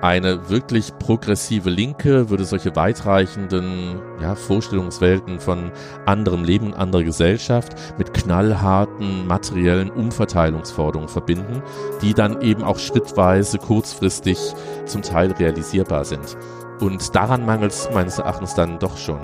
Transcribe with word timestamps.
Eine 0.00 0.48
wirklich 0.48 0.96
progressive 0.98 1.70
Linke 1.70 2.30
würde 2.30 2.44
solche 2.44 2.76
weitreichenden 2.76 4.00
ja, 4.20 4.36
Vorstellungswelten 4.36 5.40
von 5.40 5.72
anderem 6.06 6.44
Leben 6.44 6.66
und 6.66 6.74
anderer 6.74 7.02
Gesellschaft 7.02 7.74
mit 7.98 8.14
knallharten 8.14 9.26
materiellen 9.26 9.90
Umverteilungsforderungen 9.90 11.08
verbinden, 11.08 11.62
die 12.00 12.14
dann 12.14 12.40
eben 12.42 12.62
auch 12.62 12.78
schrittweise 12.78 13.58
kurzfristig 13.58 14.38
zum 14.86 15.02
Teil 15.02 15.32
realisierbar 15.32 16.04
sind. 16.04 16.36
Und 16.78 17.16
daran 17.16 17.44
mangelt 17.44 17.72
es 17.72 17.88
meines 17.92 18.18
Erachtens 18.18 18.54
dann 18.54 18.78
doch 18.78 18.96
schon. 18.96 19.18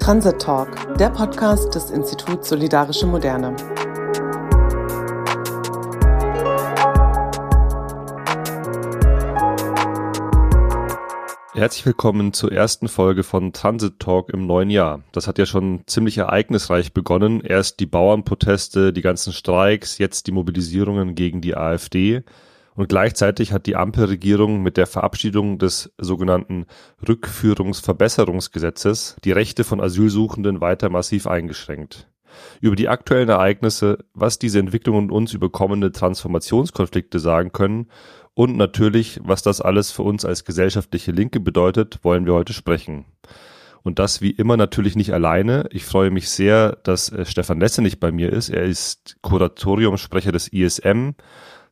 Transit 0.00 0.40
Talk, 0.40 0.68
der 0.98 1.10
Podcast 1.10 1.74
des 1.74 1.90
Instituts 1.90 2.48
Solidarische 2.48 3.06
Moderne. 3.06 3.54
Herzlich 11.64 11.86
willkommen 11.86 12.34
zur 12.34 12.52
ersten 12.52 12.88
Folge 12.88 13.22
von 13.22 13.54
Transit 13.54 13.98
Talk 13.98 14.28
im 14.28 14.46
neuen 14.46 14.68
Jahr. 14.68 15.02
Das 15.12 15.26
hat 15.26 15.38
ja 15.38 15.46
schon 15.46 15.82
ziemlich 15.86 16.18
ereignisreich 16.18 16.92
begonnen. 16.92 17.40
Erst 17.40 17.80
die 17.80 17.86
Bauernproteste, 17.86 18.92
die 18.92 19.00
ganzen 19.00 19.32
Streiks, 19.32 19.96
jetzt 19.96 20.26
die 20.26 20.32
Mobilisierungen 20.32 21.14
gegen 21.14 21.40
die 21.40 21.56
AfD. 21.56 22.22
Und 22.74 22.90
gleichzeitig 22.90 23.54
hat 23.54 23.64
die 23.64 23.76
Ampelregierung 23.76 24.62
mit 24.62 24.76
der 24.76 24.86
Verabschiedung 24.86 25.58
des 25.58 25.90
sogenannten 25.96 26.66
Rückführungsverbesserungsgesetzes 27.08 29.16
die 29.24 29.32
Rechte 29.32 29.64
von 29.64 29.80
Asylsuchenden 29.80 30.60
weiter 30.60 30.90
massiv 30.90 31.26
eingeschränkt. 31.26 32.10
Über 32.60 32.76
die 32.76 32.88
aktuellen 32.88 33.30
Ereignisse, 33.30 34.04
was 34.12 34.38
diese 34.38 34.58
Entwicklungen 34.58 35.10
uns 35.10 35.32
über 35.32 35.48
kommende 35.48 35.92
Transformationskonflikte 35.92 37.20
sagen 37.20 37.52
können 37.52 37.86
und 38.34 38.56
natürlich, 38.56 39.20
was 39.22 39.42
das 39.42 39.60
alles 39.60 39.92
für 39.92 40.02
uns 40.02 40.24
als 40.24 40.44
gesellschaftliche 40.44 41.12
Linke 41.12 41.40
bedeutet, 41.40 42.00
wollen 42.02 42.26
wir 42.26 42.34
heute 42.34 42.52
sprechen. 42.52 43.04
Und 43.82 43.98
das 43.98 44.22
wie 44.22 44.30
immer 44.30 44.56
natürlich 44.56 44.96
nicht 44.96 45.12
alleine. 45.12 45.68
Ich 45.70 45.84
freue 45.84 46.10
mich 46.10 46.30
sehr, 46.30 46.78
dass 46.84 47.12
äh, 47.12 47.26
Stefan 47.26 47.60
Lesse 47.60 47.82
nicht 47.82 48.00
bei 48.00 48.10
mir 48.10 48.32
ist. 48.32 48.48
Er 48.48 48.64
ist 48.64 49.18
Kuratoriumsprecher 49.20 50.32
des 50.32 50.48
ISM, 50.48 51.10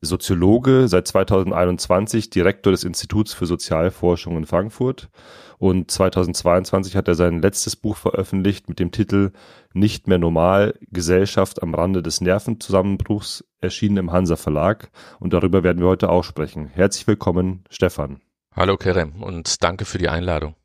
Soziologe, 0.03 0.87
seit 0.87 1.07
2021 1.07 2.29
Direktor 2.29 2.71
des 2.71 2.83
Instituts 2.83 3.33
für 3.33 3.45
Sozialforschung 3.45 4.37
in 4.37 4.45
Frankfurt. 4.45 5.09
Und 5.57 5.89
2022 5.89 6.95
hat 6.95 7.07
er 7.07 7.15
sein 7.15 7.41
letztes 7.41 7.75
Buch 7.75 7.95
veröffentlicht 7.95 8.67
mit 8.67 8.79
dem 8.79 8.91
Titel 8.91 9.31
Nicht 9.73 10.07
mehr 10.07 10.17
normal, 10.17 10.77
Gesellschaft 10.91 11.63
am 11.63 11.73
Rande 11.73 12.03
des 12.03 12.21
Nervenzusammenbruchs, 12.21 13.45
erschienen 13.61 13.97
im 13.97 14.11
Hansa 14.11 14.35
Verlag. 14.35 14.91
Und 15.19 15.33
darüber 15.33 15.63
werden 15.63 15.79
wir 15.79 15.87
heute 15.87 16.09
auch 16.09 16.23
sprechen. 16.23 16.67
Herzlich 16.67 17.07
willkommen, 17.07 17.63
Stefan. 17.69 18.19
Hallo 18.55 18.77
Kerem 18.77 19.23
und 19.23 19.63
danke 19.63 19.85
für 19.85 19.97
die 19.97 20.09
Einladung. 20.09 20.55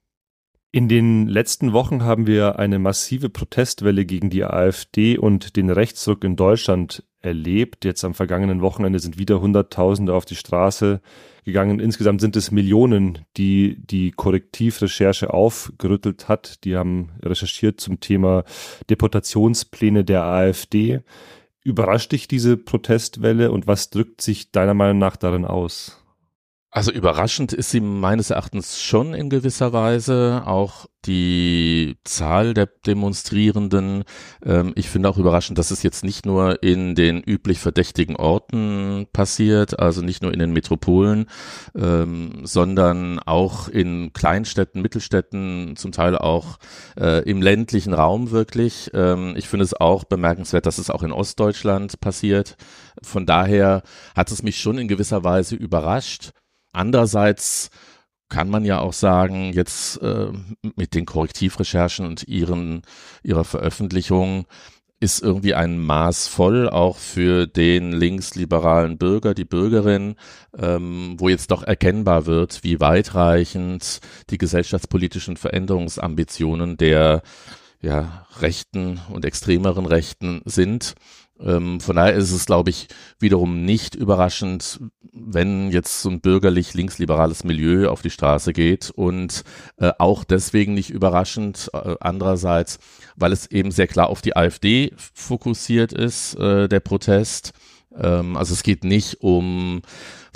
In 0.70 0.86
den 0.86 1.26
letzten 1.26 1.72
Wochen 1.72 2.02
haben 2.02 2.26
wir 2.26 2.58
eine 2.58 2.78
massive 2.78 3.30
Protestwelle 3.30 4.04
gegen 4.04 4.28
die 4.28 4.44
AfD 4.44 5.16
und 5.16 5.56
den 5.56 5.70
Rechtsruck 5.70 6.24
in 6.24 6.36
Deutschland 6.36 7.04
erlebt. 7.20 7.86
Jetzt 7.86 8.04
am 8.04 8.12
vergangenen 8.12 8.60
Wochenende 8.60 8.98
sind 8.98 9.18
wieder 9.18 9.40
Hunderttausende 9.40 10.12
auf 10.12 10.26
die 10.26 10.34
Straße 10.34 11.00
gegangen. 11.44 11.80
Insgesamt 11.80 12.20
sind 12.20 12.36
es 12.36 12.50
Millionen, 12.50 13.20
die 13.38 13.78
die 13.80 14.10
Korrektivrecherche 14.10 15.32
aufgerüttelt 15.32 16.28
hat. 16.28 16.62
Die 16.64 16.76
haben 16.76 17.12
recherchiert 17.22 17.80
zum 17.80 18.00
Thema 18.00 18.44
Deportationspläne 18.90 20.04
der 20.04 20.24
AfD. 20.24 21.00
Überrascht 21.64 22.12
dich 22.12 22.28
diese 22.28 22.58
Protestwelle 22.58 23.52
und 23.52 23.66
was 23.66 23.88
drückt 23.88 24.20
sich 24.20 24.52
deiner 24.52 24.74
Meinung 24.74 24.98
nach 24.98 25.16
darin 25.16 25.46
aus? 25.46 26.04
Also 26.70 26.92
überraschend 26.92 27.54
ist 27.54 27.70
sie 27.70 27.80
meines 27.80 28.28
Erachtens 28.28 28.82
schon 28.82 29.14
in 29.14 29.30
gewisser 29.30 29.72
Weise. 29.72 30.42
Auch 30.44 30.84
die 31.06 31.96
Zahl 32.04 32.52
der 32.52 32.66
Demonstrierenden. 32.66 34.04
Ähm, 34.44 34.72
ich 34.76 34.90
finde 34.90 35.08
auch 35.08 35.16
überraschend, 35.16 35.56
dass 35.58 35.70
es 35.70 35.82
jetzt 35.82 36.04
nicht 36.04 36.26
nur 36.26 36.62
in 36.62 36.94
den 36.94 37.22
üblich 37.22 37.58
verdächtigen 37.58 38.16
Orten 38.16 39.06
passiert, 39.14 39.78
also 39.78 40.02
nicht 40.02 40.22
nur 40.22 40.32
in 40.34 40.40
den 40.40 40.52
Metropolen, 40.52 41.26
ähm, 41.74 42.40
sondern 42.44 43.18
auch 43.20 43.68
in 43.68 44.12
Kleinstädten, 44.12 44.82
Mittelstädten, 44.82 45.74
zum 45.76 45.92
Teil 45.92 46.18
auch 46.18 46.58
äh, 47.00 47.22
im 47.28 47.40
ländlichen 47.40 47.94
Raum 47.94 48.30
wirklich. 48.30 48.90
Ähm, 48.92 49.34
ich 49.38 49.48
finde 49.48 49.64
es 49.64 49.72
auch 49.72 50.04
bemerkenswert, 50.04 50.66
dass 50.66 50.76
es 50.76 50.90
auch 50.90 51.02
in 51.02 51.12
Ostdeutschland 51.12 51.98
passiert. 52.00 52.56
Von 53.02 53.24
daher 53.24 53.82
hat 54.14 54.30
es 54.30 54.42
mich 54.42 54.58
schon 54.60 54.76
in 54.76 54.88
gewisser 54.88 55.24
Weise 55.24 55.56
überrascht. 55.56 56.32
Andererseits 56.78 57.70
kann 58.28 58.48
man 58.48 58.64
ja 58.64 58.78
auch 58.78 58.92
sagen, 58.92 59.52
jetzt 59.52 60.00
äh, 60.00 60.28
mit 60.76 60.94
den 60.94 61.06
Korrektivrecherchen 61.06 62.06
und 62.06 62.28
ihren, 62.28 62.82
ihrer 63.24 63.44
Veröffentlichung 63.44 64.46
ist 65.00 65.20
irgendwie 65.20 65.54
ein 65.54 65.80
Maß 65.80 66.28
voll, 66.28 66.68
auch 66.68 66.96
für 66.96 67.48
den 67.48 67.90
linksliberalen 67.90 68.96
Bürger, 68.96 69.34
die 69.34 69.44
Bürgerin, 69.44 70.14
ähm, 70.56 71.16
wo 71.18 71.28
jetzt 71.28 71.50
doch 71.50 71.64
erkennbar 71.64 72.26
wird, 72.26 72.62
wie 72.62 72.78
weitreichend 72.78 74.00
die 74.30 74.38
gesellschaftspolitischen 74.38 75.36
Veränderungsambitionen 75.36 76.76
der 76.76 77.22
ja, 77.80 78.24
rechten 78.40 79.00
und 79.10 79.24
extremeren 79.24 79.86
Rechten 79.86 80.42
sind. 80.44 80.94
Ähm, 81.40 81.80
von 81.80 81.96
daher 81.96 82.14
ist 82.14 82.32
es, 82.32 82.46
glaube 82.46 82.70
ich, 82.70 82.88
wiederum 83.18 83.64
nicht 83.64 83.94
überraschend, 83.94 84.80
wenn 85.12 85.70
jetzt 85.70 86.02
so 86.02 86.10
ein 86.10 86.20
bürgerlich 86.20 86.74
linksliberales 86.74 87.44
Milieu 87.44 87.88
auf 87.88 88.02
die 88.02 88.10
Straße 88.10 88.52
geht 88.52 88.90
und 88.90 89.44
äh, 89.78 89.92
auch 89.98 90.24
deswegen 90.24 90.74
nicht 90.74 90.90
überraschend 90.90 91.70
äh, 91.72 91.96
andererseits, 92.00 92.78
weil 93.16 93.32
es 93.32 93.46
eben 93.46 93.70
sehr 93.70 93.86
klar 93.86 94.08
auf 94.08 94.22
die 94.22 94.36
AfD 94.36 94.92
fokussiert 95.14 95.92
ist, 95.92 96.34
äh, 96.34 96.68
der 96.68 96.80
Protest. 96.80 97.52
Ähm, 97.96 98.36
also 98.36 98.54
es 98.54 98.62
geht 98.62 98.84
nicht 98.84 99.22
um 99.22 99.82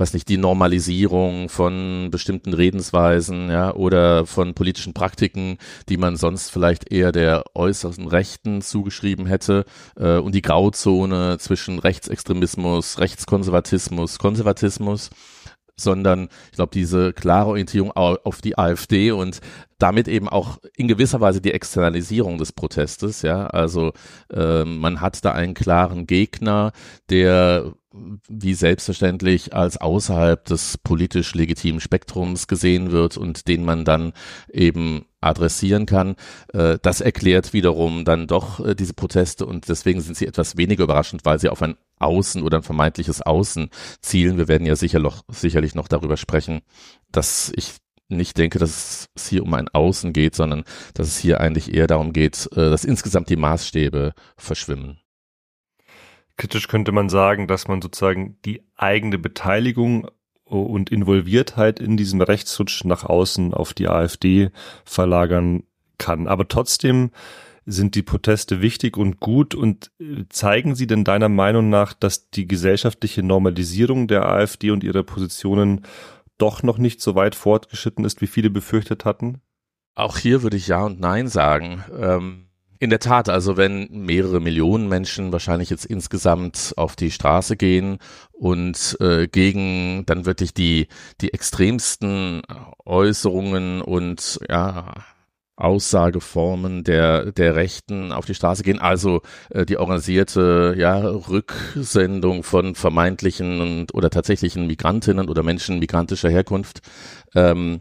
weiß 0.02 0.14
nicht, 0.14 0.28
die 0.28 0.36
Normalisierung 0.36 1.48
von 1.48 2.08
bestimmten 2.10 2.54
Redensweisen, 2.54 3.50
ja, 3.50 3.72
oder 3.74 4.26
von 4.26 4.54
politischen 4.54 4.94
Praktiken, 4.94 5.58
die 5.88 5.96
man 5.96 6.16
sonst 6.16 6.50
vielleicht 6.50 6.90
eher 6.90 7.12
der 7.12 7.44
äußeren 7.54 8.08
Rechten 8.08 8.62
zugeschrieben 8.62 9.26
hätte, 9.26 9.64
äh, 9.96 10.16
und 10.16 10.34
die 10.34 10.42
Grauzone 10.42 11.38
zwischen 11.38 11.78
Rechtsextremismus, 11.78 12.98
Rechtskonservatismus, 12.98 14.18
Konservatismus 14.18 15.10
sondern 15.76 16.28
ich 16.50 16.56
glaube, 16.56 16.72
diese 16.72 17.12
klare 17.12 17.50
Orientierung 17.50 17.92
auf 17.92 18.40
die 18.40 18.58
AfD 18.58 19.10
und 19.12 19.40
damit 19.78 20.06
eben 20.06 20.28
auch 20.28 20.58
in 20.76 20.86
gewisser 20.88 21.20
Weise 21.20 21.40
die 21.40 21.52
Externalisierung 21.52 22.38
des 22.38 22.52
Protestes, 22.52 23.22
ja, 23.22 23.46
also 23.46 23.92
äh, 24.32 24.64
man 24.64 25.00
hat 25.00 25.24
da 25.24 25.32
einen 25.32 25.54
klaren 25.54 26.06
Gegner, 26.06 26.72
der 27.10 27.72
wie 28.28 28.54
selbstverständlich 28.54 29.54
als 29.54 29.76
außerhalb 29.76 30.44
des 30.44 30.78
politisch 30.78 31.34
legitimen 31.34 31.80
Spektrums 31.80 32.46
gesehen 32.46 32.90
wird 32.90 33.16
und 33.16 33.48
den 33.48 33.64
man 33.64 33.84
dann 33.84 34.12
eben 34.50 35.04
adressieren 35.22 35.86
kann. 35.86 36.16
Äh, 36.52 36.78
das 36.82 37.00
erklärt 37.00 37.52
wiederum 37.52 38.04
dann 38.04 38.26
doch 38.26 38.64
äh, 38.64 38.74
diese 38.74 38.94
Proteste 38.94 39.46
und 39.46 39.68
deswegen 39.68 40.00
sind 40.00 40.16
sie 40.16 40.26
etwas 40.26 40.56
weniger 40.56 40.84
überraschend, 40.84 41.24
weil 41.24 41.38
sie 41.38 41.48
auf 41.48 41.62
ein 41.62 41.76
Außen 41.98 42.42
oder 42.42 42.58
ein 42.58 42.62
vermeintliches 42.62 43.22
Außen 43.22 43.70
zielen. 44.00 44.38
Wir 44.38 44.48
werden 44.48 44.66
ja 44.66 44.76
sicher 44.76 44.98
noch, 44.98 45.22
sicherlich 45.28 45.74
noch 45.74 45.88
darüber 45.88 46.16
sprechen, 46.16 46.62
dass 47.10 47.52
ich 47.54 47.76
nicht 48.08 48.36
denke, 48.38 48.58
dass 48.58 49.08
es 49.14 49.28
hier 49.28 49.42
um 49.42 49.54
ein 49.54 49.68
Außen 49.68 50.12
geht, 50.12 50.34
sondern 50.34 50.64
dass 50.94 51.08
es 51.08 51.18
hier 51.18 51.40
eigentlich 51.40 51.72
eher 51.74 51.86
darum 51.86 52.12
geht, 52.12 52.48
äh, 52.52 52.70
dass 52.70 52.84
insgesamt 52.84 53.30
die 53.30 53.36
Maßstäbe 53.36 54.12
verschwimmen. 54.36 54.98
Kritisch 56.36 56.68
könnte 56.68 56.92
man 56.92 57.08
sagen, 57.08 57.46
dass 57.46 57.68
man 57.68 57.82
sozusagen 57.82 58.38
die 58.44 58.64
eigene 58.76 59.18
Beteiligung 59.18 60.08
und 60.60 60.90
Involviertheit 60.90 61.80
in 61.80 61.96
diesem 61.96 62.20
Rechtsrutsch 62.20 62.84
nach 62.84 63.04
außen 63.04 63.54
auf 63.54 63.74
die 63.74 63.88
AfD 63.88 64.50
verlagern 64.84 65.64
kann. 65.98 66.26
Aber 66.26 66.48
trotzdem 66.48 67.10
sind 67.64 67.94
die 67.94 68.02
Proteste 68.02 68.60
wichtig 68.60 68.96
und 68.96 69.20
gut 69.20 69.54
und 69.54 69.92
äh, 70.00 70.24
zeigen 70.28 70.74
sie 70.74 70.86
denn 70.86 71.04
deiner 71.04 71.28
Meinung 71.28 71.70
nach, 71.70 71.92
dass 71.92 72.30
die 72.30 72.48
gesellschaftliche 72.48 73.22
Normalisierung 73.22 74.08
der 74.08 74.28
AfD 74.28 74.70
und 74.70 74.82
ihrer 74.82 75.04
Positionen 75.04 75.82
doch 76.38 76.62
noch 76.62 76.78
nicht 76.78 77.00
so 77.00 77.14
weit 77.14 77.34
fortgeschritten 77.34 78.04
ist, 78.04 78.20
wie 78.20 78.26
viele 78.26 78.50
befürchtet 78.50 79.04
hatten? 79.04 79.40
Auch 79.94 80.18
hier 80.18 80.42
würde 80.42 80.56
ich 80.56 80.66
Ja 80.66 80.84
und 80.84 80.98
Nein 80.98 81.28
sagen. 81.28 81.84
Ähm 81.96 82.48
in 82.82 82.90
der 82.90 82.98
Tat, 82.98 83.28
also 83.28 83.56
wenn 83.56 83.86
mehrere 83.92 84.40
Millionen 84.40 84.88
Menschen 84.88 85.30
wahrscheinlich 85.30 85.70
jetzt 85.70 85.84
insgesamt 85.84 86.74
auf 86.76 86.96
die 86.96 87.12
Straße 87.12 87.56
gehen 87.56 87.98
und 88.32 88.96
äh, 88.98 89.28
gegen 89.28 90.04
dann 90.06 90.26
wirklich 90.26 90.52
die 90.52 90.88
die 91.20 91.32
extremsten 91.32 92.42
Äußerungen 92.84 93.82
und 93.82 94.40
ja 94.50 94.94
Aussageformen 95.54 96.82
der, 96.82 97.30
der 97.30 97.54
Rechten 97.54 98.10
auf 98.10 98.26
die 98.26 98.34
Straße 98.34 98.64
gehen, 98.64 98.80
also 98.80 99.20
äh, 99.50 99.64
die 99.64 99.76
organisierte 99.76 100.74
ja, 100.76 100.98
Rücksendung 100.98 102.42
von 102.42 102.74
vermeintlichen 102.74 103.60
und, 103.60 103.94
oder 103.94 104.10
tatsächlichen 104.10 104.66
Migrantinnen 104.66 105.28
oder 105.28 105.44
Menschen 105.44 105.78
migrantischer 105.78 106.30
Herkunft 106.30 106.80
ähm, 107.34 107.80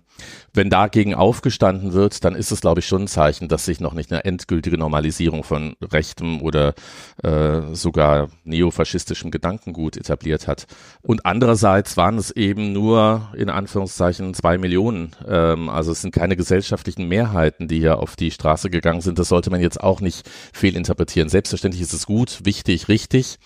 wenn 0.53 0.69
dagegen 0.69 1.13
aufgestanden 1.13 1.94
wird, 1.94 2.24
dann 2.24 2.36
ist 2.36 2.51
es, 2.51 2.62
glaube 2.62 2.81
ich, 2.81 2.86
schon 2.86 3.03
ein 3.03 3.07
Zeichen, 3.07 3.48
dass 3.48 3.65
sich 3.65 3.80
noch 3.80 3.94
nicht 3.94 4.12
eine 4.12 4.25
endgültige 4.25 4.77
Normalisierung 4.77 5.44
von 5.44 5.75
rechtem 5.81 6.42
oder 6.42 6.74
äh, 7.24 7.74
sogar 7.74 8.30
neofaschistischem 8.44 9.31
Gedankengut 9.31 9.98
etabliert 9.98 10.48
hat. 10.48 10.68
Und 11.01 11.25
andererseits 11.25 11.98
waren 11.98 12.18
es 12.18 12.31
eben 12.31 12.74
nur 12.74 13.30
in 13.36 13.50
Anführungszeichen 13.50 14.33
zwei 14.33 14.57
Millionen. 14.57 15.12
Ähm, 15.27 15.69
also 15.69 15.92
es 15.92 16.01
sind 16.01 16.13
keine 16.13 16.36
gesellschaftlichen 16.36 17.07
Mehrheiten, 17.07 17.68
die 17.68 17.80
hier 17.80 18.00
auf 18.00 18.15
die 18.15 18.31
Straße 18.31 18.69
gegangen 18.69 19.01
sind. 19.01 19.19
Das 19.19 19.30
sollte 19.30 19.50
man 19.50 19.62
jetzt 19.62 19.81
auch 19.81 20.01
nicht 20.01 20.30
fehlinterpretieren. 20.53 21.30
Selbstverständlich 21.30 21.81
ist 21.81 21.94
es 21.94 22.06
gut, 22.06 22.42
wichtig, 22.44 22.88
richtig. 22.89 23.39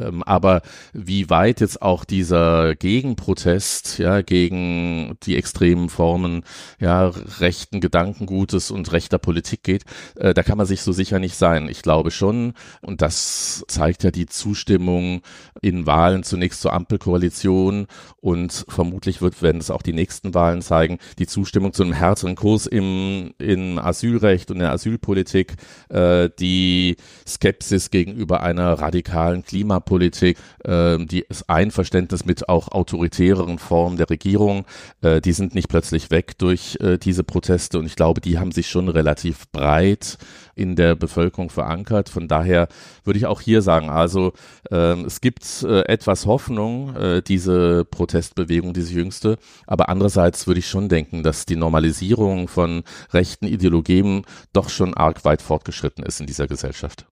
Ähm, 0.00 0.22
aber 0.22 0.62
wie 0.92 1.30
weit 1.30 1.60
jetzt 1.60 1.82
auch 1.82 2.04
dieser 2.04 2.74
Gegenprotest, 2.74 3.98
ja, 3.98 4.22
gegen 4.22 5.16
die 5.22 5.36
extremen 5.36 5.88
Formen, 5.88 6.42
ja, 6.78 7.06
rechten 7.38 7.80
Gedankengutes 7.80 8.70
und 8.70 8.92
rechter 8.92 9.18
Politik 9.18 9.62
geht, 9.62 9.84
äh, 10.16 10.34
da 10.34 10.42
kann 10.42 10.58
man 10.58 10.66
sich 10.66 10.82
so 10.82 10.92
sicher 10.92 11.18
nicht 11.18 11.36
sein. 11.36 11.68
Ich 11.68 11.82
glaube 11.82 12.10
schon, 12.10 12.54
und 12.80 13.02
das 13.02 13.64
zeigt 13.68 14.04
ja 14.04 14.10
die 14.10 14.26
Zustimmung 14.26 15.22
in 15.62 15.86
Wahlen 15.86 16.22
zunächst 16.22 16.60
zur 16.60 16.72
Ampelkoalition 16.72 17.86
und 18.20 18.64
vermutlich 18.68 19.22
wird, 19.22 19.42
werden 19.42 19.60
es 19.60 19.70
auch 19.70 19.82
die 19.82 19.92
nächsten 19.92 20.34
Wahlen 20.34 20.62
zeigen, 20.62 20.98
die 21.18 21.26
Zustimmung 21.26 21.72
zu 21.72 21.82
einem 21.82 21.92
härteren 21.92 22.34
Kurs 22.34 22.66
im, 22.66 23.32
im 23.38 23.78
Asylrecht 23.78 24.50
und 24.50 24.58
der 24.58 24.72
Asylpolitik, 24.72 25.54
äh, 25.88 26.28
die 26.38 26.96
Skepsis 27.26 27.90
gegenüber 27.90 28.42
einer 28.42 28.74
radikalen 28.74 29.44
Klimapolitik 29.44 29.89
Politik, 29.90 30.38
äh, 30.62 31.04
die 31.04 31.26
Einverständnis 31.48 32.24
mit 32.24 32.48
auch 32.48 32.68
autoritäreren 32.68 33.58
Formen 33.58 33.96
der 33.96 34.08
Regierung, 34.08 34.66
äh, 35.02 35.20
die 35.20 35.32
sind 35.32 35.52
nicht 35.56 35.68
plötzlich 35.68 36.12
weg 36.12 36.38
durch 36.38 36.78
äh, 36.80 36.96
diese 36.96 37.24
Proteste 37.24 37.76
und 37.80 37.86
ich 37.86 37.96
glaube, 37.96 38.20
die 38.20 38.38
haben 38.38 38.52
sich 38.52 38.68
schon 38.68 38.88
relativ 38.88 39.50
breit 39.50 40.16
in 40.54 40.76
der 40.76 40.94
Bevölkerung 40.94 41.50
verankert. 41.50 42.08
Von 42.08 42.28
daher 42.28 42.68
würde 43.02 43.18
ich 43.18 43.26
auch 43.26 43.40
hier 43.40 43.62
sagen, 43.62 43.90
also 43.90 44.32
äh, 44.70 44.94
es 45.02 45.20
gibt 45.20 45.64
äh, 45.64 45.80
etwas 45.86 46.24
Hoffnung, 46.24 46.94
äh, 46.94 47.20
diese 47.20 47.84
Protestbewegung, 47.84 48.72
diese 48.72 48.94
jüngste, 48.94 49.38
aber 49.66 49.88
andererseits 49.88 50.46
würde 50.46 50.60
ich 50.60 50.68
schon 50.68 50.88
denken, 50.88 51.24
dass 51.24 51.46
die 51.46 51.56
Normalisierung 51.56 52.46
von 52.46 52.84
rechten 53.12 53.48
Ideologien 53.48 54.22
doch 54.52 54.68
schon 54.68 54.94
arg 54.94 55.24
weit 55.24 55.42
fortgeschritten 55.42 56.04
ist 56.04 56.20
in 56.20 56.26
dieser 56.26 56.46
Gesellschaft. 56.46 57.09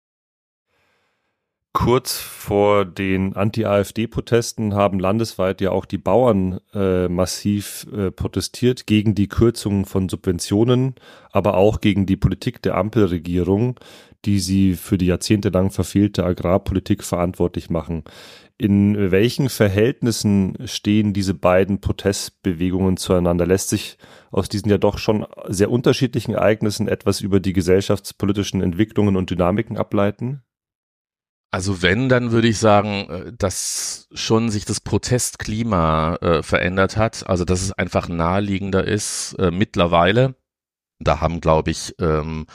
Kurz 1.75 2.19
vor 2.19 2.87
den 2.87 3.37
Anti-AfD-Protesten 3.37 4.75
haben 4.75 4.99
landesweit 4.99 5.61
ja 5.61 5.70
auch 5.70 5.85
die 5.85 5.99
Bauern 5.99 6.61
äh, 6.75 7.09
massiv 7.09 7.87
äh, 7.93 8.11
protestiert 8.11 8.87
gegen 8.87 9.15
die 9.15 9.29
Kürzungen 9.29 9.85
von 9.85 10.09
Subventionen, 10.09 10.94
aber 11.31 11.56
auch 11.56 11.81
gegen 11.81 12.06
die 12.06 12.17
Politik 12.17 12.62
der 12.62 12.76
Ampelregierung, 12.76 13.79
die 14.25 14.41
sie 14.41 14.75
für 14.75 14.99
die 14.99 15.06
jahrzehntelang 15.06 15.70
verfehlte 15.70 16.25
Agrarpolitik 16.25 17.05
verantwortlich 17.05 17.71
machen. 17.71 18.03
In 18.56 19.12
welchen 19.12 19.49
Verhältnissen 19.49 20.56
stehen 20.64 21.12
diese 21.12 21.35
beiden 21.35 21.81
Protestbewegungen 21.81 22.97
zueinander? 22.97 23.47
Lässt 23.47 23.69
sich 23.69 23.99
aus 24.32 24.49
diesen 24.49 24.71
ja 24.71 24.79
doch 24.79 24.99
schon 24.99 25.26
sehr 25.47 25.71
unterschiedlichen 25.71 26.35
Ereignissen 26.35 26.88
etwas 26.88 27.21
über 27.21 27.38
die 27.38 27.53
gesellschaftspolitischen 27.53 28.62
Entwicklungen 28.62 29.17
und 29.17 29.31
Dynamiken 29.31 29.76
ableiten? 29.76 30.43
Also 31.50 31.81
wenn, 31.81 32.09
dann 32.11 32.31
würde 32.31 32.49
ich 32.49 32.59
sagen, 32.59 33.09
äh, 33.09 33.33
dass 33.37 34.09
schon 34.12 34.50
sich 34.50 34.65
das 34.65 34.81
Protestklima 34.81 36.17
äh, 36.21 36.43
verändert 36.43 36.97
hat. 36.97 37.27
Also 37.29 37.45
dass 37.45 37.62
es 37.62 37.73
einfach 37.73 38.09
naheliegender 38.09 38.85
ist 38.85 39.35
äh, 39.39 39.50
mittlerweile. 39.50 40.35
Da 41.00 41.21
haben, 41.21 41.41
glaube 41.41 41.71
ich, 41.71 41.95
ähm, 42.00 42.47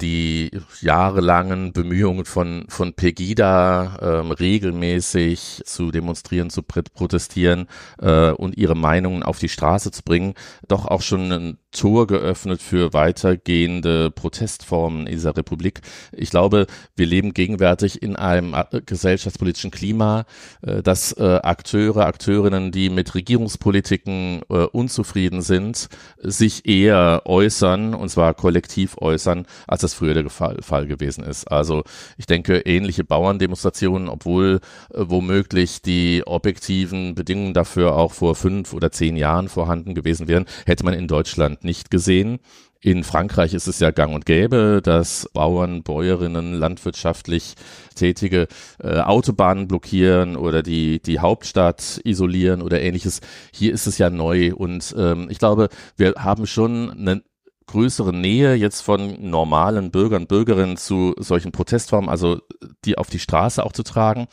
die 0.00 0.50
jahrelangen 0.80 1.72
Bemühungen 1.72 2.24
von, 2.24 2.64
von 2.68 2.94
Pegida 2.94 3.98
ähm, 4.00 4.32
regelmäßig 4.32 5.62
zu 5.64 5.90
demonstrieren, 5.90 6.50
zu 6.50 6.62
protestieren 6.62 7.68
äh, 8.00 8.30
und 8.30 8.56
ihre 8.56 8.74
Meinungen 8.74 9.22
auf 9.22 9.38
die 9.38 9.48
Straße 9.48 9.90
zu 9.90 10.02
bringen, 10.02 10.34
doch 10.66 10.86
auch 10.86 11.02
schon 11.02 11.30
ein 11.30 11.58
Tor 11.70 12.06
geöffnet 12.06 12.60
für 12.60 12.92
weitergehende 12.92 14.10
Protestformen 14.10 15.06
in 15.06 15.14
dieser 15.14 15.36
Republik. 15.36 15.80
Ich 16.12 16.30
glaube, 16.30 16.66
wir 16.96 17.06
leben 17.06 17.32
gegenwärtig 17.32 18.02
in 18.02 18.16
einem 18.16 18.54
äh, 18.54 18.80
gesellschaftspolitischen 18.84 19.70
Klima, 19.70 20.24
äh, 20.62 20.82
dass 20.82 21.12
äh, 21.12 21.40
Akteure, 21.42 22.06
Akteurinnen, 22.06 22.72
die 22.72 22.90
mit 22.90 23.14
Regierungspolitiken 23.14 24.42
äh, 24.48 24.64
unzufrieden 24.64 25.42
sind, 25.42 25.88
sich 26.18 26.66
eher 26.66 27.22
äußern, 27.24 27.94
und 27.94 28.08
zwar 28.08 28.34
kollektiv 28.34 28.96
äußern, 28.98 29.46
als 29.66 29.81
das 29.82 29.94
früher 29.94 30.14
der 30.14 30.28
Fall, 30.30 30.58
Fall 30.62 30.86
gewesen 30.86 31.24
ist. 31.24 31.50
Also 31.50 31.82
ich 32.16 32.26
denke, 32.26 32.58
ähnliche 32.60 33.04
Bauerndemonstrationen, 33.04 34.08
obwohl 34.08 34.60
äh, 34.90 35.04
womöglich 35.06 35.82
die 35.82 36.22
objektiven 36.26 37.14
Bedingungen 37.14 37.54
dafür 37.54 37.96
auch 37.96 38.12
vor 38.12 38.34
fünf 38.34 38.72
oder 38.72 38.90
zehn 38.92 39.16
Jahren 39.16 39.48
vorhanden 39.48 39.94
gewesen 39.94 40.28
wären, 40.28 40.46
hätte 40.66 40.84
man 40.84 40.94
in 40.94 41.08
Deutschland 41.08 41.64
nicht 41.64 41.90
gesehen. 41.90 42.38
In 42.84 43.04
Frankreich 43.04 43.54
ist 43.54 43.68
es 43.68 43.78
ja 43.78 43.92
gang 43.92 44.12
und 44.12 44.26
gäbe, 44.26 44.80
dass 44.82 45.30
Bauern, 45.32 45.84
Bäuerinnen, 45.84 46.54
landwirtschaftlich 46.54 47.54
Tätige 47.94 48.48
äh, 48.82 48.98
Autobahnen 48.98 49.68
blockieren 49.68 50.34
oder 50.34 50.64
die, 50.64 51.00
die 51.00 51.20
Hauptstadt 51.20 52.00
isolieren 52.02 52.60
oder 52.60 52.80
ähnliches. 52.82 53.20
Hier 53.52 53.72
ist 53.72 53.86
es 53.86 53.98
ja 53.98 54.10
neu 54.10 54.52
und 54.52 54.96
ähm, 54.98 55.28
ich 55.30 55.38
glaube, 55.38 55.68
wir 55.96 56.14
haben 56.18 56.44
schon 56.48 56.90
eine 56.90 57.22
größere 57.66 58.12
Nähe 58.12 58.54
jetzt 58.54 58.80
von 58.80 59.30
normalen 59.30 59.90
Bürgern, 59.90 60.26
Bürgerinnen 60.26 60.76
zu 60.76 61.14
solchen 61.18 61.52
Protestformen, 61.52 62.10
also 62.10 62.40
die 62.84 62.98
auf 62.98 63.10
die 63.10 63.18
Straße 63.18 63.64
auch 63.64 63.72
zu 63.72 63.82
tragen. 63.82 64.26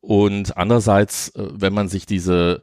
Und 0.00 0.56
andererseits, 0.56 1.30
äh, 1.30 1.48
wenn 1.52 1.74
man 1.74 1.88
sich 1.88 2.06
diese 2.06 2.62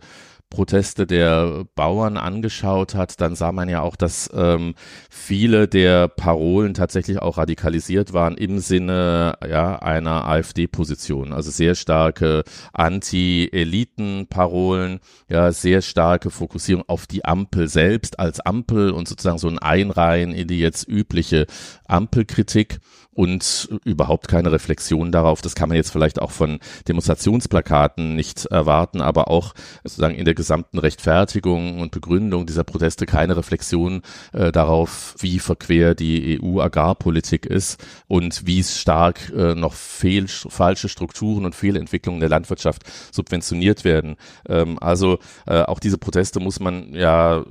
Proteste 0.53 1.05
der 1.07 1.65
Bauern 1.73 2.15
angeschaut 2.15 2.93
hat, 2.93 3.19
dann 3.19 3.35
sah 3.35 3.51
man 3.51 3.69
ja 3.69 3.81
auch, 3.81 3.95
dass 3.95 4.29
ähm, 4.35 4.75
viele 5.09 5.67
der 5.67 6.07
Parolen 6.07 6.75
tatsächlich 6.75 7.17
auch 7.19 7.39
radikalisiert 7.39 8.13
waren 8.13 8.37
im 8.37 8.59
Sinne 8.59 9.35
ja, 9.49 9.79
einer 9.79 10.27
AfD-Position. 10.27 11.33
Also 11.33 11.49
sehr 11.49 11.73
starke 11.73 12.43
Anti-Eliten-Parolen, 12.71 14.99
ja, 15.27 15.51
sehr 15.51 15.81
starke 15.81 16.29
Fokussierung 16.29 16.83
auf 16.87 17.07
die 17.07 17.25
Ampel 17.25 17.67
selbst 17.67 18.19
als 18.19 18.39
Ampel 18.39 18.91
und 18.91 19.07
sozusagen 19.07 19.39
so 19.39 19.47
ein 19.47 19.57
Einreihen 19.57 20.33
in 20.33 20.47
die 20.47 20.59
jetzt 20.59 20.87
übliche 20.87 21.47
Ampelkritik 21.87 22.77
und 23.13 23.69
überhaupt 23.85 24.27
keine 24.27 24.51
Reflexion 24.51 25.11
darauf. 25.11 25.41
Das 25.41 25.55
kann 25.55 25.69
man 25.69 25.75
jetzt 25.75 25.91
vielleicht 25.91 26.21
auch 26.21 26.31
von 26.31 26.59
Demonstrationsplakaten 26.87 28.15
nicht 28.15 28.45
erwarten, 28.45 29.01
aber 29.01 29.29
auch 29.29 29.53
sozusagen 29.83 30.15
in 30.15 30.25
der 30.25 30.33
gesamten 30.33 30.79
Rechtfertigung 30.79 31.79
und 31.79 31.91
Begründung 31.91 32.45
dieser 32.45 32.63
Proteste 32.63 33.05
keine 33.05 33.37
Reflexion 33.37 34.01
äh, 34.33 34.51
darauf, 34.51 35.15
wie 35.19 35.39
verquer 35.39 35.95
die 35.95 36.39
EU-Agrarpolitik 36.41 37.45
ist 37.45 37.83
und 38.07 38.45
wie 38.45 38.63
stark 38.63 39.31
äh, 39.35 39.55
noch 39.55 39.73
fehl, 39.73 40.27
falsche 40.27 40.89
Strukturen 40.89 41.45
und 41.45 41.55
Fehlentwicklungen 41.55 42.19
der 42.19 42.29
Landwirtschaft 42.29 42.83
subventioniert 43.11 43.83
werden. 43.83 44.15
Ähm, 44.47 44.79
also 44.79 45.19
äh, 45.45 45.61
auch 45.61 45.79
diese 45.79 45.97
Proteste 45.97 46.39
muss 46.39 46.59
man 46.59 46.93
ja 46.93 47.43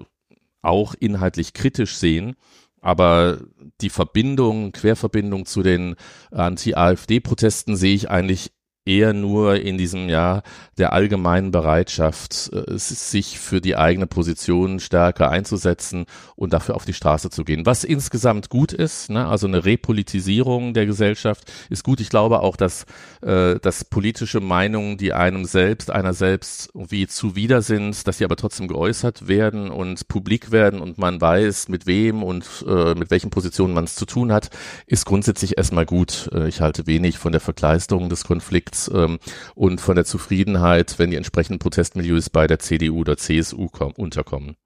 auch 0.62 0.94
inhaltlich 0.94 1.54
kritisch 1.54 1.96
sehen 1.96 2.36
aber 2.82 3.38
die 3.80 3.90
Verbindung, 3.90 4.72
Querverbindung 4.72 5.46
zu 5.46 5.62
den 5.62 5.94
Anti-AfD-Protesten 6.30 7.76
sehe 7.76 7.94
ich 7.94 8.10
eigentlich 8.10 8.52
eher 8.84 9.12
nur 9.12 9.60
in 9.60 9.78
diesem 9.78 10.08
Jahr 10.08 10.42
der 10.76 10.92
allgemeinen 10.92 11.52
Bereitschaft, 11.52 12.50
äh, 12.52 12.76
sich 12.76 13.38
für 13.38 13.60
die 13.60 13.76
eigene 13.76 14.06
Position 14.06 14.80
stärker 14.80 15.30
einzusetzen 15.30 16.06
und 16.34 16.52
dafür 16.52 16.74
auf 16.74 16.84
die 16.84 16.92
Straße 16.92 17.30
zu 17.30 17.44
gehen. 17.44 17.64
Was 17.64 17.84
insgesamt 17.84 18.48
gut 18.48 18.72
ist, 18.72 19.10
ne? 19.10 19.28
also 19.28 19.46
eine 19.46 19.64
Repolitisierung 19.64 20.74
der 20.74 20.86
Gesellschaft 20.86 21.52
ist 21.70 21.84
gut. 21.84 22.00
Ich 22.00 22.08
glaube 22.08 22.40
auch, 22.40 22.56
dass, 22.56 22.84
äh, 23.20 23.60
dass 23.60 23.84
politische 23.84 24.40
Meinungen, 24.40 24.96
die 24.96 25.12
einem 25.12 25.44
selbst, 25.44 25.90
einer 25.90 26.14
selbst 26.14 26.70
wie 26.74 27.06
zuwider 27.06 27.62
sind, 27.62 28.08
dass 28.08 28.18
sie 28.18 28.24
aber 28.24 28.36
trotzdem 28.36 28.66
geäußert 28.66 29.28
werden 29.28 29.70
und 29.70 30.08
publik 30.08 30.50
werden 30.50 30.80
und 30.80 30.98
man 30.98 31.20
weiß, 31.20 31.68
mit 31.68 31.86
wem 31.86 32.24
und 32.24 32.64
äh, 32.66 32.94
mit 32.96 33.12
welchen 33.12 33.30
Positionen 33.30 33.74
man 33.74 33.84
es 33.84 33.94
zu 33.94 34.06
tun 34.06 34.32
hat, 34.32 34.50
ist 34.86 35.06
grundsätzlich 35.06 35.56
erstmal 35.56 35.86
gut. 35.86 36.28
Äh, 36.34 36.48
ich 36.48 36.60
halte 36.60 36.88
wenig 36.88 37.18
von 37.18 37.30
der 37.30 37.40
Verkleisterung 37.40 38.08
des 38.08 38.24
Konflikts 38.24 38.71
Konflikts 38.72 38.90
ähm, 38.92 39.18
und 39.54 39.80
von 39.80 39.96
der 39.96 40.04
Zufriedenheit, 40.04 40.98
wenn 40.98 41.10
die 41.10 41.16
entsprechenden 41.16 41.58
Protestmilieus 41.58 42.30
bei 42.30 42.46
der 42.46 42.58
CDU 42.58 43.00
oder 43.00 43.16
CSU 43.16 43.68
kommen, 43.68 43.94
unterkommen. 43.96 44.56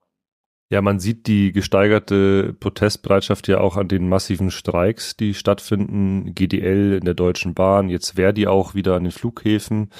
Ja, 0.69 0.83
man 0.83 0.99
sieht 0.99 1.29
die 1.29 1.53
gesteigerte 1.53 2.53
Protestbereitschaft 2.59 3.47
ja 3.47 3.59
auch 3.59 3.77
an 3.77 3.87
den 3.87 4.09
massiven 4.09 4.51
Streiks, 4.51 5.17
die 5.17 5.33
stattfinden. 5.33 6.35
GDL 6.35 6.95
in 6.99 7.05
der 7.05 7.15
Deutschen 7.15 7.55
Bahn, 7.55 7.89
jetzt 7.89 8.13
Verdi 8.17 8.49
auch 8.49 8.75
wieder 8.75 8.97
an 8.97 9.05
den 9.05 9.13
Flughäfen. 9.13 9.91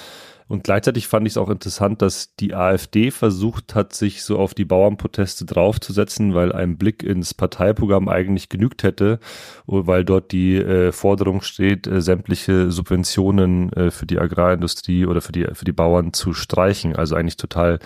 Und 0.49 0.63
gleichzeitig 0.63 1.09
fand 1.09 1.27
ich 1.27 1.33
es 1.33 1.37
auch 1.39 1.51
interessant, 1.51 2.03
dass 2.03 2.35
die 2.37 2.55
AfD 2.55 3.11
versucht 3.11 3.75
hat, 3.75 3.95
sich 3.95 4.23
so 4.23 4.39
auf 4.39 4.55
die 4.55 4.65
Bauernproteste 4.65 5.45
draufzusetzen, 5.45 6.35
weil 6.35 6.53
ein 6.53 6.79
Blick 6.79 7.03
ins 7.03 7.35
Parteiprogramm 7.35 8.09
eigentlich 8.09 8.49
genügt 8.49 8.85
hätte, 8.85 9.19
weil 9.67 10.05
dort 10.05 10.31
die 10.31 10.57
äh, 10.57 10.93
Forderung 10.93 11.43
steht, 11.43 11.89
äh, 11.89 12.01
sämtliche 12.01 12.71
Subventionen 12.71 13.73
äh, 13.73 13.91
für 13.91 14.07
die 14.07 14.21
Agrarindustrie 14.21 15.07
oder 15.07 15.21
für 15.21 15.33
die, 15.33 15.47
für 15.53 15.65
die 15.65 15.73
Bauern 15.73 16.13
zu 16.13 16.33
streichen. 16.33 16.95
Also 16.95 17.17
eigentlich 17.17 17.37
total 17.37 17.81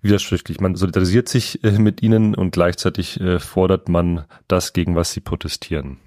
widersprüchlich. 0.00 0.60
Man 0.60 0.74
solidarisiert 0.74 1.28
sich 1.28 1.62
äh, 1.62 1.78
mit 1.78 2.02
ihnen 2.02 2.34
und 2.34 2.50
gleichzeitig 2.50 3.20
äh, 3.20 3.38
fordert 3.38 3.88
man 3.88 4.24
das, 4.48 4.72
gegen 4.72 4.96
was 4.96 5.12
sie 5.12 5.20
protestieren. 5.20 5.98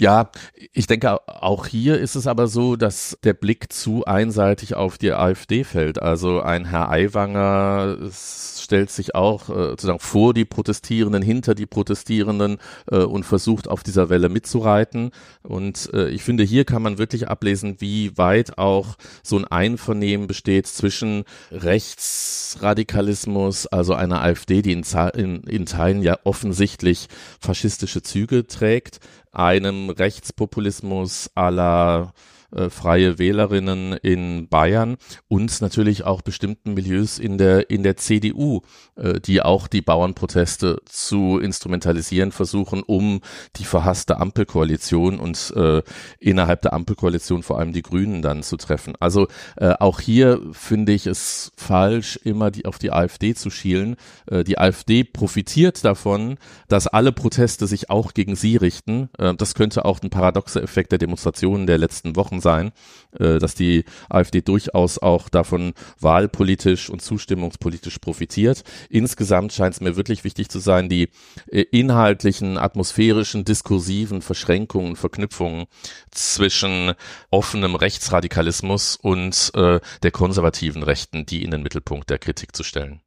Ja, 0.00 0.30
ich 0.72 0.86
denke, 0.86 1.18
auch 1.26 1.66
hier 1.66 1.98
ist 1.98 2.14
es 2.14 2.28
aber 2.28 2.46
so, 2.46 2.76
dass 2.76 3.18
der 3.24 3.34
Blick 3.34 3.72
zu 3.72 4.04
einseitig 4.04 4.76
auf 4.76 4.96
die 4.96 5.10
AfD 5.10 5.64
fällt. 5.64 6.00
Also 6.00 6.40
ein 6.40 6.66
Herr 6.66 6.88
Aiwanger 6.88 7.98
stellt 8.12 8.92
sich 8.92 9.16
auch 9.16 9.48
äh, 9.48 9.70
sozusagen 9.70 9.98
vor 9.98 10.34
die 10.34 10.44
Protestierenden, 10.44 11.20
hinter 11.20 11.56
die 11.56 11.66
Protestierenden 11.66 12.58
äh, 12.88 12.98
und 12.98 13.24
versucht 13.24 13.66
auf 13.66 13.82
dieser 13.82 14.08
Welle 14.08 14.28
mitzureiten. 14.28 15.10
Und 15.42 15.90
äh, 15.92 16.10
ich 16.10 16.22
finde, 16.22 16.44
hier 16.44 16.64
kann 16.64 16.82
man 16.82 16.98
wirklich 16.98 17.26
ablesen, 17.26 17.80
wie 17.80 18.16
weit 18.16 18.56
auch 18.56 18.94
so 19.24 19.36
ein 19.36 19.46
Einvernehmen 19.46 20.28
besteht 20.28 20.68
zwischen 20.68 21.24
Rechtsradikalismus, 21.50 23.66
also 23.66 23.94
einer 23.94 24.22
AfD, 24.22 24.62
die 24.62 24.74
in, 24.74 24.84
in, 25.14 25.42
in 25.42 25.66
Teilen 25.66 26.02
ja 26.02 26.20
offensichtlich 26.22 27.08
faschistische 27.40 28.02
Züge 28.02 28.46
trägt, 28.46 29.00
einem 29.38 29.90
Rechtspopulismus 29.90 31.30
aller 31.34 32.12
äh, 32.54 32.70
freie 32.70 33.18
Wählerinnen 33.18 33.92
in 33.92 34.48
Bayern 34.48 34.96
und 35.28 35.60
natürlich 35.60 36.04
auch 36.04 36.22
bestimmten 36.22 36.74
Milieus 36.74 37.18
in 37.18 37.38
der 37.38 37.70
in 37.70 37.82
der 37.82 37.96
CDU, 37.96 38.62
äh, 38.96 39.20
die 39.20 39.42
auch 39.42 39.66
die 39.68 39.82
Bauernproteste 39.82 40.80
zu 40.84 41.38
instrumentalisieren 41.38 42.32
versuchen, 42.32 42.82
um 42.82 43.20
die 43.56 43.64
verhasste 43.64 44.18
Ampelkoalition 44.18 45.18
und 45.18 45.52
äh, 45.56 45.82
innerhalb 46.18 46.62
der 46.62 46.72
Ampelkoalition 46.72 47.42
vor 47.42 47.58
allem 47.58 47.72
die 47.72 47.82
Grünen 47.82 48.22
dann 48.22 48.42
zu 48.42 48.56
treffen. 48.56 48.94
Also 49.00 49.28
äh, 49.56 49.74
auch 49.78 50.00
hier 50.00 50.40
finde 50.52 50.92
ich 50.92 51.06
es 51.06 51.52
falsch, 51.56 52.18
immer 52.24 52.50
die 52.50 52.66
auf 52.66 52.78
die 52.78 52.92
AfD 52.92 53.34
zu 53.34 53.50
schielen. 53.50 53.96
Äh, 54.26 54.44
die 54.44 54.58
AfD 54.58 55.04
profitiert 55.04 55.84
davon, 55.84 56.38
dass 56.68 56.86
alle 56.86 57.12
Proteste 57.12 57.66
sich 57.66 57.90
auch 57.90 58.14
gegen 58.14 58.36
sie 58.36 58.56
richten. 58.56 59.10
Äh, 59.18 59.34
das 59.34 59.54
könnte 59.54 59.84
auch 59.84 60.02
ein 60.02 60.10
paradoxer 60.10 60.62
Effekt 60.62 60.92
der 60.92 60.98
Demonstrationen 60.98 61.66
der 61.66 61.78
letzten 61.78 62.16
Wochen 62.16 62.37
Wochen 62.38 62.40
sein, 62.40 62.72
äh, 63.18 63.38
dass 63.38 63.54
die 63.54 63.84
AfD 64.08 64.40
durchaus 64.40 64.98
auch 64.98 65.28
davon 65.28 65.74
wahlpolitisch 66.00 66.90
und 66.90 67.02
zustimmungspolitisch 67.02 67.98
profitiert. 67.98 68.62
Insgesamt 68.88 69.52
scheint 69.52 69.74
es 69.74 69.80
mir 69.80 69.96
wirklich 69.96 70.24
wichtig 70.24 70.48
zu 70.48 70.58
sein, 70.58 70.88
die 70.88 71.10
äh, 71.50 71.62
inhaltlichen, 71.70 72.58
atmosphärischen, 72.58 73.44
diskursiven 73.44 74.22
Verschränkungen, 74.22 74.96
Verknüpfungen 74.96 75.66
zwischen 76.10 76.94
offenem 77.30 77.74
Rechtsradikalismus 77.74 78.96
und 78.96 79.50
äh, 79.54 79.80
der 80.02 80.10
konservativen 80.10 80.82
Rechten, 80.82 81.26
die 81.26 81.42
in 81.44 81.50
den 81.50 81.62
Mittelpunkt 81.62 82.10
der 82.10 82.18
Kritik 82.18 82.54
zu 82.54 82.64
stellen. 82.64 83.00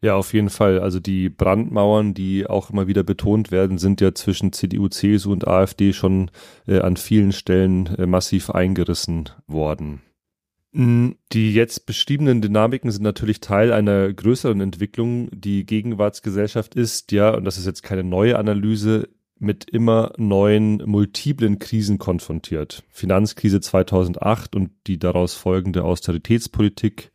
Ja, 0.00 0.14
auf 0.14 0.32
jeden 0.32 0.50
Fall. 0.50 0.78
Also 0.78 1.00
die 1.00 1.28
Brandmauern, 1.28 2.14
die 2.14 2.46
auch 2.46 2.70
immer 2.70 2.86
wieder 2.86 3.02
betont 3.02 3.50
werden, 3.50 3.78
sind 3.78 4.00
ja 4.00 4.14
zwischen 4.14 4.52
CDU, 4.52 4.88
CSU 4.88 5.32
und 5.32 5.48
AfD 5.48 5.92
schon 5.92 6.30
äh, 6.68 6.78
an 6.80 6.96
vielen 6.96 7.32
Stellen 7.32 7.86
äh, 7.96 8.06
massiv 8.06 8.50
eingerissen 8.50 9.28
worden. 9.48 10.02
Mm, 10.72 11.10
die 11.32 11.52
jetzt 11.52 11.86
beschriebenen 11.86 12.40
Dynamiken 12.42 12.92
sind 12.92 13.02
natürlich 13.02 13.40
Teil 13.40 13.72
einer 13.72 14.12
größeren 14.12 14.60
Entwicklung, 14.60 15.30
die 15.32 15.66
Gegenwartsgesellschaft 15.66 16.76
ist, 16.76 17.10
ja, 17.10 17.34
und 17.34 17.44
das 17.44 17.58
ist 17.58 17.66
jetzt 17.66 17.82
keine 17.82 18.04
neue 18.04 18.38
Analyse, 18.38 19.08
mit 19.40 19.70
immer 19.70 20.12
neuen 20.16 20.82
multiplen 20.84 21.58
Krisen 21.58 21.98
konfrontiert. 21.98 22.82
Finanzkrise 22.90 23.60
2008 23.60 24.56
und 24.56 24.70
die 24.86 24.98
daraus 24.98 25.34
folgende 25.34 25.84
Austeritätspolitik, 25.84 27.12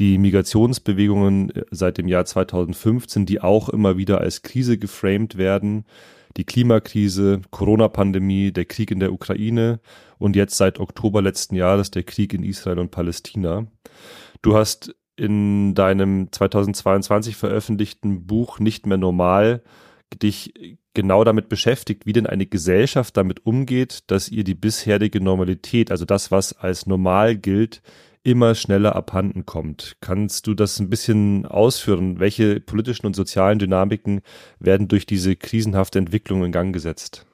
die 0.00 0.18
Migrationsbewegungen 0.18 1.50
äh, 1.50 1.64
seit 1.70 1.98
dem 1.98 2.08
Jahr 2.08 2.24
2015, 2.24 3.26
die 3.26 3.40
auch 3.40 3.68
immer 3.68 3.96
wieder 3.96 4.20
als 4.20 4.42
Krise 4.42 4.78
geframed 4.78 5.36
werden, 5.36 5.84
die 6.36 6.44
Klimakrise, 6.44 7.42
Corona-Pandemie, 7.50 8.52
der 8.52 8.64
Krieg 8.64 8.90
in 8.90 9.00
der 9.00 9.12
Ukraine 9.12 9.80
und 10.18 10.36
jetzt 10.36 10.56
seit 10.56 10.80
Oktober 10.80 11.22
letzten 11.22 11.54
Jahres 11.54 11.90
der 11.90 12.02
Krieg 12.02 12.32
in 12.32 12.42
Israel 12.42 12.78
und 12.78 12.90
Palästina. 12.90 13.66
Du 14.42 14.54
hast 14.54 14.94
in 15.16 15.74
deinem 15.74 16.32
2022 16.32 17.36
veröffentlichten 17.36 18.26
Buch 18.26 18.58
Nicht 18.58 18.86
mehr 18.86 18.96
normal 18.96 19.62
dich 20.22 20.78
genau 20.94 21.24
damit 21.24 21.48
beschäftigt, 21.48 22.06
wie 22.06 22.12
denn 22.12 22.26
eine 22.26 22.46
Gesellschaft 22.46 23.16
damit 23.16 23.46
umgeht, 23.46 24.10
dass 24.10 24.28
ihr 24.28 24.44
die 24.44 24.54
bisherige 24.54 25.20
Normalität, 25.20 25.90
also 25.90 26.04
das, 26.04 26.30
was 26.30 26.52
als 26.52 26.86
normal 26.86 27.36
gilt, 27.36 27.82
immer 28.22 28.54
schneller 28.54 28.96
abhanden 28.96 29.46
kommt. 29.46 29.96
Kannst 30.00 30.46
du 30.46 30.54
das 30.54 30.78
ein 30.78 30.90
bisschen 30.90 31.46
ausführen? 31.46 32.20
Welche 32.20 32.60
politischen 32.60 33.06
und 33.06 33.16
sozialen 33.16 33.58
Dynamiken 33.58 34.20
werden 34.58 34.88
durch 34.88 35.06
diese 35.06 35.36
krisenhafte 35.36 35.98
Entwicklung 35.98 36.44
in 36.44 36.52
Gang 36.52 36.72
gesetzt? 36.72 37.26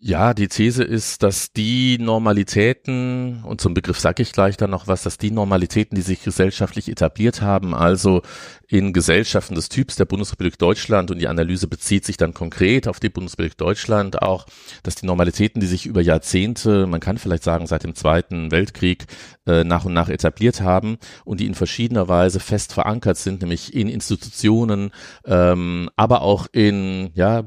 Ja, 0.00 0.32
die 0.32 0.46
These 0.46 0.84
ist, 0.84 1.24
dass 1.24 1.52
die 1.52 1.98
Normalitäten, 1.98 3.42
und 3.42 3.60
zum 3.60 3.74
Begriff 3.74 3.98
sage 3.98 4.22
ich 4.22 4.30
gleich 4.30 4.56
dann 4.56 4.70
noch 4.70 4.86
was, 4.86 5.02
dass 5.02 5.18
die 5.18 5.32
Normalitäten, 5.32 5.96
die 5.96 6.02
sich 6.02 6.22
gesellschaftlich 6.22 6.88
etabliert 6.88 7.42
haben, 7.42 7.74
also 7.74 8.22
in 8.68 8.92
Gesellschaften 8.92 9.56
des 9.56 9.68
Typs 9.68 9.96
der 9.96 10.04
Bundesrepublik 10.04 10.56
Deutschland, 10.56 11.10
und 11.10 11.18
die 11.18 11.26
Analyse 11.26 11.66
bezieht 11.66 12.04
sich 12.04 12.16
dann 12.16 12.32
konkret 12.32 12.86
auf 12.86 13.00
die 13.00 13.08
Bundesrepublik 13.08 13.56
Deutschland 13.58 14.22
auch, 14.22 14.46
dass 14.84 14.94
die 14.94 15.06
Normalitäten, 15.06 15.60
die 15.60 15.66
sich 15.66 15.84
über 15.84 16.00
Jahrzehnte, 16.00 16.86
man 16.86 17.00
kann 17.00 17.18
vielleicht 17.18 17.42
sagen 17.42 17.66
seit 17.66 17.82
dem 17.82 17.96
Zweiten 17.96 18.52
Weltkrieg, 18.52 19.06
äh, 19.46 19.64
nach 19.64 19.84
und 19.84 19.94
nach 19.94 20.08
etabliert 20.08 20.60
haben 20.60 20.98
und 21.24 21.40
die 21.40 21.46
in 21.46 21.56
verschiedener 21.56 22.06
Weise 22.06 22.38
fest 22.38 22.72
verankert 22.72 23.16
sind, 23.16 23.40
nämlich 23.40 23.74
in 23.74 23.88
Institutionen, 23.88 24.92
ähm, 25.24 25.90
aber 25.96 26.22
auch 26.22 26.46
in 26.52 27.10
ja 27.14 27.44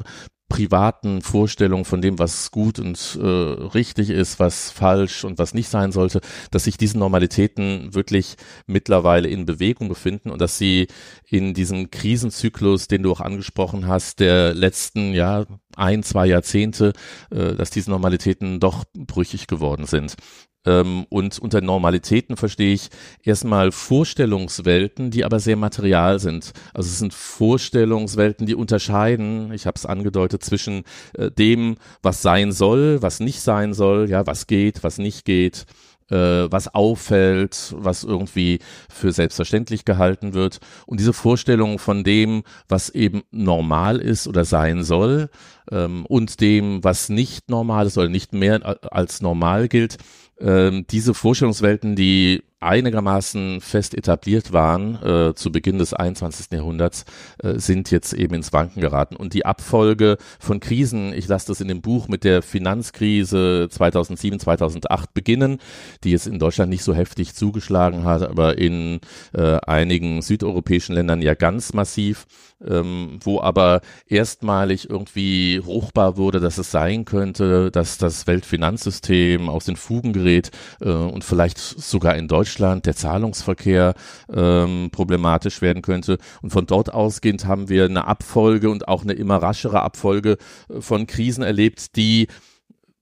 privaten 0.52 1.22
Vorstellungen 1.22 1.86
von 1.86 2.02
dem, 2.02 2.20
was 2.20 2.52
gut 2.52 2.78
und 2.78 3.18
äh, 3.22 3.26
richtig 3.26 4.10
ist, 4.10 4.38
was 4.38 4.70
falsch 4.70 5.24
und 5.24 5.40
was 5.40 5.54
nicht 5.54 5.70
sein 5.70 5.94
sollte, 5.94 6.20
dass 6.52 6.66
sich 6.66 6.76
diese 6.76 7.00
Normalitäten 7.00 7.94
wirklich 7.94 8.36
mittlerweile 8.68 9.30
in 9.30 9.46
Bewegung 9.46 9.88
befinden 9.88 10.30
und 10.30 10.42
dass 10.42 10.58
sie 10.58 10.88
in 11.26 11.54
diesem 11.54 11.90
Krisenzyklus, 11.90 12.90
den 12.90 13.04
du 13.04 13.14
auch 13.14 13.22
angesprochen 13.22 13.88
hast, 13.88 14.20
der 14.20 14.54
letzten 14.54 15.14
ja 15.14 15.46
ein, 15.78 16.04
zwei 16.04 16.26
Jahrzehnte, 16.26 16.92
äh, 17.30 17.56
dass 17.56 17.70
diese 17.70 17.90
Normalitäten 17.90 18.60
doch 18.60 18.84
brüchig 18.94 19.48
geworden 19.48 19.86
sind. 19.86 20.18
Ähm, 20.66 21.06
und 21.10 21.40
unter 21.40 21.62
Normalitäten 21.62 22.38
verstehe 22.38 22.74
ich 22.74 22.90
erstmal 23.24 23.72
Vorstellungswelten, 23.72 25.10
die 25.10 25.26
aber 25.26 25.40
sehr 25.40 25.56
material 25.56 26.20
sind. 26.20 26.52
Also 26.74 26.88
es 26.88 27.00
sind 27.00 27.14
Vorstellungswelten, 27.14 28.46
die 28.46 28.56
unterscheiden, 28.56 29.52
ich 29.54 29.66
habe 29.66 29.76
es 29.76 29.86
angedeutet, 29.86 30.44
zwischen 30.44 30.84
äh, 31.18 31.32
dem, 31.32 31.78
was 32.04 32.22
sein 32.22 32.52
soll, 32.52 33.02
was 33.02 33.20
nicht 33.20 33.42
sein 33.42 33.74
soll, 33.74 34.10
ja, 34.10 34.28
was 34.28 34.46
geht, 34.46 34.84
was 34.84 35.00
nicht 35.00 35.26
geht, 35.26 35.66
äh, 36.12 36.52
was 36.52 36.74
auffällt, 36.74 37.74
was 37.78 38.04
irgendwie 38.04 38.60
für 38.94 39.12
selbstverständlich 39.12 39.86
gehalten 39.86 40.34
wird. 40.34 40.60
Und 40.86 41.00
diese 41.00 41.14
Vorstellung 41.14 41.80
von 41.80 42.04
dem, 42.04 42.44
was 42.68 42.90
eben 42.90 43.24
normal 43.32 43.98
ist 43.98 44.28
oder 44.28 44.46
sein 44.46 44.84
soll, 44.84 45.30
ähm, 45.72 46.06
und 46.06 46.42
dem, 46.42 46.84
was 46.84 47.10
nicht 47.10 47.50
normal 47.50 47.88
ist 47.88 47.98
oder 47.98 48.10
nicht 48.10 48.34
mehr 48.34 48.56
äh, 48.64 48.76
als 48.90 49.22
normal 49.22 49.68
gilt, 49.68 49.98
ähm, 50.44 50.86
diese 50.90 51.14
Vorstellungswelten, 51.14 51.96
die 51.96 52.44
einigermaßen 52.62 53.60
fest 53.60 53.98
etabliert 53.98 54.54
waren 54.54 54.96
äh, 55.04 55.34
zu 55.34 55.52
Beginn 55.52 55.80
des 55.80 55.94
21. 55.94 56.48
Jahrhunderts, 56.52 57.06
äh, 57.44 57.58
sind 57.58 57.90
jetzt 57.90 58.14
eben 58.14 58.36
ins 58.36 58.54
Wanken 58.54 58.82
geraten. 58.82 59.16
Und 59.16 59.34
die 59.34 59.46
Abfolge 59.46 60.18
von 60.40 60.60
Krisen, 60.60 61.12
ich 61.14 61.28
lasse 61.28 61.48
das 61.48 61.60
in 61.60 61.68
dem 61.68 61.82
Buch 61.82 62.08
mit 62.08 62.24
der 62.24 62.44
Finanzkrise 62.44 63.68
2007, 63.70 64.40
2008 64.40 65.14
beginnen, 65.14 65.58
die 66.04 66.12
jetzt 66.12 66.28
in 66.28 66.38
Deutschland 66.38 66.70
nicht 66.70 66.84
so 66.84 66.94
heftig 66.94 67.34
zugeschlagen 67.34 68.06
hat, 68.06 68.22
aber 68.22 68.58
in 68.60 69.00
äh, 69.34 69.58
einigen 69.66 70.22
südeuropäischen 70.22 70.94
Ländern 70.94 71.22
ja 71.22 71.34
ganz 71.34 71.74
massiv, 71.74 72.28
ähm, 72.64 73.18
wo 73.24 73.42
aber 73.42 73.82
erstmalig 74.08 74.88
irgendwie 74.88 75.58
ruchbar 75.58 76.18
wurde, 76.18 76.40
dass 76.40 76.60
es 76.60 76.70
sein 76.70 77.06
könnte, 77.06 77.72
dass 77.72 77.98
das 77.98 78.28
Weltfinanzsystem 78.28 79.50
aus 79.50 79.66
den 79.66 79.76
Fugen 79.76 80.14
gerät 80.14 80.52
äh, 80.80 80.90
und 80.90 81.24
vielleicht 81.24 81.58
sogar 81.58 82.16
in 82.16 82.28
Deutschland 82.28 82.51
der 82.60 82.96
Zahlungsverkehr 82.96 83.94
ähm, 84.34 84.90
problematisch 84.92 85.62
werden 85.62 85.82
könnte. 85.82 86.18
Und 86.42 86.52
von 86.52 86.66
dort 86.66 86.94
ausgehend 86.94 87.46
haben 87.46 87.70
wir 87.70 87.86
eine 87.86 88.08
Abfolge 88.08 88.70
und 88.70 88.88
auch 88.88 89.04
eine 89.04 89.14
immer 89.14 89.38
raschere 89.38 89.82
Abfolge 89.82 90.38
äh, 90.70 90.82
von 90.82 91.08
Krisen 91.08 91.44
erlebt, 91.44 91.96
die 91.96 92.28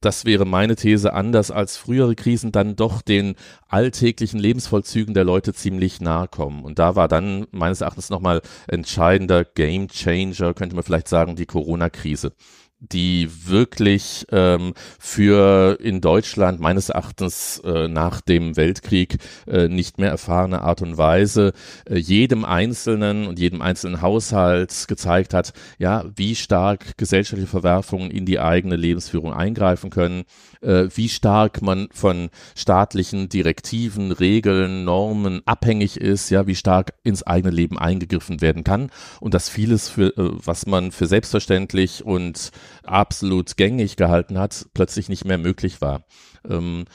das 0.02 0.24
wäre 0.24 0.46
meine 0.46 0.76
These, 0.76 1.14
anders 1.14 1.52
als 1.52 1.76
frühere 1.76 2.16
Krisen 2.16 2.52
dann 2.52 2.78
doch 2.78 3.02
den 3.02 3.36
alltäglichen 3.68 4.40
Lebensvollzügen 4.40 5.14
der 5.14 5.26
Leute 5.26 5.54
ziemlich 5.54 6.00
nahe 6.00 6.28
kommen. 6.30 6.64
Und 6.64 6.80
da 6.80 6.96
war 6.96 7.10
dann 7.10 7.48
meines 7.52 7.82
Erachtens 7.82 8.10
nochmal 8.10 8.42
entscheidender 8.68 9.44
Game 9.44 9.90
Changer, 9.90 10.54
könnte 10.54 10.76
man 10.76 10.86
vielleicht 10.86 11.10
sagen, 11.10 11.36
die 11.36 11.46
Corona-Krise 11.46 12.32
die 12.80 13.30
wirklich 13.46 14.26
ähm, 14.32 14.74
für 15.00 15.78
in 15.82 16.00
Deutschland 16.00 16.62
meines 16.62 16.90
Erachtens 16.90 17.62
äh, 17.66 17.90
nach 17.90 18.22
dem 18.22 18.56
Weltkrieg 18.56 19.18
äh, 19.48 19.68
nicht 19.68 19.98
mehr 19.98 20.10
erfahrene 20.10 20.62
Art 20.62 20.82
und 20.82 20.98
Weise 20.98 21.52
äh, 21.90 21.98
jedem 21.98 22.46
Einzelnen 22.46 23.28
und 23.28 23.38
jedem 23.38 23.62
einzelnen 23.62 24.02
Haushalt 24.02 24.86
gezeigt 24.88 25.34
hat, 25.34 25.54
ja, 25.78 26.06
wie 26.16 26.36
stark 26.36 26.98
gesellschaftliche 26.98 27.50
Verwerfungen 27.50 28.12
in 28.12 28.26
die 28.26 28.40
eigene 28.40 28.78
Lebensführung 28.78 29.34
eingreifen 29.34 29.90
können, 29.90 30.24
äh, 30.62 30.88
wie 30.96 31.10
stark 31.10 31.62
man 31.62 31.90
von 31.92 32.30
staatlichen 32.56 33.28
Direktiven, 33.28 34.14
Regeln, 34.14 34.86
Normen 34.86 35.42
abhängig 35.46 35.98
ist, 35.98 36.30
ja, 36.30 36.48
wie 36.48 36.56
stark 36.56 36.94
ins 37.04 37.24
eigene 37.24 37.54
Leben 37.54 37.78
eingegriffen 37.78 38.40
werden 38.40 38.64
kann. 38.64 38.90
Und 39.20 39.34
dass 39.34 39.50
vieles 39.50 39.90
für 39.90 40.18
äh, 40.18 40.32
was 40.46 40.66
man 40.66 40.92
für 40.92 41.08
selbstverständlich 41.08 42.06
und 42.06 42.52
absolut 42.84 43.58
gängig 43.58 43.96
gehalten 43.96 44.38
hat, 44.38 44.68
plötzlich 44.74 45.10
nicht 45.10 45.26
mehr 45.26 45.38
möglich 45.38 45.82
war. 45.82 46.04
Ähm, 46.48 46.86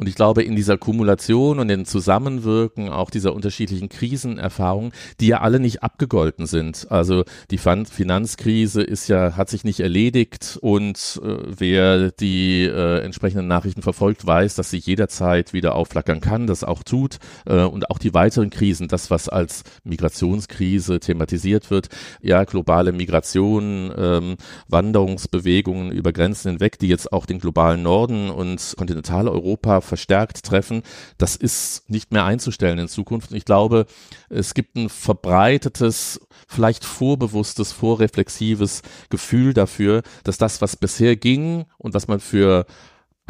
und 0.00 0.08
ich 0.08 0.14
glaube, 0.14 0.42
in 0.42 0.56
dieser 0.56 0.78
Kumulation 0.78 1.58
und 1.58 1.68
dem 1.68 1.84
Zusammenwirken 1.84 2.88
auch 2.88 3.10
dieser 3.10 3.34
unterschiedlichen 3.34 3.90
Krisenerfahrungen, 3.90 4.92
die 5.20 5.26
ja 5.26 5.42
alle 5.42 5.60
nicht 5.60 5.82
abgegolten 5.82 6.46
sind. 6.46 6.86
Also 6.88 7.24
die 7.50 7.58
Finanzkrise 7.58 8.80
ist 8.80 9.08
ja, 9.08 9.36
hat 9.36 9.50
sich 9.50 9.62
nicht 9.62 9.80
erledigt 9.80 10.58
und 10.62 11.20
äh, 11.22 11.36
wer 11.46 12.12
die 12.12 12.64
äh, 12.64 13.00
entsprechenden 13.00 13.46
Nachrichten 13.46 13.82
verfolgt, 13.82 14.26
weiß, 14.26 14.54
dass 14.54 14.70
sie 14.70 14.78
jederzeit 14.78 15.52
wieder 15.52 15.74
aufflackern 15.74 16.22
kann, 16.22 16.46
das 16.46 16.64
auch 16.64 16.82
tut. 16.82 17.18
Äh, 17.44 17.64
und 17.64 17.90
auch 17.90 17.98
die 17.98 18.14
weiteren 18.14 18.48
Krisen, 18.48 18.88
das, 18.88 19.10
was 19.10 19.28
als 19.28 19.64
Migrationskrise 19.84 21.00
thematisiert 21.00 21.70
wird, 21.70 21.90
ja, 22.22 22.44
globale 22.44 22.92
Migration, 22.92 23.92
ähm, 23.94 24.36
Wanderungsbewegungen 24.66 25.92
über 25.92 26.14
Grenzen 26.14 26.52
hinweg, 26.52 26.78
die 26.78 26.88
jetzt 26.88 27.12
auch 27.12 27.26
den 27.26 27.38
globalen 27.38 27.82
Norden 27.82 28.30
und 28.30 28.72
Kontinentaleuropa 28.78 29.82
verstärkt 29.90 30.44
treffen, 30.44 30.82
das 31.18 31.36
ist 31.36 31.90
nicht 31.90 32.12
mehr 32.12 32.24
einzustellen 32.24 32.78
in 32.78 32.88
Zukunft. 32.88 33.32
Ich 33.32 33.44
glaube, 33.44 33.86
es 34.30 34.54
gibt 34.54 34.76
ein 34.76 34.88
verbreitetes, 34.88 36.20
vielleicht 36.48 36.84
vorbewusstes, 36.84 37.72
vorreflexives 37.72 38.82
Gefühl 39.10 39.52
dafür, 39.52 40.02
dass 40.24 40.38
das, 40.38 40.62
was 40.62 40.76
bisher 40.76 41.16
ging 41.16 41.66
und 41.76 41.92
was 41.92 42.08
man 42.08 42.20
für 42.20 42.64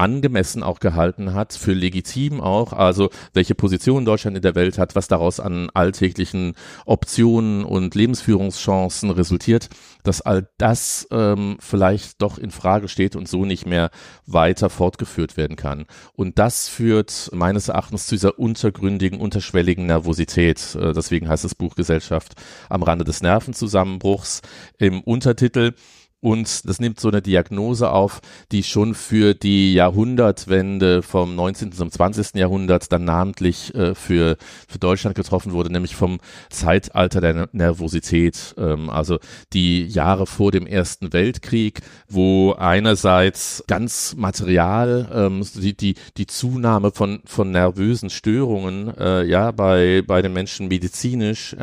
angemessen 0.01 0.63
auch 0.63 0.81
gehalten 0.81 1.35
hat, 1.35 1.53
für 1.53 1.75
legitim 1.75 2.41
auch, 2.41 2.73
also 2.73 3.11
welche 3.35 3.55
Position 3.55 4.07
Deutschland 4.07 4.35
in 4.35 4.43
der 4.43 4.55
Welt 4.55 4.79
hat, 4.79 4.97
was 4.97 5.09
daraus 5.09 5.41
an 5.41 5.69
alltäglichen 5.75 6.55
Optionen 6.87 7.65
und 7.65 7.95
Lebensführungschancen 7.95 9.11
resultiert, 9.11 9.69
dass 10.03 10.23
all 10.23 10.49
das 10.57 11.07
ähm, 11.11 11.59
vielleicht 11.61 12.23
doch 12.23 12.39
in 12.39 12.51
Frage 12.51 12.89
steht 12.89 13.15
und 13.15 13.29
so 13.29 13.45
nicht 13.45 13.67
mehr 13.67 13.91
weiter 14.27 14.71
fortgeführt 14.71 15.37
werden 15.37 15.57
kann. 15.57 15.85
Und 16.15 16.39
das 16.39 16.69
führt 16.69 17.31
meines 17.35 17.69
Erachtens 17.69 18.07
zu 18.07 18.15
dieser 18.15 18.39
untergründigen, 18.39 19.21
unterschwelligen 19.21 19.85
Nervosität. 19.85 20.77
Äh, 20.77 20.95
deswegen 20.95 21.29
heißt 21.29 21.45
das 21.45 21.55
Buch 21.55 21.75
Gesellschaft 21.75 22.33
am 22.71 22.83
Rande 22.83 23.05
des 23.05 23.21
Nervenzusammenbruchs 23.21 24.41
im 24.79 25.03
Untertitel 25.03 25.75
und 26.21 26.69
das 26.69 26.81
nimmt 26.81 27.01
so 27.01 27.09
eine 27.09 27.23
Diagnose 27.23 27.91
auf, 27.91 28.21
die 28.53 28.63
schon 28.63 28.95
für 28.95 29.35
die 29.35 29.73
Jahrhundertwende 29.73 31.03
vom 31.03 31.35
19. 31.35 31.73
zum 31.73 31.91
20. 31.91 32.35
Jahrhundert 32.35 32.93
dann 32.93 33.05
namentlich 33.05 33.75
äh, 33.75 33.95
für, 33.95 34.37
für 34.69 34.79
Deutschland 34.79 35.17
getroffen 35.17 35.53
wurde, 35.53 35.73
nämlich 35.73 35.97
vom 35.97 36.19
Zeitalter 36.51 37.23
der 37.23 37.49
Nervosität, 37.53 38.55
ähm, 38.59 38.91
also 38.91 39.19
die 39.55 39.87
Jahre 39.87 40.27
vor 40.27 40.53
dem 40.53 40.67
Ersten 40.67 41.13
Weltkrieg, 41.15 41.81
wo 42.07 42.53
einerseits 42.53 43.65
ganz 43.67 44.15
material 44.15 45.09
ähm, 45.15 45.47
die, 45.55 45.75
die, 45.75 45.95
die 46.19 46.27
Zunahme 46.27 46.91
von, 46.91 47.21
von 47.25 47.51
nervösen 47.51 48.11
Störungen 48.11 48.95
äh, 48.99 49.25
ja 49.25 49.53
bei, 49.53 50.03
bei 50.07 50.21
den 50.21 50.35
Menschen 50.35 50.69
medizinisch 50.69 51.57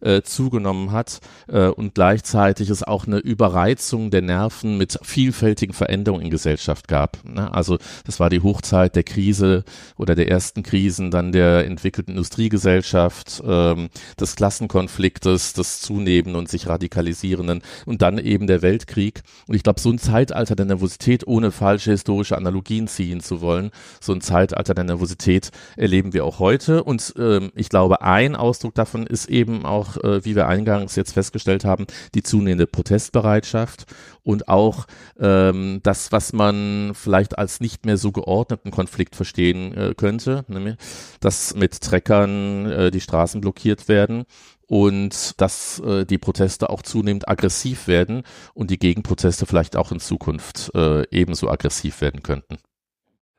äh, 0.00 0.22
zugenommen 0.22 0.92
hat 0.92 1.20
äh, 1.48 1.66
und 1.66 1.94
gleichzeitig 1.94 2.70
es 2.70 2.82
auch 2.82 3.06
eine 3.06 3.18
Überreizung 3.18 3.97
Verletzungen 3.98 4.10
der 4.10 4.22
Nerven 4.22 4.78
mit 4.78 4.98
vielfältigen 5.02 5.74
Veränderungen 5.74 6.24
in 6.24 6.30
Gesellschaft 6.30 6.88
gab. 6.88 7.18
Ne? 7.24 7.52
Also 7.52 7.78
das 8.04 8.20
war 8.20 8.30
die 8.30 8.40
Hochzeit 8.40 8.94
der 8.94 9.02
Krise 9.02 9.64
oder 9.96 10.14
der 10.14 10.28
ersten 10.28 10.62
Krisen, 10.62 11.10
dann 11.10 11.32
der 11.32 11.64
entwickelten 11.66 12.12
Industriegesellschaft, 12.12 13.42
ähm, 13.46 13.88
des 14.18 14.36
Klassenkonfliktes, 14.36 15.52
des 15.54 15.80
zunehmenden 15.80 16.36
und 16.36 16.48
sich 16.48 16.68
radikalisierenden 16.68 17.62
und 17.86 18.02
dann 18.02 18.18
eben 18.18 18.46
der 18.46 18.62
Weltkrieg. 18.62 19.22
Und 19.46 19.56
ich 19.56 19.62
glaube, 19.62 19.80
so 19.80 19.90
ein 19.90 19.98
Zeitalter 19.98 20.54
der 20.54 20.66
Nervosität, 20.66 21.26
ohne 21.26 21.50
falsche 21.50 21.90
historische 21.90 22.36
Analogien 22.36 22.86
ziehen 22.86 23.20
zu 23.20 23.40
wollen, 23.40 23.70
so 24.00 24.12
ein 24.12 24.20
Zeitalter 24.20 24.74
der 24.74 24.84
Nervosität 24.84 25.50
erleben 25.76 26.12
wir 26.12 26.24
auch 26.24 26.38
heute. 26.38 26.84
Und 26.84 27.14
ähm, 27.18 27.50
ich 27.54 27.68
glaube, 27.68 28.02
ein 28.02 28.36
Ausdruck 28.36 28.74
davon 28.74 29.06
ist 29.06 29.28
eben 29.28 29.64
auch, 29.64 29.96
äh, 30.04 30.24
wie 30.24 30.36
wir 30.36 30.46
eingangs 30.46 30.96
jetzt 30.96 31.12
festgestellt 31.12 31.64
haben, 31.64 31.86
die 32.14 32.22
zunehmende 32.22 32.66
Protestbereitschaft 32.66 33.87
und 34.22 34.48
auch 34.48 34.86
ähm, 35.18 35.80
das, 35.82 36.12
was 36.12 36.32
man 36.32 36.92
vielleicht 36.94 37.38
als 37.38 37.60
nicht 37.60 37.86
mehr 37.86 37.96
so 37.96 38.12
geordneten 38.12 38.70
Konflikt 38.70 39.16
verstehen 39.16 39.76
äh, 39.76 39.94
könnte, 39.96 40.44
nämlich, 40.48 40.76
dass 41.20 41.54
mit 41.54 41.80
Treckern 41.80 42.66
äh, 42.66 42.90
die 42.90 43.00
Straßen 43.00 43.40
blockiert 43.40 43.88
werden 43.88 44.24
und 44.68 45.40
dass 45.40 45.80
äh, 45.80 46.04
die 46.04 46.18
Proteste 46.18 46.70
auch 46.70 46.82
zunehmend 46.82 47.28
aggressiv 47.28 47.88
werden 47.88 48.22
und 48.54 48.70
die 48.70 48.78
Gegenproteste 48.78 49.46
vielleicht 49.46 49.76
auch 49.76 49.90
in 49.90 49.98
Zukunft 49.98 50.70
äh, 50.74 51.08
ebenso 51.10 51.48
aggressiv 51.48 52.00
werden 52.00 52.22
könnten. 52.22 52.58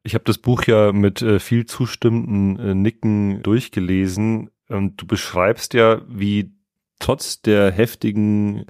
Ich 0.03 0.15
habe 0.15 0.23
das 0.25 0.39
Buch 0.39 0.63
ja 0.63 0.91
mit 0.91 1.21
äh, 1.21 1.39
viel 1.39 1.65
zustimmenden 1.65 2.59
äh, 2.59 2.73
Nicken 2.73 3.43
durchgelesen 3.43 4.49
und 4.67 5.01
du 5.01 5.05
beschreibst 5.05 5.73
ja, 5.75 6.01
wie 6.07 6.51
trotz 6.99 7.41
der 7.41 7.71
heftigen 7.71 8.65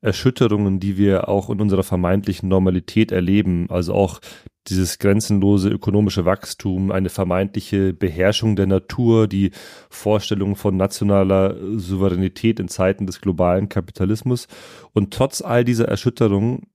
Erschütterungen, 0.00 0.78
die 0.80 0.96
wir 0.96 1.28
auch 1.28 1.50
in 1.50 1.60
unserer 1.60 1.82
vermeintlichen 1.82 2.48
Normalität 2.48 3.10
erleben, 3.10 3.66
also 3.68 3.94
auch 3.94 4.20
dieses 4.68 4.98
grenzenlose 4.98 5.70
ökonomische 5.70 6.24
Wachstum, 6.24 6.92
eine 6.92 7.08
vermeintliche 7.08 7.92
Beherrschung 7.92 8.54
der 8.54 8.66
Natur, 8.66 9.26
die 9.26 9.50
Vorstellung 9.88 10.56
von 10.56 10.76
nationaler 10.76 11.56
Souveränität 11.78 12.60
in 12.60 12.68
Zeiten 12.68 13.06
des 13.06 13.20
globalen 13.20 13.68
Kapitalismus. 13.68 14.46
Und 14.92 15.12
trotz 15.14 15.40
all 15.40 15.64
dieser 15.64 15.88
Erschütterungen 15.88 16.66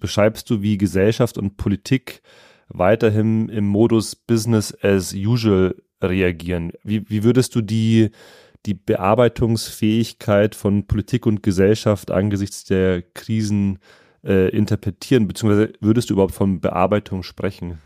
beschreibst 0.00 0.50
du, 0.50 0.62
wie 0.62 0.78
Gesellschaft 0.78 1.38
und 1.38 1.56
Politik 1.56 2.22
weiterhin 2.68 3.48
im 3.48 3.66
Modus 3.66 4.14
Business 4.14 4.76
as 4.82 5.14
usual 5.14 5.74
reagieren. 6.02 6.72
Wie, 6.84 7.08
wie 7.08 7.24
würdest 7.24 7.54
du 7.54 7.60
die 7.62 8.10
die 8.68 8.74
Bearbeitungsfähigkeit 8.74 10.54
von 10.54 10.86
Politik 10.86 11.24
und 11.24 11.42
Gesellschaft 11.42 12.10
angesichts 12.10 12.64
der 12.64 13.00
Krisen 13.00 13.78
äh, 14.22 14.50
interpretieren, 14.50 15.26
beziehungsweise 15.26 15.72
würdest 15.80 16.10
du 16.10 16.14
überhaupt 16.14 16.34
von 16.34 16.60
Bearbeitung 16.60 17.22
sprechen? 17.22 17.78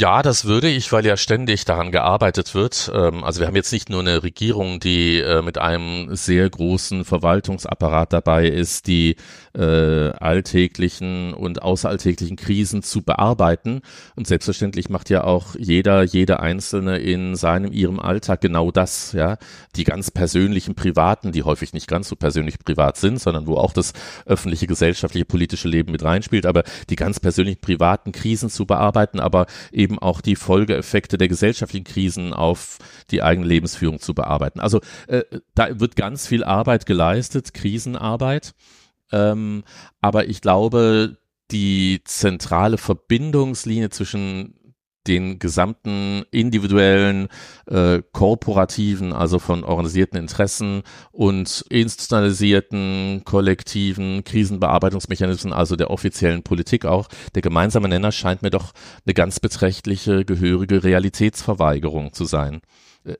Ja, 0.00 0.22
das 0.22 0.44
würde 0.44 0.68
ich, 0.68 0.92
weil 0.92 1.04
ja 1.04 1.16
ständig 1.16 1.64
daran 1.64 1.90
gearbeitet 1.90 2.54
wird. 2.54 2.88
Ähm, 2.94 3.24
also 3.24 3.40
wir 3.40 3.48
haben 3.48 3.56
jetzt 3.56 3.72
nicht 3.72 3.90
nur 3.90 3.98
eine 3.98 4.22
Regierung, 4.22 4.78
die 4.78 5.18
äh, 5.18 5.42
mit 5.42 5.58
einem 5.58 6.14
sehr 6.14 6.48
großen 6.48 7.04
Verwaltungsapparat 7.04 8.12
dabei 8.12 8.46
ist, 8.46 8.86
die 8.86 9.16
äh, 9.58 10.10
alltäglichen 10.10 11.34
und 11.34 11.62
außeralltäglichen 11.62 12.36
Krisen 12.36 12.84
zu 12.84 13.02
bearbeiten. 13.02 13.80
Und 14.14 14.28
selbstverständlich 14.28 14.88
macht 14.88 15.10
ja 15.10 15.24
auch 15.24 15.56
jeder, 15.58 16.04
jede 16.04 16.38
Einzelne 16.38 16.98
in 16.98 17.34
seinem, 17.34 17.72
ihrem 17.72 17.98
Alltag 17.98 18.40
genau 18.40 18.70
das, 18.70 19.12
ja. 19.14 19.36
Die 19.74 19.82
ganz 19.82 20.12
persönlichen 20.12 20.76
privaten, 20.76 21.32
die 21.32 21.42
häufig 21.42 21.72
nicht 21.72 21.88
ganz 21.88 22.08
so 22.08 22.14
persönlich 22.14 22.60
privat 22.60 22.98
sind, 22.98 23.20
sondern 23.20 23.48
wo 23.48 23.56
auch 23.56 23.72
das 23.72 23.94
öffentliche, 24.26 24.68
gesellschaftliche, 24.68 25.24
politische 25.24 25.66
Leben 25.66 25.90
mit 25.90 26.04
reinspielt, 26.04 26.46
aber 26.46 26.62
die 26.88 26.94
ganz 26.94 27.18
persönlichen 27.18 27.60
privaten 27.60 28.12
Krisen 28.12 28.48
zu 28.48 28.64
bearbeiten, 28.64 29.18
aber 29.18 29.46
eben 29.72 29.87
eben 29.88 29.98
auch 29.98 30.20
die 30.20 30.36
Folgeeffekte 30.36 31.16
der 31.16 31.28
gesellschaftlichen 31.28 31.84
Krisen 31.84 32.34
auf 32.34 32.78
die 33.10 33.22
eigene 33.22 33.46
Lebensführung 33.46 34.00
zu 34.00 34.12
bearbeiten. 34.14 34.60
Also 34.60 34.80
äh, 35.06 35.22
da 35.54 35.80
wird 35.80 35.96
ganz 35.96 36.26
viel 36.26 36.44
Arbeit 36.44 36.84
geleistet, 36.84 37.54
Krisenarbeit. 37.54 38.54
Ähm, 39.12 39.64
aber 40.02 40.28
ich 40.28 40.42
glaube, 40.42 41.16
die 41.50 42.02
zentrale 42.04 42.76
Verbindungslinie 42.76 43.88
zwischen 43.88 44.57
den 45.08 45.38
gesamten 45.38 46.22
individuellen, 46.30 47.28
äh, 47.66 48.02
korporativen, 48.12 49.12
also 49.12 49.38
von 49.38 49.64
organisierten 49.64 50.18
Interessen 50.18 50.82
und 51.10 51.64
institutionalisierten, 51.70 53.22
kollektiven 53.24 54.22
Krisenbearbeitungsmechanismen, 54.24 55.52
also 55.52 55.74
der 55.76 55.90
offiziellen 55.90 56.42
Politik 56.42 56.84
auch. 56.84 57.08
Der 57.34 57.42
gemeinsame 57.42 57.88
Nenner 57.88 58.12
scheint 58.12 58.42
mir 58.42 58.50
doch 58.50 58.72
eine 59.06 59.14
ganz 59.14 59.40
beträchtliche, 59.40 60.24
gehörige 60.24 60.84
Realitätsverweigerung 60.84 62.12
zu 62.12 62.24
sein 62.24 62.60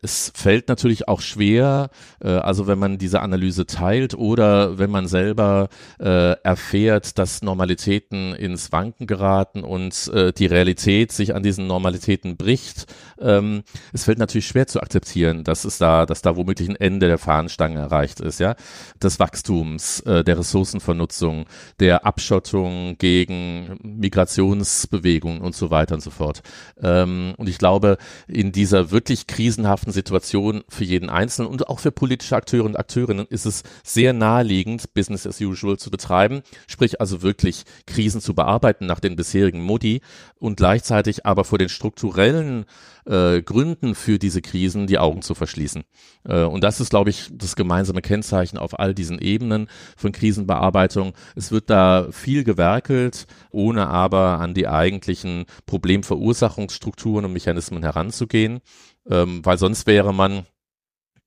es 0.02 0.32
fällt 0.34 0.68
natürlich 0.68 1.08
auch 1.08 1.20
schwer, 1.20 1.90
äh, 2.22 2.28
also 2.28 2.66
wenn 2.66 2.78
man 2.78 2.98
diese 2.98 3.20
Analyse 3.20 3.66
teilt 3.66 4.14
oder 4.14 4.78
wenn 4.78 4.90
man 4.90 5.06
selber 5.06 5.68
äh, 5.98 6.32
erfährt, 6.42 7.18
dass 7.18 7.42
Normalitäten 7.42 8.34
ins 8.34 8.72
Wanken 8.72 9.06
geraten 9.06 9.62
und 9.62 10.10
äh, 10.12 10.32
die 10.32 10.46
Realität 10.46 11.12
sich 11.12 11.34
an 11.34 11.42
diesen 11.42 11.66
Normalitäten 11.66 12.36
bricht. 12.36 12.86
Ähm, 13.20 13.62
es 13.92 14.04
fällt 14.04 14.18
natürlich 14.18 14.46
schwer 14.46 14.66
zu 14.66 14.80
akzeptieren, 14.80 15.44
dass 15.44 15.64
es 15.64 15.78
da, 15.78 16.06
dass 16.06 16.22
da 16.22 16.36
womöglich 16.36 16.68
ein 16.68 16.76
Ende 16.76 17.06
der 17.06 17.18
Fahnenstange 17.18 17.78
erreicht 17.78 18.20
ist, 18.20 18.40
ja, 18.40 18.56
des 19.02 19.18
Wachstums, 19.18 20.02
der 20.04 20.38
Ressourcenvernutzung, 20.38 21.46
der 21.80 22.06
Abschottung 22.06 22.96
gegen 22.98 23.78
Migrationsbewegungen 23.82 25.40
und 25.40 25.54
so 25.54 25.70
weiter 25.70 25.94
und 25.94 26.00
so 26.00 26.10
fort. 26.10 26.42
Ähm, 26.80 27.34
und 27.36 27.48
ich 27.48 27.58
glaube, 27.58 27.98
in 28.26 28.52
dieser 28.52 28.90
wirklich 28.90 29.26
krisenhaften 29.26 29.67
krisenhaften 29.68 29.92
Situation 29.92 30.64
für 30.68 30.84
jeden 30.84 31.10
Einzelnen 31.10 31.50
und 31.50 31.68
auch 31.68 31.78
für 31.78 31.92
politische 31.92 32.36
Akteure 32.36 32.64
und 32.64 32.78
Akteurinnen 32.78 33.26
ist 33.28 33.44
es 33.44 33.64
sehr 33.84 34.14
naheliegend, 34.14 34.94
Business 34.94 35.26
as 35.26 35.40
usual 35.40 35.76
zu 35.76 35.90
betreiben, 35.90 36.42
sprich 36.66 37.00
also 37.00 37.20
wirklich 37.20 37.64
Krisen 37.86 38.22
zu 38.22 38.34
bearbeiten 38.34 38.86
nach 38.86 39.00
den 39.00 39.14
bisherigen 39.14 39.60
Modi 39.60 40.00
und 40.38 40.56
gleichzeitig 40.56 41.26
aber 41.26 41.44
vor 41.44 41.58
den 41.58 41.68
strukturellen 41.68 42.64
äh, 43.04 43.42
Gründen 43.42 43.94
für 43.94 44.18
diese 44.18 44.40
Krisen 44.40 44.86
die 44.86 44.98
Augen 44.98 45.20
zu 45.22 45.34
verschließen. 45.34 45.84
Äh, 46.24 46.44
und 46.44 46.64
das 46.64 46.80
ist, 46.80 46.90
glaube 46.90 47.10
ich, 47.10 47.30
das 47.32 47.56
gemeinsame 47.56 48.00
Kennzeichen 48.00 48.58
auf 48.58 48.78
all 48.78 48.94
diesen 48.94 49.18
Ebenen 49.18 49.68
von 49.96 50.12
Krisenbearbeitung. 50.12 51.12
Es 51.36 51.52
wird 51.52 51.68
da 51.68 52.08
viel 52.10 52.44
gewerkelt, 52.44 53.26
ohne 53.50 53.88
aber 53.88 54.40
an 54.40 54.54
die 54.54 54.68
eigentlichen 54.68 55.44
Problemverursachungsstrukturen 55.66 57.26
und 57.26 57.32
Mechanismen 57.32 57.82
heranzugehen 57.82 58.60
ähm, 59.10 59.44
weil 59.44 59.58
sonst 59.58 59.86
wäre 59.86 60.12
man 60.12 60.46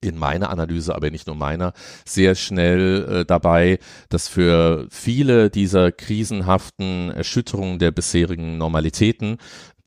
in 0.02 0.18
meiner 0.18 0.50
Analyse, 0.50 0.94
aber 0.94 1.10
nicht 1.10 1.28
nur 1.28 1.36
meiner, 1.36 1.72
sehr 2.04 2.34
schnell 2.34 3.20
äh, 3.20 3.24
dabei, 3.24 3.78
dass 4.08 4.28
für 4.28 4.86
viele 4.90 5.48
dieser 5.48 5.92
krisenhaften 5.92 7.10
Erschütterungen 7.12 7.78
der 7.78 7.92
bisherigen 7.92 8.58
Normalitäten 8.58 9.38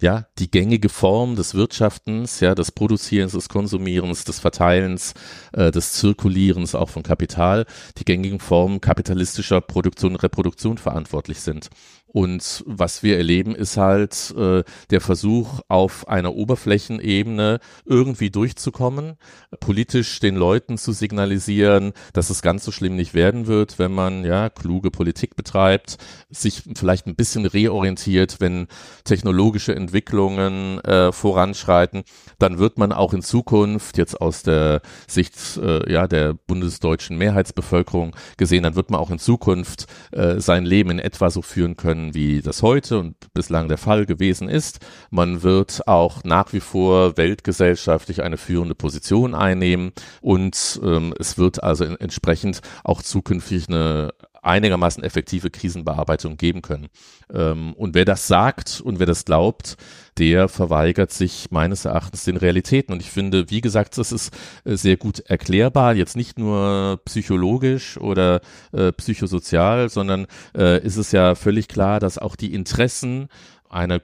ja, 0.01 0.25
die 0.39 0.51
gängige 0.51 0.89
Form 0.89 1.35
des 1.35 1.53
Wirtschaftens, 1.55 2.41
ja, 2.41 2.53
des 2.53 2.71
Produzierens, 2.71 3.31
des 3.31 3.47
Konsumierens, 3.47 4.25
des 4.25 4.39
Verteilens, 4.39 5.13
äh, 5.53 5.71
des 5.71 5.93
Zirkulierens 5.93 6.75
auch 6.75 6.89
von 6.89 7.03
Kapital, 7.03 7.65
die 7.97 8.05
gängigen 8.05 8.39
Formen 8.39 8.81
kapitalistischer 8.81 9.61
Produktion 9.61 10.11
und 10.13 10.23
Reproduktion 10.23 10.77
verantwortlich 10.77 11.39
sind. 11.39 11.69
Und 12.15 12.63
was 12.65 13.03
wir 13.03 13.17
erleben, 13.17 13.53
ist 13.55 13.75
halt 13.75 14.33
äh, 14.37 14.63
der 14.89 15.01
Versuch, 15.01 15.59
auf 15.67 16.07
einer 16.07 16.33
Oberflächenebene 16.33 17.59
irgendwie 17.83 18.29
durchzukommen, 18.29 19.17
politisch 19.59 20.21
den 20.21 20.37
Leuten 20.37 20.77
zu 20.77 20.93
signalisieren, 20.93 21.91
dass 22.13 22.29
es 22.29 22.41
ganz 22.41 22.63
so 22.63 22.71
schlimm 22.71 22.95
nicht 22.95 23.15
werden 23.15 23.47
wird, 23.47 23.79
wenn 23.79 23.91
man 23.91 24.23
ja 24.23 24.49
kluge 24.49 24.91
Politik 24.91 25.35
betreibt, 25.35 25.97
sich 26.29 26.63
vielleicht 26.77 27.05
ein 27.05 27.17
bisschen 27.17 27.45
reorientiert, 27.45 28.37
wenn 28.39 28.67
technologische 29.03 29.75
Entwicklungen 29.75 30.79
äh, 30.85 31.11
voranschreiten, 31.11 32.05
dann 32.39 32.59
wird 32.59 32.77
man 32.77 32.93
auch 32.93 33.13
in 33.13 33.23
Zukunft 33.23 33.97
jetzt 33.97 34.21
aus 34.21 34.41
der 34.41 34.81
Sicht 35.05 35.35
äh, 35.57 35.91
ja 35.91 36.07
der 36.07 36.33
bundesdeutschen 36.33 37.17
Mehrheitsbevölkerung 37.17 38.15
gesehen, 38.37 38.63
dann 38.63 38.75
wird 38.75 38.89
man 38.89 39.01
auch 39.01 39.11
in 39.11 39.19
Zukunft 39.19 39.87
äh, 40.13 40.39
sein 40.39 40.63
Leben 40.63 40.91
in 40.91 40.99
etwa 40.99 41.29
so 41.29 41.41
führen 41.41 41.75
können 41.75 42.04
wie 42.13 42.41
das 42.41 42.61
heute 42.61 42.99
und 42.99 43.15
bislang 43.33 43.67
der 43.67 43.77
Fall 43.77 44.05
gewesen 44.05 44.49
ist. 44.49 44.79
Man 45.09 45.43
wird 45.43 45.87
auch 45.87 46.23
nach 46.23 46.53
wie 46.53 46.59
vor 46.59 47.17
weltgesellschaftlich 47.17 48.23
eine 48.23 48.37
führende 48.37 48.75
Position 48.75 49.33
einnehmen 49.35 49.91
und 50.21 50.79
ähm, 50.83 51.13
es 51.19 51.37
wird 51.37 51.63
also 51.63 51.83
entsprechend 51.85 52.61
auch 52.83 53.01
zukünftig 53.01 53.67
eine 53.69 54.13
einigermaßen 54.45 55.03
effektive 55.03 55.49
Krisenbearbeitung 55.49 56.37
geben 56.37 56.61
können. 56.61 56.87
Ähm, 57.33 57.73
und 57.73 57.95
wer 57.95 58.05
das 58.05 58.27
sagt 58.27 58.81
und 58.81 58.99
wer 58.99 59.05
das 59.05 59.25
glaubt, 59.25 59.77
der 60.17 60.47
verweigert 60.47 61.11
sich 61.11 61.47
meines 61.51 61.85
Erachtens 61.85 62.23
den 62.23 62.37
Realitäten. 62.37 62.93
Und 62.93 63.01
ich 63.01 63.11
finde, 63.11 63.49
wie 63.49 63.61
gesagt, 63.61 63.97
das 63.97 64.11
ist 64.11 64.33
äh, 64.63 64.75
sehr 64.75 64.97
gut 64.97 65.19
erklärbar, 65.19 65.95
jetzt 65.95 66.15
nicht 66.15 66.39
nur 66.39 67.01
psychologisch 67.05 67.97
oder 67.97 68.41
äh, 68.71 68.91
psychosozial, 68.91 69.89
sondern 69.89 70.27
äh, 70.55 70.81
ist 70.83 70.97
es 70.97 71.11
ja 71.11 71.35
völlig 71.35 71.67
klar, 71.67 71.99
dass 71.99 72.17
auch 72.17 72.35
die 72.35 72.53
Interessen 72.53 73.27
einer 73.69 73.99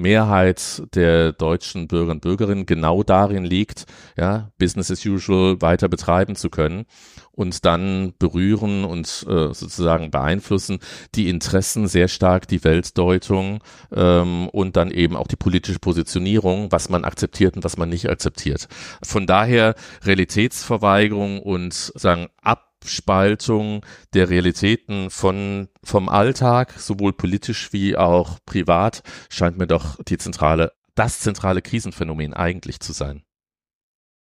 Mehrheit 0.00 0.82
der 0.94 1.32
deutschen 1.32 1.88
Bürger 1.88 2.12
und 2.12 2.20
Bürgerinnen 2.20 2.66
genau 2.66 3.02
darin 3.02 3.44
liegt, 3.44 3.86
ja, 4.16 4.50
Business 4.58 4.90
as 4.90 5.04
usual 5.04 5.60
weiter 5.60 5.88
betreiben 5.88 6.36
zu 6.36 6.50
können 6.50 6.86
und 7.32 7.64
dann 7.64 8.12
berühren 8.18 8.84
und 8.84 9.06
äh, 9.28 9.54
sozusagen 9.54 10.10
beeinflussen 10.10 10.78
die 11.14 11.28
Interessen 11.28 11.88
sehr 11.88 12.08
stark 12.08 12.48
die 12.48 12.64
Weltdeutung 12.64 13.62
ähm, 13.94 14.48
und 14.48 14.76
dann 14.76 14.90
eben 14.90 15.16
auch 15.16 15.26
die 15.26 15.36
politische 15.36 15.78
Positionierung, 15.78 16.70
was 16.70 16.88
man 16.88 17.04
akzeptiert 17.04 17.56
und 17.56 17.64
was 17.64 17.76
man 17.76 17.88
nicht 17.88 18.10
akzeptiert. 18.10 18.68
Von 19.02 19.26
daher 19.26 19.74
Realitätsverweigerung 20.04 21.40
und 21.40 21.72
sagen 21.72 22.28
ab 22.42 22.69
Abspaltung 22.82 23.84
der 24.14 24.30
Realitäten 24.30 25.10
von, 25.10 25.68
vom 25.84 26.08
Alltag, 26.08 26.72
sowohl 26.78 27.12
politisch 27.12 27.72
wie 27.72 27.96
auch 27.96 28.38
privat, 28.46 29.02
scheint 29.28 29.58
mir 29.58 29.66
doch 29.66 30.02
die 30.02 30.16
zentrale, 30.16 30.72
das 30.94 31.20
zentrale 31.20 31.60
Krisenphänomen 31.60 32.32
eigentlich 32.32 32.80
zu 32.80 32.92
sein. 32.92 33.22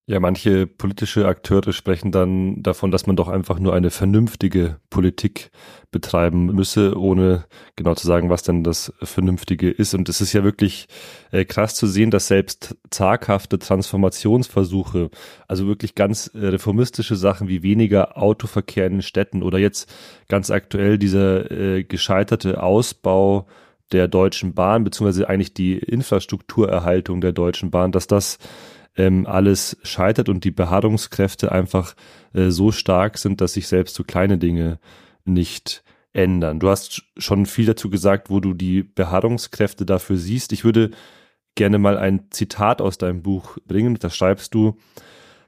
Ja, 0.07 0.19
manche 0.19 0.67
politische 0.67 1.27
Akteure 1.27 1.73
sprechen 1.73 2.11
dann 2.11 2.61
davon, 2.61 2.91
dass 2.91 3.07
man 3.07 3.15
doch 3.15 3.27
einfach 3.27 3.57
nur 3.57 3.73
eine 3.73 3.89
vernünftige 3.89 4.79
Politik 4.91 5.49
betreiben 5.89 6.45
müsse, 6.53 6.95
ohne 6.95 7.45
genau 7.75 7.95
zu 7.95 8.05
sagen, 8.05 8.29
was 8.29 8.43
denn 8.43 8.63
das 8.63 8.93
Vernünftige 9.01 9.71
ist. 9.71 9.95
Und 9.95 10.07
es 10.07 10.21
ist 10.21 10.31
ja 10.33 10.43
wirklich 10.43 10.87
äh, 11.31 11.43
krass 11.43 11.73
zu 11.73 11.87
sehen, 11.87 12.11
dass 12.11 12.27
selbst 12.27 12.77
zaghafte 12.91 13.57
Transformationsversuche, 13.57 15.09
also 15.47 15.65
wirklich 15.65 15.95
ganz 15.95 16.27
äh, 16.35 16.49
reformistische 16.49 17.15
Sachen 17.15 17.47
wie 17.47 17.63
weniger 17.63 18.15
Autoverkehr 18.15 18.85
in 18.85 18.93
den 18.93 19.01
Städten 19.01 19.41
oder 19.41 19.57
jetzt 19.57 19.91
ganz 20.27 20.51
aktuell 20.51 20.99
dieser 20.99 21.49
äh, 21.49 21.83
gescheiterte 21.83 22.61
Ausbau 22.61 23.47
der 23.91 24.07
Deutschen 24.07 24.53
Bahn, 24.53 24.83
beziehungsweise 24.83 25.29
eigentlich 25.29 25.55
die 25.55 25.79
Infrastrukturerhaltung 25.79 27.21
der 27.21 27.31
Deutschen 27.31 27.71
Bahn, 27.71 27.91
dass 27.91 28.05
das 28.05 28.37
ähm, 28.95 29.25
alles 29.27 29.77
scheitert 29.83 30.29
und 30.29 30.43
die 30.43 30.51
Beharrungskräfte 30.51 31.51
einfach 31.51 31.95
äh, 32.33 32.49
so 32.49 32.71
stark 32.71 33.17
sind, 33.17 33.41
dass 33.41 33.53
sich 33.53 33.67
selbst 33.67 33.95
so 33.95 34.03
kleine 34.03 34.37
Dinge 34.37 34.79
nicht 35.25 35.83
ändern. 36.13 36.59
Du 36.59 36.69
hast 36.69 37.03
schon 37.17 37.45
viel 37.45 37.65
dazu 37.65 37.89
gesagt, 37.89 38.29
wo 38.29 38.39
du 38.39 38.53
die 38.53 38.83
Beharrungskräfte 38.83 39.85
dafür 39.85 40.17
siehst. 40.17 40.53
Ich 40.53 40.63
würde 40.63 40.91
gerne 41.55 41.77
mal 41.77 41.97
ein 41.97 42.27
Zitat 42.29 42.81
aus 42.81 42.97
deinem 42.97 43.21
Buch 43.21 43.57
bringen. 43.65 43.97
Da 43.99 44.09
schreibst 44.09 44.53
du, 44.53 44.77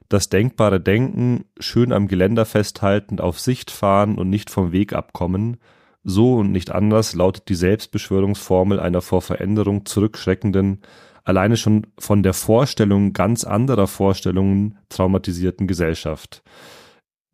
das 0.08 0.30
denkbare 0.30 0.80
Denken, 0.80 1.44
schön 1.58 1.92
am 1.92 2.08
Geländer 2.08 2.46
festhaltend, 2.46 3.20
auf 3.20 3.38
Sicht 3.38 3.70
fahren 3.70 4.16
und 4.16 4.30
nicht 4.30 4.50
vom 4.50 4.72
Weg 4.72 4.94
abkommen. 4.94 5.58
So 6.02 6.36
und 6.36 6.50
nicht 6.50 6.70
anders 6.70 7.14
lautet 7.14 7.48
die 7.48 7.54
Selbstbeschwörungsformel 7.54 8.80
einer 8.80 9.02
vor 9.02 9.20
Veränderung 9.20 9.84
zurückschreckenden, 9.84 10.80
alleine 11.28 11.58
schon 11.58 11.86
von 11.98 12.22
der 12.22 12.32
Vorstellung 12.32 13.12
ganz 13.12 13.44
anderer 13.44 13.86
Vorstellungen 13.86 14.78
traumatisierten 14.88 15.66
Gesellschaft. 15.66 16.42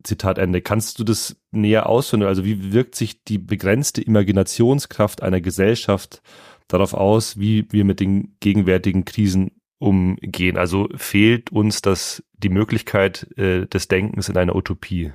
Zitat 0.03 0.37
Ende. 0.37 0.61
Kannst 0.61 0.99
du 0.99 1.03
das 1.03 1.37
näher 1.51 1.87
ausführen? 1.87 2.23
Also 2.23 2.43
wie 2.43 2.73
wirkt 2.73 2.95
sich 2.95 3.23
die 3.23 3.37
begrenzte 3.37 4.01
Imaginationskraft 4.01 5.23
einer 5.23 5.39
Gesellschaft 5.39 6.21
darauf 6.67 6.93
aus, 6.93 7.39
wie 7.39 7.67
wir 7.71 7.85
mit 7.85 8.01
den 8.01 8.35
gegenwärtigen 8.41 9.05
Krisen 9.05 9.51
umgehen? 9.79 10.57
Also 10.57 10.89
fehlt 10.95 11.51
uns 11.51 11.81
das 11.81 12.21
die 12.33 12.49
Möglichkeit 12.49 13.27
äh, 13.37 13.65
des 13.65 13.87
Denkens 13.87 14.27
in 14.27 14.37
einer 14.37 14.55
Utopie? 14.55 15.13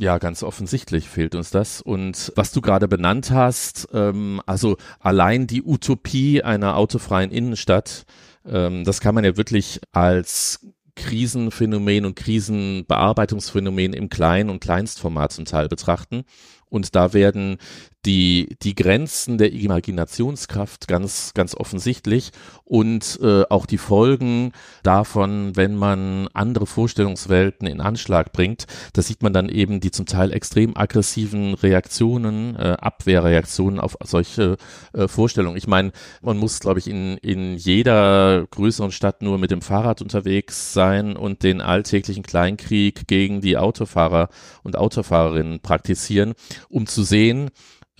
Ja, 0.00 0.16
ganz 0.16 0.42
offensichtlich 0.42 1.10
fehlt 1.10 1.34
uns 1.34 1.50
das. 1.50 1.82
Und 1.82 2.32
was 2.34 2.52
du 2.52 2.62
gerade 2.62 2.88
benannt 2.88 3.30
hast, 3.32 3.86
ähm, 3.92 4.40
also 4.46 4.78
allein 4.98 5.46
die 5.46 5.62
Utopie 5.62 6.42
einer 6.42 6.78
autofreien 6.78 7.30
Innenstadt, 7.30 8.06
ähm, 8.46 8.84
das 8.84 9.02
kann 9.02 9.14
man 9.14 9.24
ja 9.24 9.36
wirklich 9.36 9.78
als 9.92 10.66
Krisenphänomen 10.96 12.06
und 12.06 12.16
Krisenbearbeitungsphänomen 12.16 13.92
im 13.92 14.08
Klein- 14.08 14.48
und 14.48 14.60
Kleinstformat 14.60 15.32
zum 15.32 15.44
Teil 15.44 15.68
betrachten. 15.68 16.24
Und 16.70 16.94
da 16.94 17.12
werden 17.12 17.58
die, 18.06 18.56
die 18.62 18.74
Grenzen 18.74 19.36
der 19.36 19.52
Imaginationskraft 19.52 20.88
ganz, 20.88 21.32
ganz 21.34 21.54
offensichtlich 21.54 22.30
und 22.64 23.18
äh, 23.22 23.42
auch 23.50 23.66
die 23.66 23.78
Folgen 23.78 24.52
davon, 24.82 25.54
wenn 25.56 25.76
man 25.76 26.28
andere 26.32 26.66
Vorstellungswelten 26.66 27.66
in 27.66 27.80
Anschlag 27.80 28.32
bringt. 28.32 28.66
Da 28.94 29.02
sieht 29.02 29.22
man 29.22 29.32
dann 29.32 29.48
eben 29.50 29.80
die 29.80 29.90
zum 29.90 30.06
Teil 30.06 30.32
extrem 30.32 30.76
aggressiven 30.76 31.54
Reaktionen, 31.54 32.56
äh, 32.56 32.76
Abwehrreaktionen 32.80 33.78
auf 33.78 33.98
solche 34.02 34.56
äh, 34.94 35.06
Vorstellungen. 35.06 35.58
Ich 35.58 35.66
meine, 35.66 35.92
man 36.22 36.38
muss, 36.38 36.60
glaube 36.60 36.78
ich, 36.78 36.88
in, 36.88 37.18
in 37.18 37.56
jeder 37.56 38.46
größeren 38.50 38.92
Stadt 38.92 39.20
nur 39.20 39.38
mit 39.38 39.50
dem 39.50 39.60
Fahrrad 39.60 40.00
unterwegs 40.00 40.72
sein 40.72 41.16
und 41.16 41.42
den 41.42 41.60
alltäglichen 41.60 42.22
Kleinkrieg 42.22 43.06
gegen 43.08 43.42
die 43.42 43.58
Autofahrer 43.58 44.30
und 44.62 44.78
Autofahrerinnen 44.78 45.60
praktizieren, 45.60 46.34
um 46.68 46.86
zu 46.86 47.02
sehen, 47.02 47.50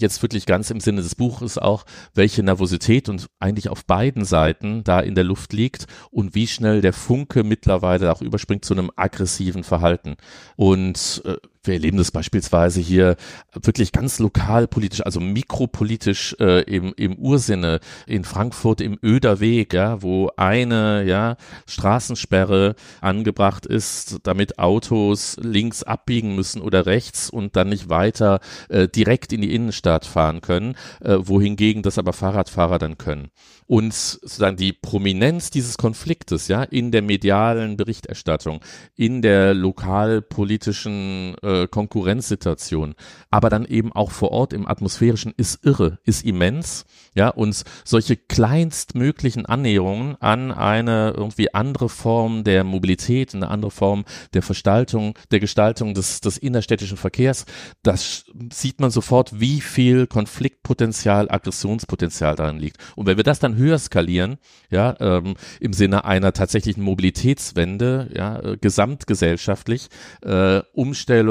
jetzt 0.00 0.22
wirklich 0.22 0.46
ganz 0.46 0.70
im 0.70 0.80
Sinne 0.80 1.02
des 1.02 1.14
Buches 1.14 1.58
auch, 1.58 1.84
welche 2.14 2.42
Nervosität 2.42 3.08
und 3.08 3.26
eigentlich 3.38 3.68
auf 3.68 3.84
beiden 3.84 4.24
Seiten 4.24 4.82
da 4.82 5.00
in 5.00 5.14
der 5.14 5.24
Luft 5.24 5.52
liegt 5.52 5.86
und 6.10 6.34
wie 6.34 6.46
schnell 6.46 6.80
der 6.80 6.92
Funke 6.92 7.44
mittlerweile 7.44 8.12
auch 8.12 8.22
überspringt 8.22 8.64
zu 8.64 8.74
einem 8.74 8.90
aggressiven 8.96 9.64
Verhalten. 9.64 10.16
Und 10.56 11.22
äh, 11.24 11.36
wir 11.64 11.74
erleben 11.74 11.98
das 11.98 12.10
beispielsweise 12.10 12.80
hier 12.80 13.16
wirklich 13.52 13.92
ganz 13.92 14.18
lokal 14.18 14.66
politisch, 14.66 15.04
also 15.04 15.20
mikropolitisch 15.20 16.34
äh, 16.40 16.62
im, 16.62 16.94
im 16.96 17.16
Ursinne 17.16 17.80
in 18.06 18.24
Frankfurt 18.24 18.80
im 18.80 18.98
Öderweg, 19.02 19.74
ja, 19.74 20.00
wo 20.02 20.30
eine 20.36 21.04
ja, 21.04 21.36
Straßensperre 21.66 22.76
angebracht 23.02 23.66
ist, 23.66 24.20
damit 24.22 24.58
Autos 24.58 25.36
links 25.40 25.82
abbiegen 25.82 26.34
müssen 26.34 26.62
oder 26.62 26.86
rechts 26.86 27.28
und 27.28 27.56
dann 27.56 27.68
nicht 27.68 27.90
weiter 27.90 28.40
äh, 28.70 28.88
direkt 28.88 29.32
in 29.32 29.42
die 29.42 29.54
Innenstadt 29.54 30.06
fahren 30.06 30.40
können, 30.40 30.76
äh, 31.00 31.18
wohingegen 31.20 31.82
das 31.82 31.98
aber 31.98 32.14
Fahrradfahrer 32.14 32.78
dann 32.78 32.96
können. 32.96 33.30
Und 33.66 33.92
sozusagen 33.92 34.56
die 34.56 34.72
Prominenz 34.72 35.50
dieses 35.50 35.76
Konfliktes, 35.76 36.48
ja, 36.48 36.64
in 36.64 36.90
der 36.90 37.02
medialen 37.02 37.76
Berichterstattung, 37.76 38.60
in 38.96 39.22
der 39.22 39.54
lokalpolitischen 39.54 41.36
äh, 41.42 41.49
Konkurrenzsituation, 41.70 42.94
aber 43.30 43.50
dann 43.50 43.64
eben 43.64 43.92
auch 43.92 44.10
vor 44.10 44.32
Ort 44.32 44.52
im 44.52 44.66
atmosphärischen 44.66 45.32
ist 45.36 45.64
irre, 45.64 45.98
ist 46.04 46.24
immens, 46.24 46.84
ja, 47.14 47.28
und 47.28 47.64
solche 47.84 48.16
kleinstmöglichen 48.16 49.46
Annäherungen 49.46 50.16
an 50.20 50.52
eine 50.52 51.14
irgendwie 51.16 51.52
andere 51.54 51.88
Form 51.88 52.44
der 52.44 52.64
Mobilität, 52.64 53.34
eine 53.34 53.48
andere 53.48 53.70
Form 53.70 54.04
der 54.32 54.42
Gestaltung, 54.42 55.18
der 55.30 55.40
Gestaltung 55.40 55.94
des, 55.94 56.20
des 56.20 56.38
innerstädtischen 56.38 56.96
Verkehrs, 56.96 57.46
das 57.82 58.24
sieht 58.52 58.80
man 58.80 58.90
sofort, 58.90 59.40
wie 59.40 59.60
viel 59.60 60.06
Konfliktpotenzial, 60.06 61.30
Aggressionspotenzial 61.30 62.36
darin 62.36 62.58
liegt. 62.58 62.78
Und 62.96 63.06
wenn 63.06 63.16
wir 63.16 63.24
das 63.24 63.38
dann 63.38 63.56
höher 63.56 63.78
skalieren, 63.78 64.38
ja, 64.70 64.96
ähm, 65.00 65.34
im 65.60 65.72
Sinne 65.72 66.04
einer 66.04 66.32
tatsächlichen 66.32 66.82
Mobilitätswende, 66.82 68.10
ja, 68.14 68.38
äh, 68.40 68.56
gesamtgesellschaftlich, 68.56 69.88
äh, 70.22 70.60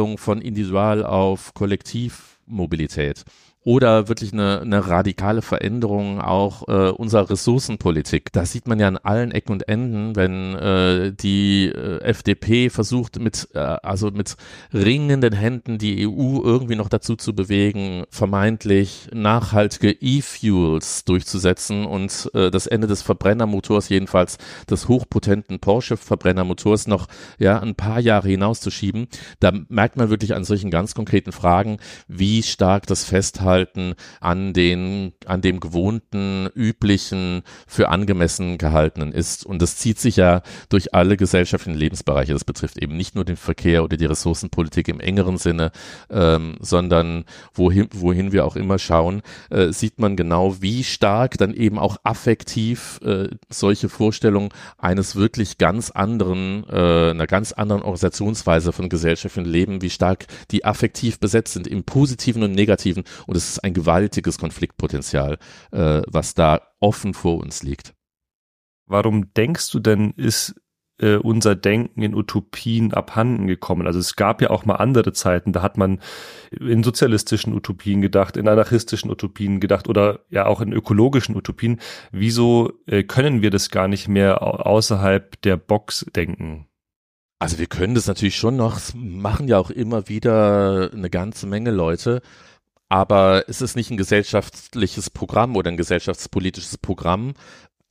Umstellung 0.10 0.18
von 0.18 0.42
Individual 0.42 1.06
auf 1.06 1.54
Kollektivmobilität 1.54 3.24
oder 3.64 4.08
wirklich 4.08 4.32
eine, 4.32 4.62
eine 4.62 4.88
radikale 4.88 5.42
Veränderung 5.42 6.22
auch 6.22 6.68
äh, 6.70 6.92
unserer 6.92 7.30
Ressourcenpolitik. 7.30 8.32
Das 8.32 8.54
sieht 8.54 8.68
man 8.68 8.80
ja 8.80 8.88
an 8.88 8.98
allen 8.98 9.32
Ecken 9.32 9.52
und 9.52 9.68
Enden, 9.68 10.16
wenn 10.16 10.56
äh, 10.56 11.12
die 11.12 11.66
äh, 11.66 12.00
FDP 12.02 12.70
versucht 12.70 13.20
mit 13.20 13.50
äh, 13.54 13.60
also 13.60 14.12
mit 14.12 14.38
ringenden 14.74 15.34
Händen 15.34 15.78
die 15.78 16.08
EU 16.08 16.42
irgendwie 16.42 16.78
noch 16.78 16.88
dazu 16.88 17.18
zu 17.18 17.36
bewegen, 17.36 18.06
vermeintlich 18.10 19.10
nachhaltige 19.14 19.92
E-Fuels 19.92 21.04
durchzusetzen 21.04 21.86
und 21.86 22.32
äh, 22.34 22.52
das 22.52 22.66
Ende 22.66 22.88
des 22.88 23.02
Verbrennermotors 23.02 23.90
jedenfalls 23.90 24.38
des 24.70 24.88
hochpotenten 24.88 25.60
Porsche 25.60 25.98
Verbrennermotors 25.98 26.88
noch 26.88 27.08
ja 27.38 27.60
ein 27.60 27.76
paar 27.76 28.00
Jahre 28.00 28.30
hinauszuschieben. 28.30 29.08
Da 29.42 29.52
merkt 29.68 29.98
man 29.98 30.10
wirklich 30.10 30.34
an 30.34 30.46
solchen 30.46 30.72
ganz 30.72 30.96
konkreten 30.96 31.34
Fragen, 31.34 31.78
wie 32.08 32.42
stark 32.42 32.88
das 32.88 33.04
Festhalten 33.04 33.49
Festhalten 33.50 33.96
an 34.20 34.54
den, 34.54 35.14
an 35.26 35.42
dem 35.42 35.60
gewohnten, 35.60 36.48
üblichen, 36.54 37.42
für 37.68 37.90
angemessen 37.90 38.58
gehaltenen 38.60 39.12
ist. 39.12 39.46
Und 39.46 39.62
das 39.62 39.76
zieht 39.78 40.00
sich 40.00 40.18
ja 40.18 40.42
durch 40.70 40.94
alle 40.94 41.18
gesellschaftlichen 41.18 41.78
Lebensbereiche. 41.78 42.34
Das 42.34 42.44
betrifft 42.44 42.78
eben 42.78 42.96
nicht 42.96 43.16
nur 43.16 43.26
den 43.26 43.38
Verkehr 43.38 43.84
oder 43.84 43.98
die 43.98 44.06
Ressourcenpolitik 44.06 44.88
im 44.88 45.00
engeren 45.00 45.38
Sinne, 45.38 45.72
ähm, 46.12 46.58
sondern 46.60 47.26
wohin, 47.54 47.88
wohin 47.94 48.32
wir 48.32 48.46
auch 48.46 48.56
immer 48.56 48.78
schauen, 48.78 49.22
äh, 49.50 49.72
sieht 49.72 50.00
man 50.00 50.16
genau, 50.16 50.62
wie 50.62 50.84
stark 50.84 51.38
dann 51.40 51.54
eben 51.54 51.80
auch 51.80 51.98
affektiv 52.04 53.00
äh, 53.04 53.30
solche 53.50 53.90
Vorstellungen 53.90 54.50
eines 54.78 55.16
wirklich 55.16 55.58
ganz 55.58 55.90
anderen, 55.90 56.66
äh, 56.70 57.10
einer 57.12 57.28
ganz 57.28 57.52
anderen 57.52 57.82
Organisationsweise 57.82 58.72
von 58.72 58.90
gesellschaftlichen 58.90 59.50
Leben, 59.50 59.82
wie 59.82 59.90
stark 59.90 60.28
die 60.52 60.66
affektiv 60.66 61.20
besetzt 61.20 61.54
sind, 61.54 61.66
im 61.66 61.84
Positiven 61.84 62.44
und 62.44 62.52
Negativen. 62.60 63.04
Und 63.26 63.39
es 63.40 63.52
ist 63.52 63.64
ein 63.64 63.74
gewaltiges 63.74 64.38
Konfliktpotenzial, 64.38 65.38
äh, 65.72 66.02
was 66.08 66.34
da 66.34 66.62
offen 66.80 67.14
vor 67.14 67.40
uns 67.40 67.64
liegt. 67.64 67.94
Warum 68.86 69.34
denkst 69.34 69.72
du 69.72 69.80
denn, 69.80 70.12
ist 70.12 70.56
äh, 71.00 71.16
unser 71.16 71.56
Denken 71.56 72.02
in 72.02 72.16
Utopien 72.16 72.94
abhanden 72.94 73.48
gekommen? 73.48 73.88
Also 73.88 74.00
es 74.00 74.16
gab 74.16 74.42
ja 74.42 74.50
auch 74.50 74.66
mal 74.66 74.76
andere 74.76 75.14
Zeiten, 75.14 75.54
da 75.54 75.62
hat 75.62 75.78
man 75.78 76.02
in 76.52 76.84
sozialistischen 76.84 77.54
Utopien 77.54 78.02
gedacht, 78.02 78.36
in 78.36 78.48
anarchistischen 78.48 79.10
Utopien 79.10 79.60
gedacht 79.60 79.88
oder 79.88 80.22
ja 80.30 80.46
auch 80.46 80.60
in 80.62 80.74
ökologischen 80.74 81.36
Utopien. 81.36 81.80
Wieso 82.12 82.74
äh, 82.88 83.04
können 83.04 83.42
wir 83.42 83.52
das 83.52 83.70
gar 83.70 83.88
nicht 83.88 84.08
mehr 84.08 84.42
außerhalb 84.42 85.42
der 85.42 85.58
Box 85.58 86.06
denken? 86.16 86.66
Also 87.42 87.58
wir 87.58 87.68
können 87.68 87.96
das 87.96 88.08
natürlich 88.08 88.36
schon 88.36 88.58
noch, 88.58 88.82
machen 88.94 89.48
ja 89.48 89.58
auch 89.58 89.70
immer 89.70 90.10
wieder 90.10 90.92
eine 90.92 91.10
ganze 91.10 91.48
Menge 91.48 91.72
Leute 91.72 92.22
aber 92.90 93.46
es 93.48 93.62
ist 93.62 93.76
nicht 93.76 93.92
ein 93.92 93.98
gesellschaftliches 93.98 95.10
Programm 95.10 95.56
oder 95.56 95.70
ein 95.72 95.78
gesellschaftspolitisches 95.78 96.78
Programm, 96.78 97.36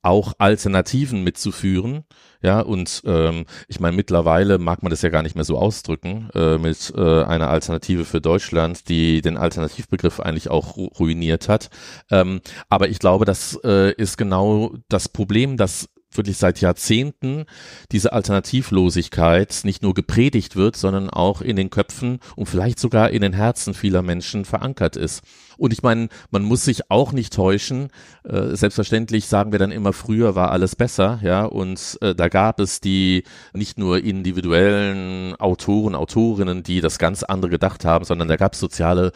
auch 0.01 0.33
Alternativen 0.37 1.23
mitzuführen. 1.23 2.03
Ja, 2.41 2.61
und 2.61 3.01
ähm, 3.05 3.45
ich 3.67 3.81
meine, 3.81 3.97
mittlerweile 3.97 4.59
mag 4.59 4.81
man 4.81 4.91
das 4.91 5.01
ja 5.01 5.09
gar 5.09 5.23
nicht 5.23 5.35
mehr 5.35 5.43
so 5.43 5.57
ausdrücken, 5.57 6.29
äh, 6.33 6.57
mit 6.57 6.93
äh, 6.95 7.23
einer 7.23 7.49
Alternative 7.49 8.05
für 8.05 8.21
Deutschland, 8.21 8.87
die 8.87 9.21
den 9.21 9.35
Alternativbegriff 9.35 10.21
eigentlich 10.21 10.49
auch 10.49 10.77
ru 10.77 10.85
ruiniert 10.85 11.49
hat. 11.49 11.69
Ähm, 12.11 12.39
aber 12.69 12.87
ich 12.87 12.99
glaube, 12.99 13.25
das 13.25 13.59
äh, 13.65 13.91
ist 13.93 14.17
genau 14.17 14.73
das 14.87 15.09
Problem, 15.09 15.57
dass 15.57 15.89
wirklich 16.11 16.37
seit 16.37 16.61
Jahrzehnten 16.61 17.45
diese 17.91 18.13
Alternativlosigkeit 18.13 19.61
nicht 19.63 19.83
nur 19.83 19.93
gepredigt 19.93 20.55
wird, 20.55 20.75
sondern 20.75 21.09
auch 21.09 21.41
in 21.41 21.55
den 21.55 21.69
Köpfen 21.69 22.19
und 22.35 22.47
vielleicht 22.47 22.79
sogar 22.79 23.11
in 23.11 23.21
den 23.21 23.33
Herzen 23.33 23.73
vieler 23.73 24.01
Menschen 24.01 24.45
verankert 24.45 24.95
ist. 24.95 25.21
Und 25.57 25.73
ich 25.73 25.83
meine, 25.83 26.07
man 26.31 26.43
muss 26.43 26.63
sich 26.63 26.89
auch 26.89 27.11
nicht 27.11 27.33
täuschen. 27.33 27.89
Äh, 28.23 28.55
selbstverständlich 28.55 29.27
sagen 29.27 29.51
wir 29.51 29.59
dann 29.59 29.71
immer, 29.71 29.93
früher 29.93 30.33
war 30.33 30.51
alles 30.51 30.75
besser, 30.75 31.19
ja, 31.21 31.45
und 31.45 31.97
äh, 32.01 32.15
da 32.15 32.29
gab 32.29 32.59
es 32.59 32.79
die 32.79 33.23
nicht 33.53 33.77
nur 33.77 34.01
individuellen 34.03 35.35
Autoren, 35.35 35.95
Autorinnen, 35.95 36.63
die 36.63 36.81
das 36.81 36.97
ganz 36.97 37.23
andere 37.23 37.51
gedacht 37.51 37.83
haben, 37.85 38.05
sondern 38.05 38.29
da 38.29 38.37
gab 38.37 38.53
es 38.53 38.59
soziale 38.59 39.11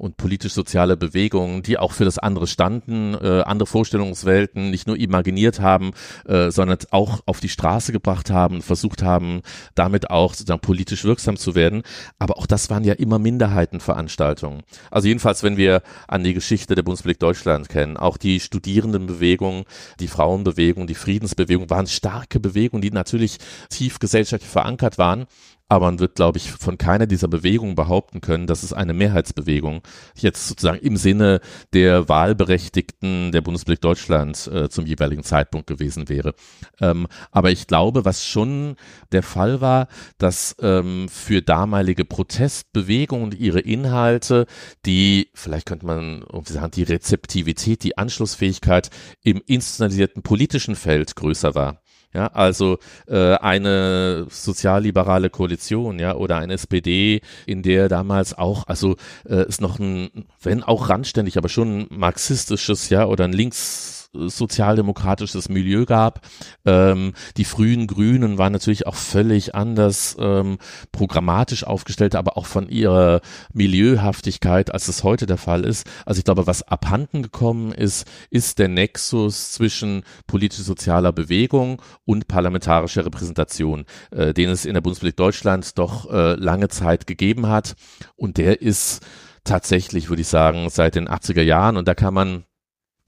und 0.00 0.16
politisch-soziale 0.16 0.96
Bewegungen, 0.96 1.62
die 1.62 1.78
auch 1.78 1.92
für 1.92 2.06
das 2.06 2.18
andere 2.18 2.46
standen, 2.46 3.14
äh, 3.14 3.42
andere 3.42 3.66
Vorstellungswelten 3.66 4.70
nicht 4.70 4.86
nur 4.86 4.96
imaginiert 4.96 5.60
haben, 5.60 5.92
äh, 6.26 6.50
sondern 6.50 6.78
auch 6.90 7.20
auf 7.26 7.40
die 7.40 7.50
Straße 7.50 7.92
gebracht 7.92 8.30
haben, 8.30 8.62
versucht 8.62 9.02
haben, 9.02 9.42
damit 9.74 10.10
auch 10.10 10.32
sozusagen 10.32 10.60
politisch 10.60 11.04
wirksam 11.04 11.36
zu 11.36 11.54
werden. 11.54 11.82
Aber 12.18 12.38
auch 12.38 12.46
das 12.46 12.70
waren 12.70 12.82
ja 12.82 12.94
immer 12.94 13.18
Minderheitenveranstaltungen. 13.18 14.62
Also 14.90 15.08
jedenfalls, 15.08 15.42
wenn 15.42 15.58
wir 15.58 15.82
an 16.08 16.24
die 16.24 16.34
Geschichte 16.34 16.74
der 16.74 16.82
Bundesrepublik 16.82 17.18
Deutschland 17.18 17.68
kennen, 17.68 17.98
auch 17.98 18.16
die 18.16 18.40
Studierendenbewegung, 18.40 19.66
die 20.00 20.08
Frauenbewegung, 20.08 20.86
die 20.86 20.94
Friedensbewegung 20.94 21.68
waren 21.68 21.86
starke 21.86 22.40
Bewegungen, 22.40 22.80
die 22.80 22.90
natürlich 22.90 23.36
tief 23.68 23.98
gesellschaftlich 23.98 24.50
verankert 24.50 24.96
waren 24.96 25.26
aber 25.70 25.86
man 25.86 26.00
wird, 26.00 26.16
glaube 26.16 26.36
ich, 26.38 26.50
von 26.50 26.78
keiner 26.78 27.06
dieser 27.06 27.28
Bewegungen 27.28 27.76
behaupten 27.76 28.20
können, 28.20 28.48
dass 28.48 28.64
es 28.64 28.72
eine 28.72 28.92
Mehrheitsbewegung 28.92 29.82
jetzt 30.16 30.48
sozusagen 30.48 30.80
im 30.80 30.96
Sinne 30.96 31.40
der 31.72 32.08
Wahlberechtigten 32.08 33.30
der 33.30 33.40
Bundesrepublik 33.40 33.80
Deutschland 33.80 34.50
äh, 34.52 34.68
zum 34.68 34.84
jeweiligen 34.84 35.22
Zeitpunkt 35.22 35.68
gewesen 35.68 36.08
wäre. 36.08 36.34
Ähm, 36.80 37.06
aber 37.30 37.52
ich 37.52 37.68
glaube, 37.68 38.04
was 38.04 38.26
schon 38.26 38.74
der 39.12 39.22
Fall 39.22 39.60
war, 39.60 39.86
dass 40.18 40.56
ähm, 40.60 41.08
für 41.08 41.40
damalige 41.40 42.04
Protestbewegungen 42.04 43.26
und 43.26 43.38
ihre 43.38 43.60
Inhalte, 43.60 44.46
die, 44.86 45.30
vielleicht 45.34 45.66
könnte 45.66 45.86
man 45.86 46.24
irgendwie 46.32 46.52
sagen, 46.52 46.72
die 46.72 46.82
Rezeptivität, 46.82 47.84
die 47.84 47.96
Anschlussfähigkeit 47.96 48.90
im 49.22 49.40
institutionalisierten 49.46 50.24
politischen 50.24 50.74
Feld 50.74 51.14
größer 51.14 51.54
war. 51.54 51.80
Ja, 52.12 52.26
also 52.28 52.78
äh, 53.06 53.34
eine 53.36 54.26
sozialliberale 54.30 55.30
Koalition, 55.30 56.00
ja, 56.00 56.16
oder 56.16 56.38
eine 56.38 56.54
SPD, 56.54 57.20
in 57.46 57.62
der 57.62 57.88
damals 57.88 58.36
auch, 58.36 58.66
also 58.66 58.96
äh, 59.28 59.46
ist 59.46 59.60
noch 59.60 59.78
ein, 59.78 60.26
wenn 60.42 60.64
auch 60.64 60.88
randständig, 60.88 61.38
aber 61.38 61.48
schon 61.48 61.82
ein 61.82 61.86
marxistisches, 61.88 62.88
ja, 62.88 63.06
oder 63.06 63.24
ein 63.26 63.32
links 63.32 63.99
sozialdemokratisches 64.12 65.48
Milieu 65.48 65.84
gab. 65.84 66.26
Ähm, 66.64 67.12
die 67.36 67.44
frühen 67.44 67.86
Grünen 67.86 68.38
waren 68.38 68.52
natürlich 68.52 68.86
auch 68.86 68.94
völlig 68.94 69.54
anders 69.54 70.16
ähm, 70.18 70.58
programmatisch 70.92 71.64
aufgestellt, 71.64 72.14
aber 72.14 72.36
auch 72.36 72.46
von 72.46 72.68
ihrer 72.68 73.20
Milieuhaftigkeit, 73.52 74.72
als 74.72 74.88
es 74.88 75.04
heute 75.04 75.26
der 75.26 75.36
Fall 75.36 75.64
ist. 75.64 75.86
Also 76.04 76.18
ich 76.18 76.24
glaube, 76.24 76.46
was 76.46 76.62
abhanden 76.62 77.22
gekommen 77.22 77.72
ist, 77.72 78.06
ist 78.30 78.58
der 78.58 78.68
Nexus 78.68 79.52
zwischen 79.52 80.02
politisch-sozialer 80.26 81.12
Bewegung 81.12 81.80
und 82.04 82.26
parlamentarischer 82.28 83.06
Repräsentation, 83.06 83.84
äh, 84.10 84.34
den 84.34 84.50
es 84.50 84.64
in 84.64 84.74
der 84.74 84.80
Bundesrepublik 84.80 85.16
Deutschland 85.16 85.78
doch 85.78 86.10
äh, 86.10 86.34
lange 86.34 86.68
Zeit 86.68 87.06
gegeben 87.06 87.46
hat. 87.46 87.74
Und 88.16 88.38
der 88.38 88.60
ist 88.60 89.06
tatsächlich, 89.44 90.08
würde 90.08 90.22
ich 90.22 90.28
sagen, 90.28 90.68
seit 90.68 90.94
den 90.94 91.08
80er 91.08 91.42
Jahren 91.42 91.76
und 91.76 91.88
da 91.88 91.94
kann 91.94 92.12
man 92.12 92.44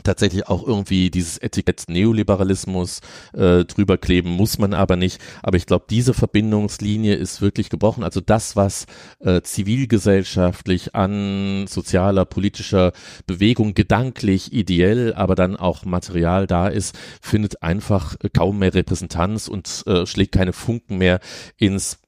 tatsächlich 0.03 0.49
auch 0.49 0.67
irgendwie 0.67 1.11
dieses 1.11 1.39
Etikett 1.39 1.85
Neoliberalismus 1.89 3.01
äh, 3.33 3.65
drüber 3.65 3.99
kleben, 3.99 4.31
muss 4.31 4.59
man 4.59 4.75
aber 4.75 4.97
nicht. 4.97 5.21
Aber 5.43 5.57
ich 5.57 5.67
glaube, 5.67 5.87
diese 5.89 6.15
Verbindungslinie 6.15 7.15
ist 7.15 7.41
wirklich 7.41 7.71
gebrochen. 7.71 8.05
Also 8.05 8.21
das, 8.21 8.57
was 8.57 8.87
äh, 9.21 9.43
zivilgesellschaftlich 9.43 10.95
an 10.95 11.67
sozialer, 11.67 12.25
politischer 12.25 12.93
Bewegung 13.27 13.75
gedanklich, 13.75 14.53
ideell, 14.53 15.15
aber 15.15 15.35
dann 15.35 15.57
auch 15.57 15.85
material 15.85 16.47
da 16.47 16.69
ist, 16.69 16.99
findet 17.21 17.63
einfach 17.63 18.17
kaum 18.33 18.59
mehr 18.59 18.75
Repräsentanz 18.75 19.49
und 19.49 19.85
äh, 19.87 20.07
schlägt 20.07 20.33
keine 20.33 20.53
Funken 20.53 20.99
mehr 20.99 21.21
ins 21.57 22.02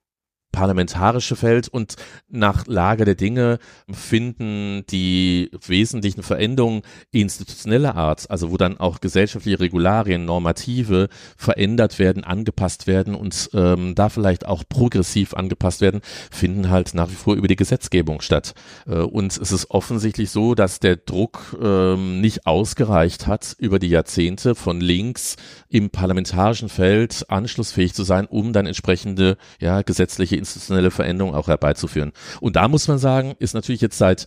parlamentarische 0.54 1.34
Feld 1.34 1.66
und 1.66 1.96
nach 2.28 2.66
Lage 2.68 3.04
der 3.04 3.16
Dinge 3.16 3.58
finden 3.90 4.84
die 4.88 5.50
wesentlichen 5.66 6.22
Veränderungen 6.22 6.82
institutioneller 7.10 7.96
Art, 7.96 8.30
also 8.30 8.52
wo 8.52 8.56
dann 8.56 8.78
auch 8.78 9.00
gesellschaftliche 9.00 9.58
Regularien, 9.58 10.24
Normative 10.24 11.08
verändert 11.36 11.98
werden, 11.98 12.22
angepasst 12.22 12.86
werden 12.86 13.16
und 13.16 13.50
ähm, 13.52 13.96
da 13.96 14.08
vielleicht 14.08 14.46
auch 14.46 14.62
progressiv 14.68 15.34
angepasst 15.34 15.80
werden, 15.80 16.00
finden 16.30 16.70
halt 16.70 16.94
nach 16.94 17.10
wie 17.10 17.14
vor 17.14 17.34
über 17.34 17.48
die 17.48 17.56
Gesetzgebung 17.56 18.20
statt. 18.20 18.54
Äh, 18.86 18.98
und 18.98 19.36
es 19.36 19.50
ist 19.50 19.70
offensichtlich 19.70 20.30
so, 20.30 20.54
dass 20.54 20.78
der 20.78 20.96
Druck 20.96 21.56
ähm, 21.60 22.20
nicht 22.20 22.46
ausgereicht 22.46 23.26
hat, 23.26 23.56
über 23.58 23.80
die 23.80 23.88
Jahrzehnte 23.88 24.54
von 24.54 24.80
links 24.80 25.34
im 25.68 25.90
parlamentarischen 25.90 26.68
Feld 26.68 27.24
anschlussfähig 27.28 27.92
zu 27.92 28.04
sein, 28.04 28.26
um 28.26 28.52
dann 28.52 28.66
entsprechende 28.66 29.36
ja, 29.58 29.82
gesetzliche 29.82 30.36
institutionelle 30.44 30.90
Veränderung 30.90 31.34
auch 31.34 31.48
herbeizuführen. 31.48 32.12
Und 32.40 32.56
da 32.56 32.68
muss 32.68 32.88
man 32.88 32.98
sagen, 32.98 33.34
ist 33.38 33.54
natürlich 33.54 33.80
jetzt 33.80 33.98
seit 33.98 34.26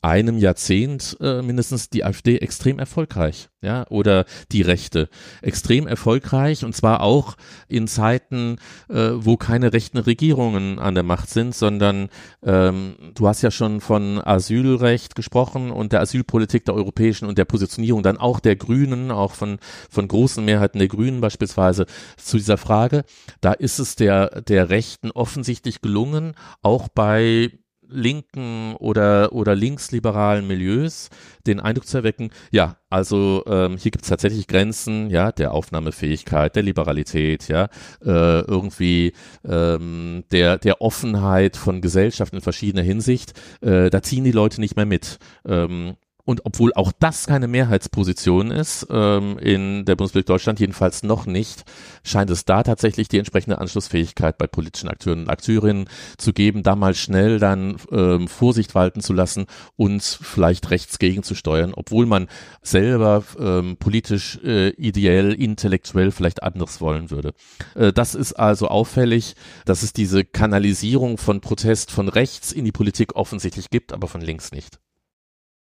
einem 0.00 0.38
Jahrzehnt 0.38 1.16
äh, 1.20 1.42
mindestens 1.42 1.90
die 1.90 2.04
AfD 2.04 2.38
extrem 2.38 2.78
erfolgreich, 2.78 3.48
ja, 3.66 3.84
oder 3.90 4.24
die 4.52 4.62
Rechte 4.62 5.08
extrem 5.42 5.88
erfolgreich 5.88 6.64
und 6.64 6.74
zwar 6.74 7.02
auch 7.02 7.36
in 7.68 7.88
Zeiten, 7.88 8.58
äh, 8.88 9.10
wo 9.16 9.36
keine 9.36 9.72
rechten 9.72 9.98
Regierungen 9.98 10.78
an 10.78 10.94
der 10.94 11.02
Macht 11.02 11.28
sind, 11.30 11.52
sondern 11.52 12.08
ähm, 12.44 12.94
du 13.14 13.26
hast 13.26 13.42
ja 13.42 13.50
schon 13.50 13.80
von 13.80 14.24
Asylrecht 14.24 15.16
gesprochen 15.16 15.72
und 15.72 15.92
der 15.92 16.00
Asylpolitik 16.00 16.64
der 16.64 16.74
europäischen 16.74 17.26
und 17.26 17.38
der 17.38 17.44
Positionierung 17.44 18.04
dann 18.04 18.18
auch 18.18 18.38
der 18.38 18.54
Grünen, 18.54 19.10
auch 19.10 19.34
von 19.34 19.58
von 19.90 20.06
großen 20.06 20.44
Mehrheiten 20.44 20.78
der 20.78 20.88
Grünen 20.88 21.20
beispielsweise 21.20 21.86
zu 22.16 22.36
dieser 22.36 22.58
Frage. 22.58 23.02
Da 23.40 23.52
ist 23.52 23.80
es 23.80 23.96
der 23.96 24.42
der 24.42 24.70
Rechten 24.70 25.10
offensichtlich 25.10 25.80
gelungen, 25.80 26.34
auch 26.62 26.86
bei 26.86 27.50
linken 27.88 28.74
oder, 28.76 29.32
oder 29.32 29.54
linksliberalen 29.54 30.46
Milieus 30.46 31.10
den 31.46 31.60
Eindruck 31.60 31.86
zu 31.86 31.98
erwecken, 31.98 32.30
ja, 32.50 32.76
also 32.90 33.44
ähm, 33.46 33.76
hier 33.76 33.90
gibt 33.90 34.04
es 34.04 34.10
tatsächlich 34.10 34.46
Grenzen, 34.46 35.10
ja, 35.10 35.32
der 35.32 35.52
Aufnahmefähigkeit, 35.52 36.56
der 36.56 36.62
Liberalität, 36.62 37.48
ja, 37.48 37.68
äh, 38.04 38.40
irgendwie 38.40 39.12
ähm, 39.44 40.24
der, 40.30 40.58
der 40.58 40.80
Offenheit 40.80 41.56
von 41.56 41.80
Gesellschaft 41.80 42.32
in 42.32 42.40
verschiedener 42.40 42.82
Hinsicht, 42.82 43.32
äh, 43.60 43.90
da 43.90 44.02
ziehen 44.02 44.24
die 44.24 44.32
Leute 44.32 44.60
nicht 44.60 44.76
mehr 44.76 44.86
mit. 44.86 45.18
Ähm, 45.46 45.96
und 46.26 46.44
obwohl 46.44 46.72
auch 46.74 46.92
das 46.98 47.26
keine 47.26 47.48
Mehrheitsposition 47.48 48.50
ist, 48.50 48.86
ähm, 48.90 49.38
in 49.38 49.84
der 49.84 49.94
Bundesrepublik 49.94 50.26
Deutschland 50.26 50.60
jedenfalls 50.60 51.04
noch 51.04 51.24
nicht, 51.24 51.64
scheint 52.02 52.30
es 52.30 52.44
da 52.44 52.64
tatsächlich 52.64 53.08
die 53.08 53.18
entsprechende 53.18 53.58
Anschlussfähigkeit 53.58 54.36
bei 54.36 54.48
politischen 54.48 54.88
Akteuren 54.88 55.20
und 55.20 55.30
Akteurinnen 55.30 55.88
zu 56.18 56.32
geben, 56.32 56.64
da 56.64 56.74
mal 56.74 56.94
schnell 56.94 57.38
dann 57.38 57.76
ähm, 57.92 58.26
Vorsicht 58.26 58.74
walten 58.74 59.00
zu 59.00 59.12
lassen 59.12 59.46
und 59.76 60.02
vielleicht 60.02 60.70
rechts 60.70 60.98
gegenzusteuern, 60.98 61.72
obwohl 61.74 62.06
man 62.06 62.26
selber 62.60 63.22
ähm, 63.38 63.76
politisch, 63.78 64.40
äh, 64.44 64.70
ideell, 64.70 65.32
intellektuell 65.32 66.10
vielleicht 66.10 66.42
anderes 66.42 66.80
wollen 66.80 67.12
würde. 67.12 67.34
Äh, 67.76 67.92
das 67.92 68.16
ist 68.16 68.32
also 68.32 68.66
auffällig, 68.66 69.36
dass 69.64 69.84
es 69.84 69.92
diese 69.92 70.24
Kanalisierung 70.24 71.18
von 71.18 71.40
Protest 71.40 71.92
von 71.92 72.08
rechts 72.08 72.50
in 72.50 72.64
die 72.64 72.72
Politik 72.72 73.14
offensichtlich 73.14 73.70
gibt, 73.70 73.92
aber 73.92 74.08
von 74.08 74.20
links 74.20 74.50
nicht. 74.50 74.80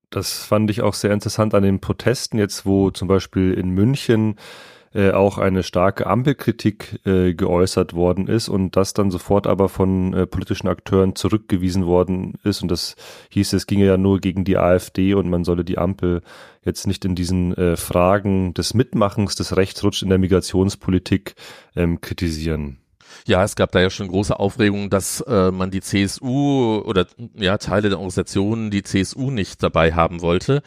Das 0.09 0.43
fand 0.43 0.69
ich 0.71 0.81
auch 0.81 0.93
sehr 0.93 1.11
interessant 1.11 1.53
an 1.53 1.63
den 1.63 1.79
Protesten 1.79 2.37
jetzt, 2.37 2.65
wo 2.65 2.91
zum 2.91 3.07
Beispiel 3.07 3.53
in 3.53 3.69
München 3.71 4.35
äh, 4.95 5.11
auch 5.11 5.37
eine 5.37 5.61
starke 5.61 6.07
Ampelkritik 6.07 7.01
äh, 7.05 7.33
geäußert 7.33 7.93
worden 7.93 8.27
ist 8.27 8.47
und 8.47 8.77
das 8.77 8.93
dann 8.93 9.11
sofort 9.11 9.45
aber 9.45 9.67
von 9.67 10.13
äh, 10.13 10.25
politischen 10.25 10.69
Akteuren 10.69 11.15
zurückgewiesen 11.15 11.85
worden 11.85 12.35
ist. 12.43 12.61
Und 12.61 12.71
das 12.71 12.95
hieß, 13.29 13.51
es 13.53 13.67
ginge 13.67 13.85
ja 13.85 13.97
nur 13.97 14.21
gegen 14.21 14.45
die 14.45 14.57
AfD 14.57 15.13
und 15.13 15.29
man 15.29 15.43
solle 15.43 15.65
die 15.65 15.77
Ampel 15.77 16.21
jetzt 16.63 16.87
nicht 16.87 17.03
in 17.03 17.13
diesen 17.13 17.53
äh, 17.57 17.75
Fragen 17.75 18.53
des 18.53 18.73
Mitmachens, 18.73 19.35
des 19.35 19.57
Rechtsrutsch 19.57 20.01
in 20.01 20.09
der 20.09 20.17
Migrationspolitik 20.17 21.35
ähm, 21.75 21.99
kritisieren. 21.99 22.77
Ja, 23.25 23.43
es 23.43 23.56
gab 23.56 23.71
da 23.71 23.82
ja 23.82 23.89
schon 23.89 24.08
große 24.08 24.39
Aufregung, 24.39 24.89
dass 24.89 25.21
äh, 25.21 25.51
man 25.51 25.71
die 25.71 25.82
CSU 25.82 26.82
oder 26.86 27.08
ja 27.36 27.58
Teile 27.58 27.89
der 27.89 27.97
Organisationen 27.97 28.71
die 28.71 28.84
CSU 28.84 29.32
nicht 29.32 29.63
dabei 29.63 29.93
haben 29.93 30.21
wollte, 30.21 30.62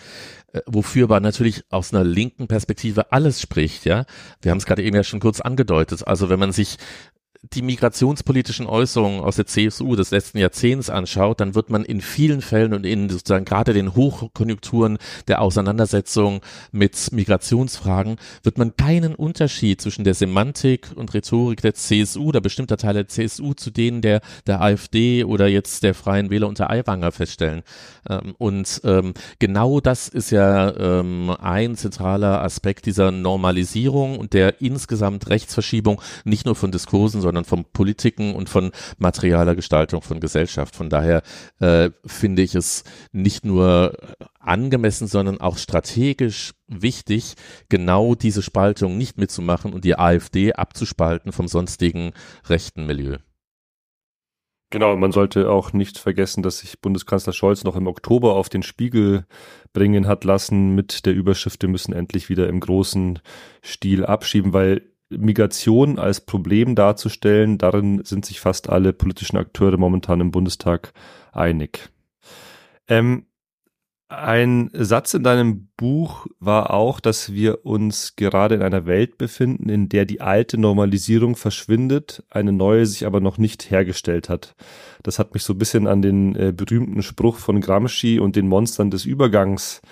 äh, 0.52 0.60
wofür 0.66 1.04
aber 1.04 1.20
natürlich 1.20 1.64
aus 1.70 1.92
einer 1.92 2.04
linken 2.04 2.48
Perspektive 2.48 3.12
alles 3.12 3.40
spricht. 3.40 3.84
Ja, 3.84 4.04
wir 4.42 4.50
haben 4.50 4.58
es 4.58 4.66
gerade 4.66 4.82
eben 4.82 4.96
ja 4.96 5.04
schon 5.04 5.20
kurz 5.20 5.40
angedeutet. 5.40 6.06
Also 6.06 6.28
wenn 6.30 6.38
man 6.38 6.52
sich 6.52 6.78
die 7.42 7.62
migrationspolitischen 7.62 8.66
Äußerungen 8.66 9.20
aus 9.20 9.36
der 9.36 9.46
CSU 9.46 9.94
des 9.94 10.10
letzten 10.10 10.38
Jahrzehnts 10.38 10.90
anschaut, 10.90 11.40
dann 11.40 11.54
wird 11.54 11.70
man 11.70 11.84
in 11.84 12.00
vielen 12.00 12.42
Fällen 12.42 12.74
und 12.74 12.84
in 12.84 13.08
sozusagen 13.08 13.44
gerade 13.44 13.72
den 13.72 13.94
Hochkonjunkturen 13.94 14.98
der 15.28 15.40
Auseinandersetzung 15.40 16.40
mit 16.72 17.12
Migrationsfragen, 17.12 18.16
wird 18.42 18.58
man 18.58 18.76
keinen 18.76 19.14
Unterschied 19.14 19.80
zwischen 19.80 20.02
der 20.02 20.14
Semantik 20.14 20.88
und 20.96 21.14
Rhetorik 21.14 21.62
der 21.62 21.74
CSU 21.74 22.24
oder 22.24 22.40
bestimmter 22.40 22.76
Teile 22.76 23.04
der 23.04 23.08
CSU 23.08 23.54
zu 23.54 23.70
denen 23.70 24.02
der, 24.02 24.20
der 24.46 24.60
AfD 24.60 25.22
oder 25.22 25.46
jetzt 25.46 25.84
der 25.84 25.94
Freien 25.94 26.30
Wähler 26.30 26.48
unter 26.48 26.70
Aiwanger 26.70 27.12
feststellen. 27.12 27.62
Ähm, 28.10 28.34
und 28.38 28.80
ähm, 28.82 29.14
genau 29.38 29.78
das 29.80 30.08
ist 30.08 30.30
ja 30.30 30.74
ähm, 30.76 31.30
ein 31.40 31.76
zentraler 31.76 32.42
Aspekt 32.42 32.86
dieser 32.86 33.12
Normalisierung 33.12 34.18
und 34.18 34.32
der 34.32 34.60
insgesamt 34.60 35.28
Rechtsverschiebung, 35.30 36.02
nicht 36.24 36.44
nur 36.44 36.56
von 36.56 36.72
Diskursen, 36.72 37.20
sondern 37.28 37.44
von 37.44 37.66
Politiken 37.66 38.34
und 38.34 38.48
von 38.48 38.72
materialer 38.96 39.54
Gestaltung 39.54 40.00
von 40.00 40.18
Gesellschaft. 40.18 40.74
Von 40.74 40.88
daher 40.88 41.20
äh, 41.60 41.90
finde 42.06 42.40
ich 42.40 42.54
es 42.54 42.84
nicht 43.12 43.44
nur 43.44 43.98
angemessen, 44.40 45.06
sondern 45.06 45.38
auch 45.42 45.58
strategisch 45.58 46.54
wichtig, 46.68 47.34
genau 47.68 48.14
diese 48.14 48.42
Spaltung 48.42 48.96
nicht 48.96 49.18
mitzumachen 49.18 49.74
und 49.74 49.84
die 49.84 49.98
AfD 49.98 50.54
abzuspalten 50.54 51.32
vom 51.32 51.48
sonstigen 51.48 52.12
rechten 52.48 52.86
Milieu. 52.86 53.18
Genau, 54.70 54.96
man 54.96 55.12
sollte 55.12 55.50
auch 55.50 55.74
nicht 55.74 55.98
vergessen, 55.98 56.42
dass 56.42 56.60
sich 56.60 56.80
Bundeskanzler 56.80 57.34
Scholz 57.34 57.62
noch 57.64 57.76
im 57.76 57.86
Oktober 57.86 58.36
auf 58.36 58.48
den 58.48 58.62
Spiegel 58.62 59.26
bringen 59.74 60.06
hat 60.06 60.24
lassen 60.24 60.74
mit 60.74 61.04
der 61.04 61.14
Überschrift, 61.14 61.60
wir 61.60 61.68
müssen 61.68 61.92
endlich 61.92 62.30
wieder 62.30 62.48
im 62.48 62.60
großen 62.60 63.18
Stil 63.62 64.06
abschieben, 64.06 64.54
weil 64.54 64.82
Migration 65.10 65.98
als 65.98 66.20
Problem 66.20 66.74
darzustellen, 66.74 67.58
darin 67.58 68.04
sind 68.04 68.26
sich 68.26 68.40
fast 68.40 68.68
alle 68.68 68.92
politischen 68.92 69.36
Akteure 69.38 69.78
momentan 69.78 70.20
im 70.20 70.30
Bundestag 70.30 70.92
einig. 71.32 71.90
Ähm, 72.88 73.26
ein 74.10 74.70
Satz 74.72 75.12
in 75.12 75.22
deinem 75.22 75.68
Buch 75.76 76.26
war 76.40 76.72
auch, 76.72 76.98
dass 76.98 77.34
wir 77.34 77.66
uns 77.66 78.16
gerade 78.16 78.54
in 78.54 78.62
einer 78.62 78.86
Welt 78.86 79.18
befinden, 79.18 79.68
in 79.68 79.90
der 79.90 80.06
die 80.06 80.22
alte 80.22 80.56
Normalisierung 80.56 81.36
verschwindet, 81.36 82.24
eine 82.30 82.52
neue 82.52 82.86
sich 82.86 83.04
aber 83.04 83.20
noch 83.20 83.36
nicht 83.36 83.70
hergestellt 83.70 84.30
hat. 84.30 84.56
Das 85.02 85.18
hat 85.18 85.34
mich 85.34 85.42
so 85.42 85.52
ein 85.52 85.58
bisschen 85.58 85.86
an 85.86 86.00
den 86.00 86.34
äh, 86.36 86.52
berühmten 86.56 87.02
Spruch 87.02 87.36
von 87.36 87.60
Gramsci 87.60 88.18
und 88.18 88.34
den 88.34 88.48
Monstern 88.48 88.90
des 88.90 89.04
Übergangs 89.04 89.82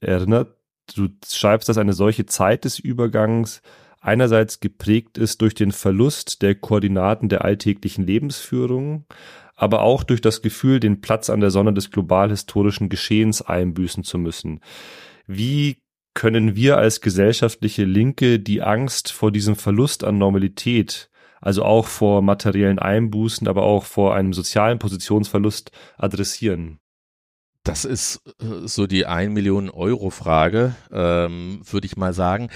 erinnert. 0.00 0.54
Du 0.94 1.08
schreibst, 1.26 1.70
dass 1.70 1.78
eine 1.78 1.94
solche 1.94 2.26
Zeit 2.26 2.66
des 2.66 2.78
Übergangs 2.78 3.62
einerseits 4.02 4.60
geprägt 4.60 5.16
ist 5.16 5.40
durch 5.40 5.54
den 5.54 5.72
Verlust 5.72 6.42
der 6.42 6.54
Koordinaten 6.54 7.28
der 7.28 7.44
alltäglichen 7.44 8.04
Lebensführung, 8.04 9.06
aber 9.54 9.82
auch 9.82 10.02
durch 10.02 10.20
das 10.20 10.42
Gefühl, 10.42 10.80
den 10.80 11.00
Platz 11.00 11.30
an 11.30 11.40
der 11.40 11.50
Sonne 11.50 11.72
des 11.72 11.90
global 11.90 12.30
historischen 12.30 12.88
Geschehens 12.88 13.40
einbüßen 13.40 14.02
zu 14.02 14.18
müssen. 14.18 14.60
Wie 15.26 15.78
können 16.14 16.56
wir 16.56 16.76
als 16.76 17.00
gesellschaftliche 17.00 17.84
Linke 17.84 18.38
die 18.38 18.60
Angst 18.60 19.12
vor 19.12 19.30
diesem 19.30 19.56
Verlust 19.56 20.04
an 20.04 20.18
Normalität, 20.18 21.08
also 21.40 21.64
auch 21.64 21.86
vor 21.86 22.22
materiellen 22.22 22.78
Einbußen, 22.78 23.48
aber 23.48 23.62
auch 23.62 23.84
vor 23.84 24.14
einem 24.14 24.32
sozialen 24.32 24.78
Positionsverlust 24.78 25.70
adressieren? 25.96 26.80
Das 27.64 27.84
ist 27.84 28.20
äh, 28.40 28.66
so 28.66 28.86
die 28.86 29.06
ein 29.06 29.32
Million 29.32 29.70
Euro 29.70 30.10
Frage, 30.10 30.74
ähm, 30.90 31.60
würde 31.70 31.86
ich 31.86 31.96
mal 31.96 32.12
sagen. 32.12 32.48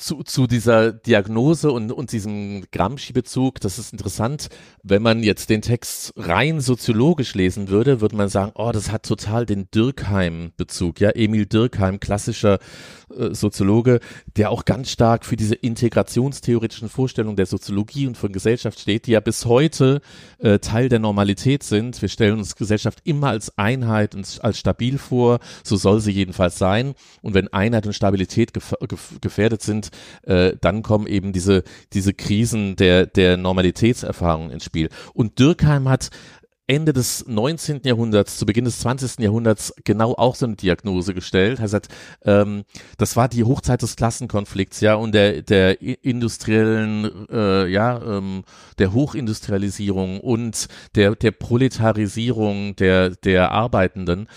Zu, 0.00 0.22
zu 0.22 0.46
dieser 0.46 0.92
Diagnose 0.92 1.72
und, 1.72 1.90
und 1.90 2.12
diesem 2.12 2.62
Gramsci-Bezug, 2.70 3.58
das 3.58 3.80
ist 3.80 3.92
interessant. 3.92 4.48
Wenn 4.84 5.02
man 5.02 5.24
jetzt 5.24 5.50
den 5.50 5.60
Text 5.60 6.12
rein 6.14 6.60
soziologisch 6.60 7.34
lesen 7.34 7.68
würde, 7.68 8.00
würde 8.00 8.14
man 8.14 8.28
sagen, 8.28 8.52
oh, 8.54 8.70
das 8.72 8.92
hat 8.92 9.02
total 9.02 9.44
den 9.44 9.68
Dürkheim-Bezug. 9.72 11.00
Ja, 11.00 11.10
Emil 11.10 11.46
Dürkheim, 11.46 11.98
klassischer 11.98 12.60
äh, 13.16 13.34
Soziologe, 13.34 13.98
der 14.36 14.50
auch 14.50 14.64
ganz 14.64 14.90
stark 14.90 15.24
für 15.24 15.36
diese 15.36 15.56
integrationstheoretischen 15.56 16.88
Vorstellungen 16.88 17.36
der 17.36 17.46
Soziologie 17.46 18.06
und 18.06 18.16
von 18.16 18.32
Gesellschaft 18.32 18.78
steht, 18.78 19.06
die 19.06 19.12
ja 19.12 19.20
bis 19.20 19.46
heute 19.46 20.00
äh, 20.38 20.60
Teil 20.60 20.88
der 20.88 21.00
Normalität 21.00 21.64
sind. 21.64 22.00
Wir 22.00 22.08
stellen 22.08 22.38
uns 22.38 22.54
Gesellschaft 22.54 23.00
immer 23.02 23.30
als 23.30 23.58
Einheit 23.58 24.14
und 24.14 24.38
als 24.42 24.58
stabil 24.58 24.98
vor. 24.98 25.40
So 25.64 25.76
soll 25.76 26.00
sie 26.00 26.12
jedenfalls 26.12 26.56
sein. 26.56 26.94
Und 27.20 27.34
wenn 27.34 27.52
Einheit 27.52 27.86
und 27.86 27.94
Stabilität 27.94 28.54
gef 28.54 28.76
gefährdet 29.20 29.62
sind, 29.62 29.87
äh, 30.22 30.52
dann 30.60 30.82
kommen 30.82 31.06
eben 31.06 31.32
diese, 31.32 31.62
diese 31.92 32.14
Krisen 32.14 32.76
der, 32.76 33.06
der 33.06 33.36
Normalitätserfahrung 33.36 34.50
ins 34.50 34.64
Spiel. 34.64 34.88
Und 35.14 35.38
Dürkheim 35.38 35.88
hat 35.88 36.10
Ende 36.68 36.92
des 36.92 37.26
19. 37.26 37.80
Jahrhunderts, 37.84 38.36
zu 38.36 38.44
Beginn 38.44 38.66
des 38.66 38.80
20. 38.80 39.20
Jahrhunderts 39.20 39.72
genau 39.84 40.14
auch 40.14 40.34
so 40.34 40.44
eine 40.44 40.54
Diagnose 40.54 41.14
gestellt. 41.14 41.60
Er 41.60 41.68
sagt, 41.68 41.88
ähm, 42.24 42.64
das 42.98 43.16
war 43.16 43.28
die 43.28 43.44
Hochzeit 43.44 43.80
des 43.80 43.96
Klassenkonflikts, 43.96 44.82
ja, 44.82 44.94
und 44.94 45.12
der, 45.12 45.40
der 45.40 45.80
industriellen, 45.80 47.26
äh, 47.30 47.66
ja, 47.68 47.98
ähm, 48.02 48.44
der 48.78 48.92
Hochindustrialisierung 48.92 50.20
und 50.20 50.68
der, 50.94 51.16
der 51.16 51.30
Proletarisierung 51.30 52.76
der, 52.76 53.10
der 53.10 53.50
Arbeitenden. 53.50 54.28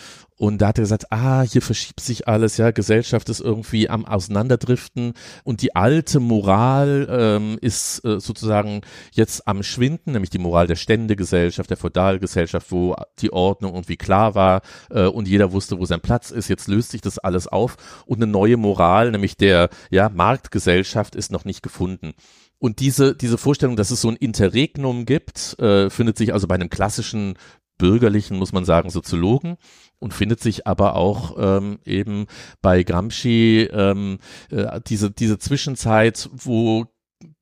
Und 0.41 0.59
da 0.59 0.69
hat 0.69 0.79
er 0.79 0.85
gesagt, 0.85 1.11
ah, 1.11 1.43
hier 1.43 1.61
verschiebt 1.61 1.99
sich 1.99 2.27
alles, 2.27 2.57
ja, 2.57 2.71
Gesellschaft 2.71 3.29
ist 3.29 3.41
irgendwie 3.41 3.91
am 3.91 4.07
Auseinanderdriften 4.07 5.13
und 5.43 5.61
die 5.61 5.75
alte 5.75 6.19
Moral 6.19 7.07
ähm, 7.11 7.59
ist 7.61 8.03
äh, 8.03 8.19
sozusagen 8.19 8.81
jetzt 9.11 9.47
am 9.47 9.61
Schwinden, 9.61 10.13
nämlich 10.13 10.31
die 10.31 10.39
Moral 10.39 10.65
der 10.65 10.77
Ständegesellschaft, 10.77 11.69
der 11.69 11.77
Feudalgesellschaft, 11.77 12.71
wo 12.71 12.95
die 13.19 13.31
Ordnung 13.31 13.75
irgendwie 13.75 13.97
klar 13.97 14.33
war 14.33 14.63
äh, 14.89 15.05
und 15.05 15.27
jeder 15.27 15.51
wusste, 15.51 15.77
wo 15.77 15.85
sein 15.85 16.01
Platz 16.01 16.31
ist. 16.31 16.47
Jetzt 16.47 16.67
löst 16.67 16.89
sich 16.89 17.01
das 17.01 17.19
alles 17.19 17.45
auf 17.45 17.77
und 18.07 18.17
eine 18.17 18.25
neue 18.25 18.57
Moral, 18.57 19.11
nämlich 19.11 19.37
der 19.37 19.69
ja, 19.91 20.09
Marktgesellschaft, 20.09 21.13
ist 21.13 21.31
noch 21.31 21.45
nicht 21.45 21.61
gefunden. 21.61 22.13
Und 22.61 22.79
diese, 22.79 23.15
diese 23.15 23.39
Vorstellung, 23.39 23.75
dass 23.75 23.89
es 23.89 24.01
so 24.01 24.09
ein 24.09 24.15
Interregnum 24.15 25.05
gibt, 25.05 25.59
äh, 25.59 25.89
findet 25.89 26.15
sich 26.15 26.31
also 26.31 26.47
bei 26.47 26.53
einem 26.53 26.69
klassischen 26.69 27.33
bürgerlichen, 27.81 28.37
muss 28.37 28.53
man 28.53 28.63
sagen, 28.63 28.91
Soziologen 28.91 29.57
und 29.99 30.13
findet 30.13 30.39
sich 30.39 30.67
aber 30.67 30.95
auch 30.95 31.35
ähm, 31.39 31.79
eben 31.83 32.27
bei 32.61 32.83
Gramsci 32.83 33.67
ähm, 33.73 34.19
äh, 34.51 34.79
diese, 34.87 35.09
diese 35.09 35.39
Zwischenzeit, 35.39 36.29
wo 36.31 36.85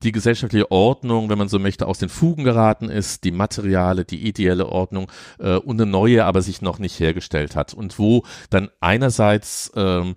die 0.01 0.13
gesellschaftliche 0.13 0.71
Ordnung, 0.71 1.29
wenn 1.29 1.37
man 1.37 1.49
so 1.49 1.59
möchte, 1.59 1.87
aus 1.87 1.99
den 1.99 2.09
Fugen 2.09 2.45
geraten 2.45 2.89
ist, 2.89 3.25
die 3.25 3.31
materiale, 3.31 4.05
die 4.05 4.27
ideelle 4.27 4.67
Ordnung 4.67 5.11
äh, 5.39 5.55
und 5.55 5.79
eine 5.79 5.89
neue 5.89 6.23
aber 6.23 6.41
sich 6.41 6.61
noch 6.61 6.79
nicht 6.79 6.99
hergestellt 6.99 7.55
hat 7.55 7.73
und 7.73 7.99
wo 7.99 8.23
dann 8.49 8.69
einerseits 8.79 9.71
ähm, 9.75 10.15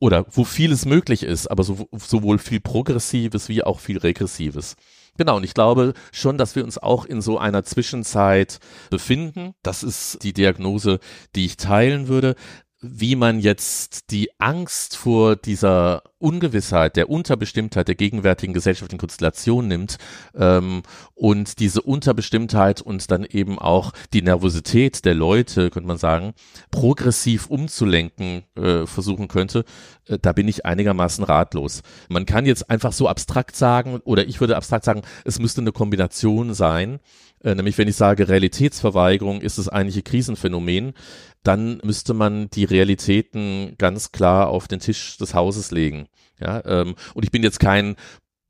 oder 0.00 0.26
wo 0.30 0.44
vieles 0.44 0.84
möglich 0.84 1.22
ist, 1.22 1.48
aber 1.48 1.62
so, 1.62 1.88
sowohl 1.96 2.38
viel 2.38 2.60
Progressives 2.60 3.48
wie 3.48 3.62
auch 3.62 3.78
viel 3.78 3.98
Regressives. 3.98 4.76
Genau, 5.20 5.36
und 5.36 5.44
ich 5.44 5.52
glaube 5.52 5.92
schon, 6.12 6.38
dass 6.38 6.56
wir 6.56 6.64
uns 6.64 6.78
auch 6.78 7.04
in 7.04 7.20
so 7.20 7.36
einer 7.36 7.62
Zwischenzeit 7.62 8.58
befinden. 8.88 9.52
Das 9.62 9.82
ist 9.82 10.22
die 10.22 10.32
Diagnose, 10.32 10.98
die 11.36 11.44
ich 11.44 11.58
teilen 11.58 12.08
würde 12.08 12.36
wie 12.82 13.14
man 13.14 13.40
jetzt 13.40 14.10
die 14.10 14.30
Angst 14.38 14.96
vor 14.96 15.36
dieser 15.36 16.02
Ungewissheit, 16.18 16.96
der 16.96 17.10
Unterbestimmtheit 17.10 17.88
der 17.88 17.94
gegenwärtigen 17.94 18.54
gesellschaftlichen 18.54 19.00
Konstellation 19.00 19.68
nimmt 19.68 19.98
ähm, 20.34 20.82
und 21.14 21.58
diese 21.58 21.82
Unterbestimmtheit 21.82 22.80
und 22.80 23.10
dann 23.10 23.24
eben 23.24 23.58
auch 23.58 23.92
die 24.14 24.22
Nervosität 24.22 25.04
der 25.04 25.14
Leute, 25.14 25.70
könnte 25.70 25.88
man 25.88 25.98
sagen, 25.98 26.32
progressiv 26.70 27.46
umzulenken 27.46 28.44
äh, 28.56 28.86
versuchen 28.86 29.28
könnte, 29.28 29.64
äh, 30.06 30.18
da 30.20 30.32
bin 30.32 30.48
ich 30.48 30.64
einigermaßen 30.64 31.24
ratlos. 31.24 31.82
Man 32.08 32.24
kann 32.24 32.46
jetzt 32.46 32.70
einfach 32.70 32.92
so 32.92 33.08
abstrakt 33.08 33.56
sagen, 33.56 34.00
oder 34.04 34.26
ich 34.26 34.40
würde 34.40 34.56
abstrakt 34.56 34.84
sagen, 34.84 35.02
es 35.24 35.38
müsste 35.38 35.60
eine 35.60 35.72
Kombination 35.72 36.54
sein, 36.54 37.00
äh, 37.42 37.54
nämlich 37.54 37.78
wenn 37.78 37.88
ich 37.88 37.96
sage 37.96 38.28
Realitätsverweigerung 38.28 39.40
ist 39.40 39.58
das 39.58 39.68
eigentliche 39.68 40.02
Krisenphänomen, 40.02 40.94
dann 41.42 41.80
müsste 41.84 42.14
man 42.14 42.50
die 42.50 42.64
Realitäten 42.64 43.74
ganz 43.78 44.12
klar 44.12 44.48
auf 44.48 44.68
den 44.68 44.80
Tisch 44.80 45.16
des 45.16 45.34
Hauses 45.34 45.70
legen. 45.70 46.06
Ja, 46.38 46.64
ähm, 46.64 46.94
und 47.14 47.24
ich 47.24 47.30
bin 47.30 47.42
jetzt 47.42 47.60
kein 47.60 47.96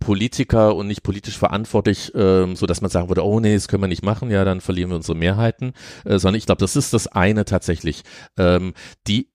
Politiker 0.01 0.75
und 0.75 0.87
nicht 0.87 1.03
politisch 1.03 1.37
verantwortlich, 1.37 2.13
ähm, 2.15 2.57
so 2.57 2.67
dass 2.67 2.81
man 2.81 2.91
sagen 2.91 3.09
würde, 3.09 3.25
oh 3.25 3.39
nee, 3.39 3.55
das 3.55 3.69
können 3.69 3.83
wir 3.83 3.89
nicht 3.89 4.03
machen, 4.03 4.31
ja, 4.31 4.45
dann 4.45 4.61
verlieren 4.61 4.91
wir 4.91 4.97
unsere 4.97 5.17
Mehrheiten, 5.17 5.75
äh, 6.05 6.19
sondern 6.19 6.39
ich 6.39 6.47
glaube, 6.47 6.61
das 6.61 6.75
ist 6.75 6.95
das 6.95 7.07
eine 7.07 7.45
tatsächlich. 7.45 8.03
Ähm, 8.39 8.73
die 9.07 9.29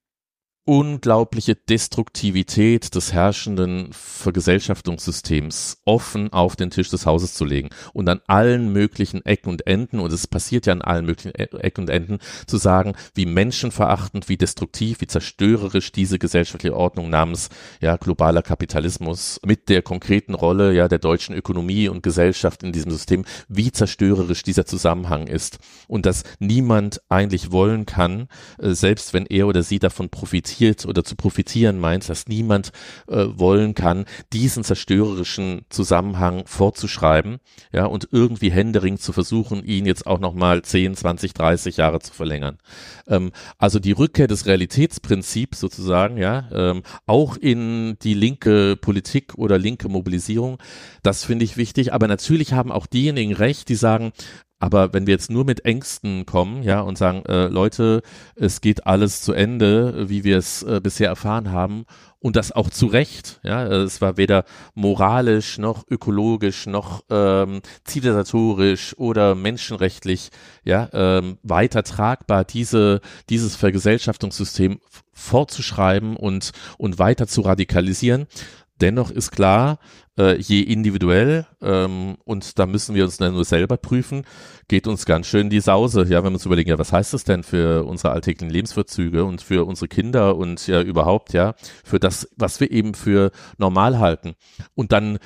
unglaubliche 0.66 1.54
Destruktivität 1.56 2.96
des 2.96 3.14
herrschenden 3.14 3.90
Vergesellschaftungssystems 3.94 5.78
offen 5.86 6.34
auf 6.34 6.56
den 6.56 6.72
Tisch 6.72 6.90
des 6.90 7.06
Hauses 7.06 7.36
zu 7.36 7.46
legen 7.46 7.70
und 7.94 8.10
an 8.10 8.22
allen 8.26 8.74
möglichen 8.74 9.24
Ecken 9.26 9.50
und 9.50 9.68
Enden, 9.68 10.00
und 10.00 10.12
es 10.12 10.26
passiert 10.26 10.66
ja 10.66 10.74
an 10.74 10.82
allen 10.82 11.06
möglichen 11.06 11.40
e-, 11.40 11.56
Ecken 11.60 11.84
und 11.84 11.90
Enden, 11.92 12.18
zu 12.48 12.58
sagen, 12.58 12.94
wie 13.14 13.28
menschenverachtend, 13.28 14.28
wie 14.28 14.38
destruktiv, 14.38 15.02
wie 15.02 15.08
zerstörerisch 15.08 15.92
diese 15.92 16.18
gesellschaftliche 16.18 16.76
Ordnung 16.76 17.12
namens 17.12 17.50
ja, 17.80 17.96
globaler 17.98 18.42
Kapitalismus 18.42 19.40
mit 19.46 19.70
der 19.70 19.84
konkreten 19.84 20.34
Rolle 20.34 20.74
ja, 20.74 20.88
der 20.88 21.00
deutschen 21.00 21.36
Ökonomie 21.36 21.90
und 21.90 22.02
Gesellschaft 22.02 22.64
in 22.64 22.72
diesem 22.72 22.92
System, 22.92 23.24
wie 23.48 23.72
zerstörerisch 23.72 24.42
dieser 24.42 24.66
Zusammenhang 24.66 25.28
ist. 25.28 25.60
Und 25.88 26.08
dass 26.08 26.24
niemand 26.40 27.02
eigentlich 27.08 27.52
wollen 27.52 27.86
kann, 27.86 28.30
äh, 28.58 28.72
selbst 28.72 29.14
wenn 29.14 29.28
er 29.28 29.46
oder 29.46 29.62
sie 29.62 29.78
davon 29.78 30.10
profitiert, 30.10 30.55
profitiert 30.56 30.86
oder 30.86 31.04
zu 31.04 31.16
profitieren 31.16 31.80
meint, 31.80 32.08
dass 32.10 32.28
niemand 32.28 32.72
äh, 33.08 33.26
wollen 33.30 33.76
kann, 33.76 34.06
diesen 34.32 34.64
zerstörerischen 34.64 35.66
Zusammenhang 35.70 36.44
vorzuschreiben, 36.46 37.38
ja, 37.74 37.86
und 37.86 38.08
irgendwie 38.12 38.52
händering 38.52 38.98
zu 38.98 39.12
versuchen, 39.12 39.64
ihn 39.64 39.86
jetzt 39.86 40.08
auch 40.08 40.20
nochmal 40.20 40.62
10, 40.62 40.96
20, 40.96 41.34
30 41.34 41.78
Jahre 41.78 42.00
zu 42.00 42.14
verlängern. 42.14 42.58
Ähm, 43.08 43.32
also 43.58 43.80
die 43.80 43.92
Rückkehr 43.92 44.28
des 44.28 44.46
Realitätsprinzips 44.46 45.60
sozusagen, 45.60 46.18
ja, 46.18 46.48
ähm, 46.52 46.84
auch 47.06 47.36
in 47.36 47.98
die 48.02 48.14
linke 48.14 48.78
Politik 48.78 49.36
oder 49.36 49.58
linke 49.58 49.90
Mobilisierung, 49.90 50.58
das 51.04 51.26
finde 51.26 51.46
ich 51.46 51.58
wichtig. 51.58 51.94
Aber 51.94 52.08
natürlich 52.08 52.54
haben 52.54 52.72
auch 52.72 52.88
diejenigen 52.88 53.34
recht, 53.34 53.68
die 53.68 53.76
sagen, 53.76 54.14
aber 54.66 54.94
wenn 54.94 55.06
wir 55.06 55.14
jetzt 55.14 55.30
nur 55.30 55.46
mit 55.46 55.64
Ängsten 55.64 56.26
kommen, 56.26 56.64
ja, 56.64 56.82
und 56.82 56.98
sagen, 56.98 57.24
äh, 57.28 57.46
Leute, 57.50 58.02
es 58.36 58.62
geht 58.62 58.88
alles 58.88 59.22
zu 59.22 59.32
Ende, 59.32 60.10
wie 60.10 60.24
wir 60.24 60.40
es 60.40 60.64
äh, 60.64 60.82
bisher 60.82 61.08
erfahren 61.08 61.52
haben, 61.52 61.86
und 62.18 62.36
das 62.36 62.52
auch 62.52 62.72
zu 62.72 62.88
Recht, 62.88 63.40
ja, 63.44 63.68
es 63.68 64.02
war 64.02 64.18
weder 64.18 64.46
moralisch 64.74 65.60
noch 65.60 65.84
ökologisch 65.88 66.66
noch 66.66 67.04
ähm, 67.12 67.62
zivilisatorisch 67.84 68.98
oder 68.98 69.36
menschenrechtlich, 69.36 70.32
ja, 70.64 70.90
ähm, 70.94 71.38
weiter 71.44 71.84
tragbar, 71.84 72.44
diese, 72.44 73.02
dieses 73.30 73.56
Vergesellschaftungssystem 73.56 74.80
fortzuschreiben 75.14 76.18
und, 76.18 76.54
und 76.80 76.98
weiter 76.98 77.28
zu 77.28 77.42
radikalisieren. 77.42 78.26
Dennoch 78.82 79.10
ist 79.10 79.32
klar, 79.32 79.80
äh, 80.18 80.38
je 80.38 80.62
individuell, 80.62 81.46
ähm, 81.62 82.18
und 82.26 82.60
da 82.60 82.66
müssen 82.66 82.94
wir 82.94 83.06
uns 83.06 83.18
dann 83.18 83.34
nur 83.34 83.46
selber 83.46 83.78
prüfen, 83.78 84.24
geht 84.68 84.88
uns 84.88 85.06
ganz 85.06 85.28
schön 85.28 85.50
die 85.50 85.62
Sause. 85.62 86.06
Ja, 86.10 86.24
wenn 86.24 86.32
wir 86.32 86.36
uns 86.36 86.46
überlegen, 86.46 86.70
ja, 86.70 86.78
was 86.78 86.92
heißt 86.92 87.14
das 87.14 87.24
denn 87.24 87.44
für 87.44 87.86
unsere 87.86 88.12
alltäglichen 88.12 88.52
Lebensverzüge 88.52 89.24
und 89.24 89.42
für 89.42 89.66
unsere 89.66 89.88
Kinder 89.88 90.36
und 90.36 90.68
ja 90.68 90.82
überhaupt, 90.82 91.34
ja, 91.34 91.56
für 91.84 92.00
das, 92.00 92.30
was 92.36 92.60
wir 92.60 92.72
eben 92.72 92.96
für 92.96 93.32
normal 93.58 94.00
halten. 94.00 94.36
Und 94.74 94.92
dann 94.92 95.20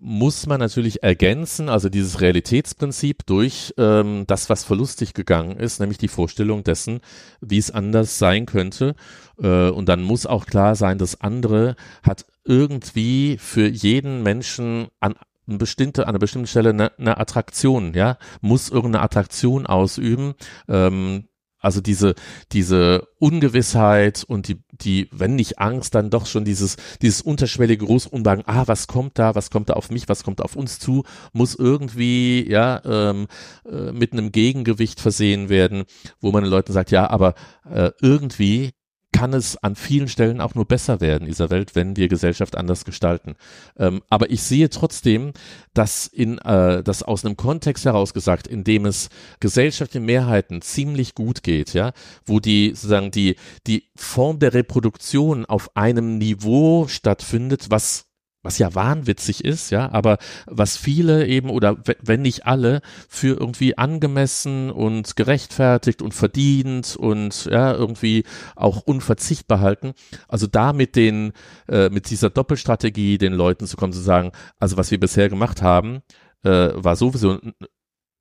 muss 0.00 0.46
man 0.46 0.60
natürlich 0.60 1.02
ergänzen, 1.02 1.68
also 1.68 1.88
dieses 1.88 2.20
Realitätsprinzip 2.20 3.26
durch 3.26 3.74
ähm, 3.78 4.24
das, 4.26 4.48
was 4.48 4.64
verlustig 4.64 5.12
gegangen 5.14 5.56
ist, 5.56 5.80
nämlich 5.80 5.98
die 5.98 6.08
Vorstellung 6.08 6.62
dessen, 6.62 7.00
wie 7.40 7.58
es 7.58 7.70
anders 7.70 8.18
sein 8.18 8.46
könnte. 8.46 8.94
Äh, 9.42 9.70
und 9.70 9.88
dann 9.88 10.02
muss 10.02 10.26
auch 10.26 10.46
klar 10.46 10.76
sein, 10.76 10.98
das 10.98 11.20
andere 11.20 11.74
hat 12.02 12.26
irgendwie 12.44 13.38
für 13.38 13.66
jeden 13.66 14.22
Menschen 14.22 14.88
an 15.00 15.14
bestimmte, 15.46 16.02
an 16.02 16.10
einer 16.10 16.18
bestimmten 16.18 16.46
Stelle 16.46 16.70
eine, 16.70 16.92
eine 16.98 17.18
Attraktion, 17.18 17.94
ja, 17.94 18.18
muss 18.40 18.68
irgendeine 18.68 19.02
Attraktion 19.02 19.66
ausüben. 19.66 20.34
Ähm, 20.68 21.27
also 21.60 21.80
diese, 21.80 22.14
diese 22.52 23.08
Ungewissheit 23.18 24.24
und 24.26 24.48
die, 24.48 24.62
die, 24.70 25.08
wenn 25.12 25.34
nicht 25.34 25.58
Angst, 25.58 25.94
dann 25.94 26.10
doch 26.10 26.26
schon 26.26 26.44
dieses, 26.44 26.76
dieses 27.02 27.20
unterschwellige 27.20 27.84
Großunbehagen, 27.84 28.44
ah, 28.46 28.64
was 28.66 28.86
kommt 28.86 29.18
da, 29.18 29.34
was 29.34 29.50
kommt 29.50 29.68
da 29.68 29.74
auf 29.74 29.90
mich, 29.90 30.08
was 30.08 30.22
kommt 30.22 30.40
auf 30.40 30.56
uns 30.56 30.78
zu, 30.78 31.04
muss 31.32 31.54
irgendwie, 31.54 32.48
ja, 32.48 32.80
ähm, 32.84 33.26
äh, 33.70 33.92
mit 33.92 34.12
einem 34.12 34.32
Gegengewicht 34.32 35.00
versehen 35.00 35.48
werden, 35.48 35.84
wo 36.20 36.30
man 36.30 36.44
den 36.44 36.50
Leuten 36.50 36.72
sagt, 36.72 36.90
ja, 36.90 37.10
aber 37.10 37.34
äh, 37.68 37.90
irgendwie 38.00 38.72
kann 39.18 39.34
es 39.34 39.56
an 39.56 39.74
vielen 39.74 40.06
Stellen 40.06 40.40
auch 40.40 40.54
nur 40.54 40.64
besser 40.64 41.00
werden 41.00 41.22
in 41.22 41.30
dieser 41.30 41.50
Welt, 41.50 41.74
wenn 41.74 41.96
wir 41.96 42.06
Gesellschaft 42.06 42.56
anders 42.56 42.84
gestalten. 42.84 43.34
Ähm, 43.76 44.00
aber 44.08 44.30
ich 44.30 44.42
sehe 44.42 44.70
trotzdem, 44.70 45.32
dass 45.74 46.06
in 46.06 46.38
äh, 46.38 46.84
das 46.84 47.02
aus 47.02 47.24
einem 47.24 47.36
Kontext 47.36 47.84
heraus 47.84 48.14
gesagt, 48.14 48.46
in 48.46 48.62
dem 48.62 48.86
es 48.86 49.08
gesellschaftlichen 49.40 50.06
Mehrheiten 50.06 50.62
ziemlich 50.62 51.16
gut 51.16 51.42
geht, 51.42 51.74
ja, 51.74 51.92
wo 52.26 52.38
die 52.38 52.68
sozusagen 52.70 53.10
die 53.10 53.34
die 53.66 53.90
Form 53.96 54.38
der 54.38 54.54
Reproduktion 54.54 55.46
auf 55.46 55.76
einem 55.76 56.18
Niveau 56.18 56.86
stattfindet, 56.86 57.66
was 57.70 58.07
was 58.42 58.58
ja 58.58 58.74
wahnwitzig 58.74 59.44
ist, 59.44 59.70
ja, 59.70 59.90
aber 59.90 60.18
was 60.46 60.76
viele 60.76 61.26
eben 61.26 61.50
oder 61.50 61.76
wenn 62.02 62.22
nicht 62.22 62.46
alle 62.46 62.80
für 63.08 63.36
irgendwie 63.38 63.76
angemessen 63.76 64.70
und 64.70 65.16
gerechtfertigt 65.16 66.02
und 66.02 66.14
verdient 66.14 66.96
und 66.96 67.46
ja 67.46 67.72
irgendwie 67.72 68.24
auch 68.54 68.82
unverzichtbar 68.82 69.60
halten. 69.60 69.92
Also 70.28 70.46
da 70.46 70.72
mit 70.72 70.94
den 70.94 71.32
äh, 71.68 71.88
mit 71.90 72.10
dieser 72.10 72.30
Doppelstrategie 72.30 73.18
den 73.18 73.32
Leuten 73.32 73.66
zu 73.66 73.76
kommen 73.76 73.92
zu 73.92 74.00
sagen, 74.00 74.32
also 74.58 74.76
was 74.76 74.90
wir 74.90 75.00
bisher 75.00 75.28
gemacht 75.28 75.62
haben, 75.62 76.02
äh, 76.44 76.70
war 76.74 76.96
sowieso 76.96 77.40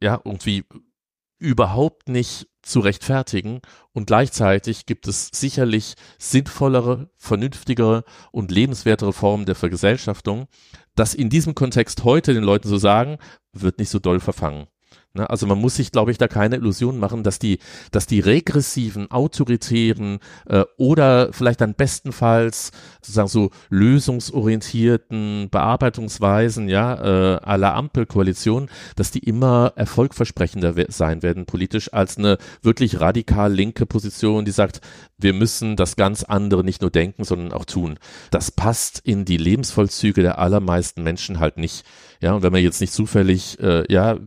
ja 0.02 0.20
irgendwie 0.26 0.64
überhaupt 1.40 2.10
nicht 2.10 2.48
zu 2.68 2.80
rechtfertigen 2.80 3.62
und 3.94 4.08
gleichzeitig 4.08 4.86
gibt 4.86 5.08
es 5.08 5.30
sicherlich 5.34 5.96
sinnvollere, 6.20 7.10
vernünftigere 7.18 8.04
und 8.32 8.52
lebenswertere 8.52 9.14
Formen 9.14 9.46
der 9.46 9.56
Vergesellschaftung. 9.56 10.48
Das 10.96 11.14
in 11.14 11.30
diesem 11.30 11.56
Kontext 11.56 12.04
heute 12.04 12.34
den 12.34 12.44
Leuten 12.44 12.68
zu 12.68 12.78
sagen, 12.78 13.18
wird 13.54 13.80
nicht 13.80 13.90
so 13.90 14.00
doll 14.00 14.20
verfangen. 14.20 14.68
Ne? 15.14 15.30
Also 15.30 15.48
man 15.48 15.60
muss 15.60 15.76
sich, 15.76 15.92
glaube 15.92 16.12
ich, 16.12 16.18
da 16.18 16.28
keine 16.28 16.56
Illusion 16.56 17.00
machen, 17.00 17.24
dass 17.24 17.40
die, 17.40 17.60
dass 17.92 18.08
die 18.08 18.20
regressiven, 18.20 19.12
autoritären 19.12 20.20
äh, 20.48 20.64
oder 20.78 21.34
vielleicht 21.34 21.62
dann 21.62 21.74
bestenfalls 21.74 22.72
sozusagen 23.02 23.28
so 23.28 23.50
lösungsorientierten 23.70 25.50
Bearbeitungsweisen, 25.50 26.70
ja, 26.70 27.36
äh, 27.36 27.40
aller 27.42 27.76
Ampelkoalition, 27.76 28.70
dass 28.96 29.12
die 29.12 29.20
immer 29.20 29.74
erfolgversprechender 29.76 30.76
sein 30.90 31.24
werden 31.24 31.46
politisch 31.46 31.94
als 31.94 32.18
eine 32.18 32.38
wirklich 32.62 33.00
radikal 33.00 33.52
linke 33.52 33.86
Position, 33.86 34.46
die 34.46 34.52
sagt, 34.52 34.82
wir 35.18 35.34
müssen 35.34 35.76
das 35.76 35.96
ganz 35.96 36.24
andere 36.24 36.64
nicht 36.64 36.82
nur 36.82 36.92
denken, 36.92 37.24
sondern 37.24 37.52
auch 37.52 37.66
tun. 37.66 37.98
Das 38.32 38.52
passt 38.52 39.00
in 39.04 39.26
die 39.26 39.38
Lebensvollzüge 39.38 40.22
der 40.22 40.38
allermeisten 40.38 41.04
Menschen 41.04 41.40
halt 41.40 41.58
nicht. 41.58 41.86
Ja, 42.22 42.34
und 42.34 42.44
wenn 42.44 42.52
man 42.52 42.62
jetzt 42.62 42.82
nicht 42.82 42.94
zufällig, 42.94 43.60
äh, 43.60 43.92
ja, 43.92 44.18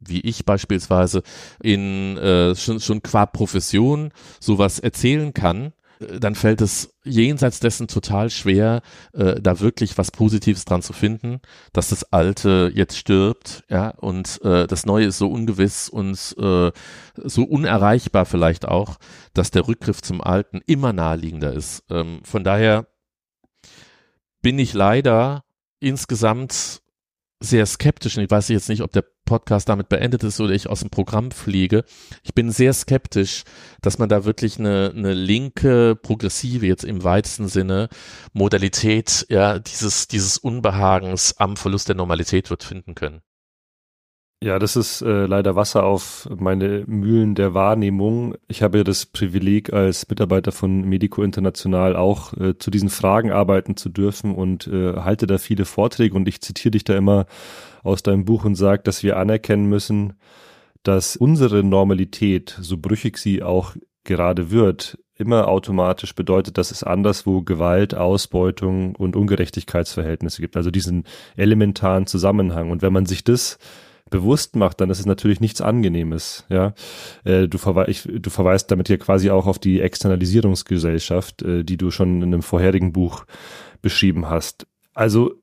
wie 0.00 0.20
ich 0.20 0.44
beispielsweise 0.44 1.22
in 1.62 2.16
äh, 2.18 2.54
schon, 2.54 2.80
schon 2.80 3.02
qua 3.02 3.26
Profession 3.26 4.10
sowas 4.40 4.78
erzählen 4.78 5.34
kann, 5.34 5.72
äh, 6.00 6.18
dann 6.18 6.34
fällt 6.34 6.60
es 6.60 6.94
jenseits 7.04 7.60
dessen 7.60 7.88
total 7.88 8.30
schwer, 8.30 8.82
äh, 9.12 9.40
da 9.40 9.60
wirklich 9.60 9.96
was 9.98 10.10
Positives 10.10 10.64
dran 10.64 10.82
zu 10.82 10.92
finden, 10.92 11.40
dass 11.72 11.90
das 11.90 12.12
Alte 12.12 12.70
jetzt 12.74 12.96
stirbt, 12.96 13.64
ja, 13.68 13.90
und 13.90 14.40
äh, 14.42 14.66
das 14.66 14.86
Neue 14.86 15.06
ist 15.06 15.18
so 15.18 15.28
ungewiss 15.28 15.88
und 15.88 16.34
äh, 16.38 16.72
so 17.16 17.44
unerreichbar 17.44 18.26
vielleicht 18.26 18.66
auch, 18.66 18.96
dass 19.34 19.50
der 19.50 19.68
Rückgriff 19.68 20.02
zum 20.02 20.20
Alten 20.20 20.60
immer 20.66 20.92
naheliegender 20.92 21.52
ist. 21.52 21.84
Ähm, 21.90 22.20
von 22.24 22.44
daher 22.44 22.86
bin 24.42 24.58
ich 24.58 24.72
leider 24.72 25.44
insgesamt 25.80 26.82
sehr 27.40 27.64
skeptisch 27.64 28.16
und 28.16 28.24
ich 28.24 28.30
weiß 28.30 28.48
jetzt 28.48 28.68
nicht, 28.68 28.82
ob 28.82 28.92
der 28.92 29.04
Podcast 29.24 29.68
damit 29.68 29.88
beendet 29.88 30.22
ist 30.24 30.40
oder 30.40 30.52
ich 30.52 30.68
aus 30.68 30.80
dem 30.80 30.90
Programm 30.90 31.30
fliege. 31.30 31.84
Ich 32.22 32.34
bin 32.34 32.50
sehr 32.50 32.72
skeptisch, 32.74 33.44
dass 33.80 33.98
man 33.98 34.08
da 34.08 34.24
wirklich 34.24 34.58
eine, 34.58 34.92
eine 34.94 35.14
linke, 35.14 35.96
progressive, 35.96 36.66
jetzt 36.66 36.84
im 36.84 37.02
weitesten 37.02 37.48
Sinne, 37.48 37.88
Modalität, 38.32 39.26
ja, 39.30 39.58
dieses, 39.58 40.08
dieses 40.08 40.36
Unbehagens 40.36 41.36
am 41.38 41.56
Verlust 41.56 41.88
der 41.88 41.96
Normalität 41.96 42.50
wird 42.50 42.62
finden 42.62 42.94
können. 42.94 43.22
Ja, 44.42 44.58
das 44.58 44.74
ist 44.74 45.02
äh, 45.02 45.26
leider 45.26 45.54
Wasser 45.54 45.84
auf 45.84 46.26
meine 46.34 46.84
Mühlen 46.86 47.34
der 47.34 47.52
Wahrnehmung. 47.52 48.36
Ich 48.48 48.62
habe 48.62 48.78
ja 48.78 48.84
das 48.84 49.04
Privileg, 49.04 49.70
als 49.70 50.08
Mitarbeiter 50.08 50.50
von 50.50 50.80
Medico 50.80 51.22
International 51.22 51.94
auch 51.94 52.32
äh, 52.38 52.56
zu 52.56 52.70
diesen 52.70 52.88
Fragen 52.88 53.32
arbeiten 53.32 53.76
zu 53.76 53.90
dürfen 53.90 54.34
und 54.34 54.66
äh, 54.66 54.94
halte 54.94 55.26
da 55.26 55.36
viele 55.36 55.66
Vorträge 55.66 56.16
und 56.16 56.26
ich 56.26 56.40
zitiere 56.40 56.70
dich 56.70 56.84
da 56.84 56.96
immer 56.96 57.26
aus 57.82 58.02
deinem 58.02 58.24
Buch 58.24 58.46
und 58.46 58.54
sage, 58.54 58.82
dass 58.82 59.02
wir 59.02 59.18
anerkennen 59.18 59.66
müssen, 59.66 60.14
dass 60.84 61.16
unsere 61.16 61.62
Normalität, 61.62 62.56
so 62.62 62.78
brüchig 62.78 63.18
sie 63.18 63.42
auch 63.42 63.76
gerade 64.04 64.50
wird, 64.50 64.98
immer 65.16 65.48
automatisch 65.48 66.14
bedeutet, 66.14 66.56
dass 66.56 66.70
es 66.70 66.82
anderswo 66.82 67.42
Gewalt, 67.42 67.94
Ausbeutung 67.94 68.96
und 68.96 69.16
Ungerechtigkeitsverhältnisse 69.16 70.40
gibt. 70.40 70.56
Also 70.56 70.70
diesen 70.70 71.04
elementaren 71.36 72.06
Zusammenhang. 72.06 72.70
Und 72.70 72.80
wenn 72.80 72.94
man 72.94 73.04
sich 73.04 73.22
das 73.22 73.58
bewusst 74.10 74.56
macht, 74.56 74.80
dann 74.80 74.90
ist 74.90 75.00
es 75.00 75.06
natürlich 75.06 75.40
nichts 75.40 75.60
Angenehmes. 75.60 76.44
Ja, 76.48 76.74
äh, 77.24 77.48
du, 77.48 77.58
verwe 77.58 77.86
ich, 77.88 78.08
du 78.10 78.30
verweist 78.30 78.70
damit 78.70 78.88
hier 78.88 78.98
quasi 78.98 79.30
auch 79.30 79.46
auf 79.46 79.58
die 79.58 79.80
Externalisierungsgesellschaft, 79.80 81.42
äh, 81.42 81.64
die 81.64 81.76
du 81.76 81.90
schon 81.90 82.22
in 82.22 82.34
einem 82.34 82.42
vorherigen 82.42 82.92
Buch 82.92 83.24
beschrieben 83.82 84.28
hast. 84.28 84.66
Also 84.94 85.40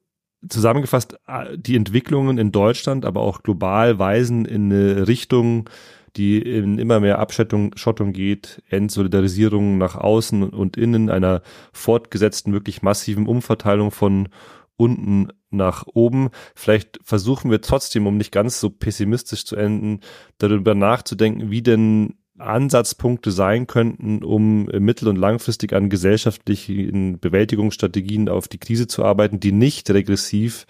zusammengefasst, 0.48 1.18
äh, 1.28 1.58
die 1.58 1.76
Entwicklungen 1.76 2.38
in 2.38 2.52
Deutschland, 2.52 3.06
aber 3.06 3.22
auch 3.22 3.44
global 3.44 4.00
weisen 4.00 4.46
in 4.46 4.72
eine 4.72 5.08
Richtung, 5.08 5.70
die 6.16 6.40
in 6.40 6.80
immer 6.80 7.00
mehr 7.00 7.20
Abschottung 7.20 7.76
Schottung 7.76 8.12
geht, 8.12 8.62
Entsolidarisierung 8.70 9.78
nach 9.78 9.96
außen 9.96 10.44
und 10.50 10.76
innen, 10.76 11.10
einer 11.10 11.42
fortgesetzten, 11.74 12.54
wirklich 12.54 12.82
massiven 12.82 13.28
Umverteilung 13.28 13.92
von 13.92 14.30
unten 14.78 15.30
nach 15.50 15.86
oben. 15.88 16.30
Vielleicht 16.56 17.00
versuchen 17.04 17.52
wir 17.52 17.62
trotzdem, 17.62 18.08
um 18.08 18.18
nicht 18.18 18.32
ganz 18.32 18.60
so 18.60 18.70
pessimistisch 18.70 19.46
zu 19.46 19.56
enden, 19.56 20.02
darüber 20.38 20.76
nachzudenken, 20.76 21.50
wie 21.52 21.62
denn 21.62 22.16
Ansatzpunkte 22.38 23.32
sein 23.32 23.66
könnten, 23.66 24.24
um 24.24 24.66
mittel- 24.66 25.08
und 25.08 25.16
langfristig 25.16 25.74
an 25.74 25.90
gesellschaftlichen 25.90 27.20
Bewältigungsstrategien 27.20 28.30
auf 28.30 28.48
die 28.48 28.60
Krise 28.60 28.88
zu 28.88 29.04
arbeiten, 29.04 29.40
die 29.40 29.52
nicht 29.52 29.90
regressiv, 29.90 30.68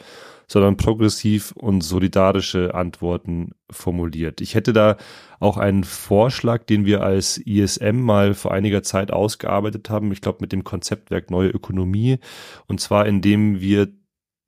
sondern 0.47 0.77
progressiv 0.77 1.51
und 1.51 1.81
solidarische 1.81 2.73
Antworten 2.73 3.51
formuliert. 3.69 4.39
Ich 4.39 4.55
hätte 4.55 4.71
da 4.71 4.97
auch 5.39 5.57
einen 5.57 5.83
Vorschlag, 5.83 6.63
den 6.63 6.85
wir 6.85 7.03
als 7.03 7.37
ISM 7.37 7.99
mal 7.99 8.33
vor 8.33 8.53
einiger 8.53 8.81
Zeit 8.81 9.11
ausgearbeitet 9.11 9.89
haben. 9.89 10.11
Ich 10.11 10.21
glaube, 10.21 10.39
mit 10.41 10.53
dem 10.53 10.63
Konzeptwerk 10.63 11.29
Neue 11.29 11.49
Ökonomie. 11.49 12.19
Und 12.67 12.79
zwar, 12.79 13.05
indem 13.05 13.59
wir 13.59 13.89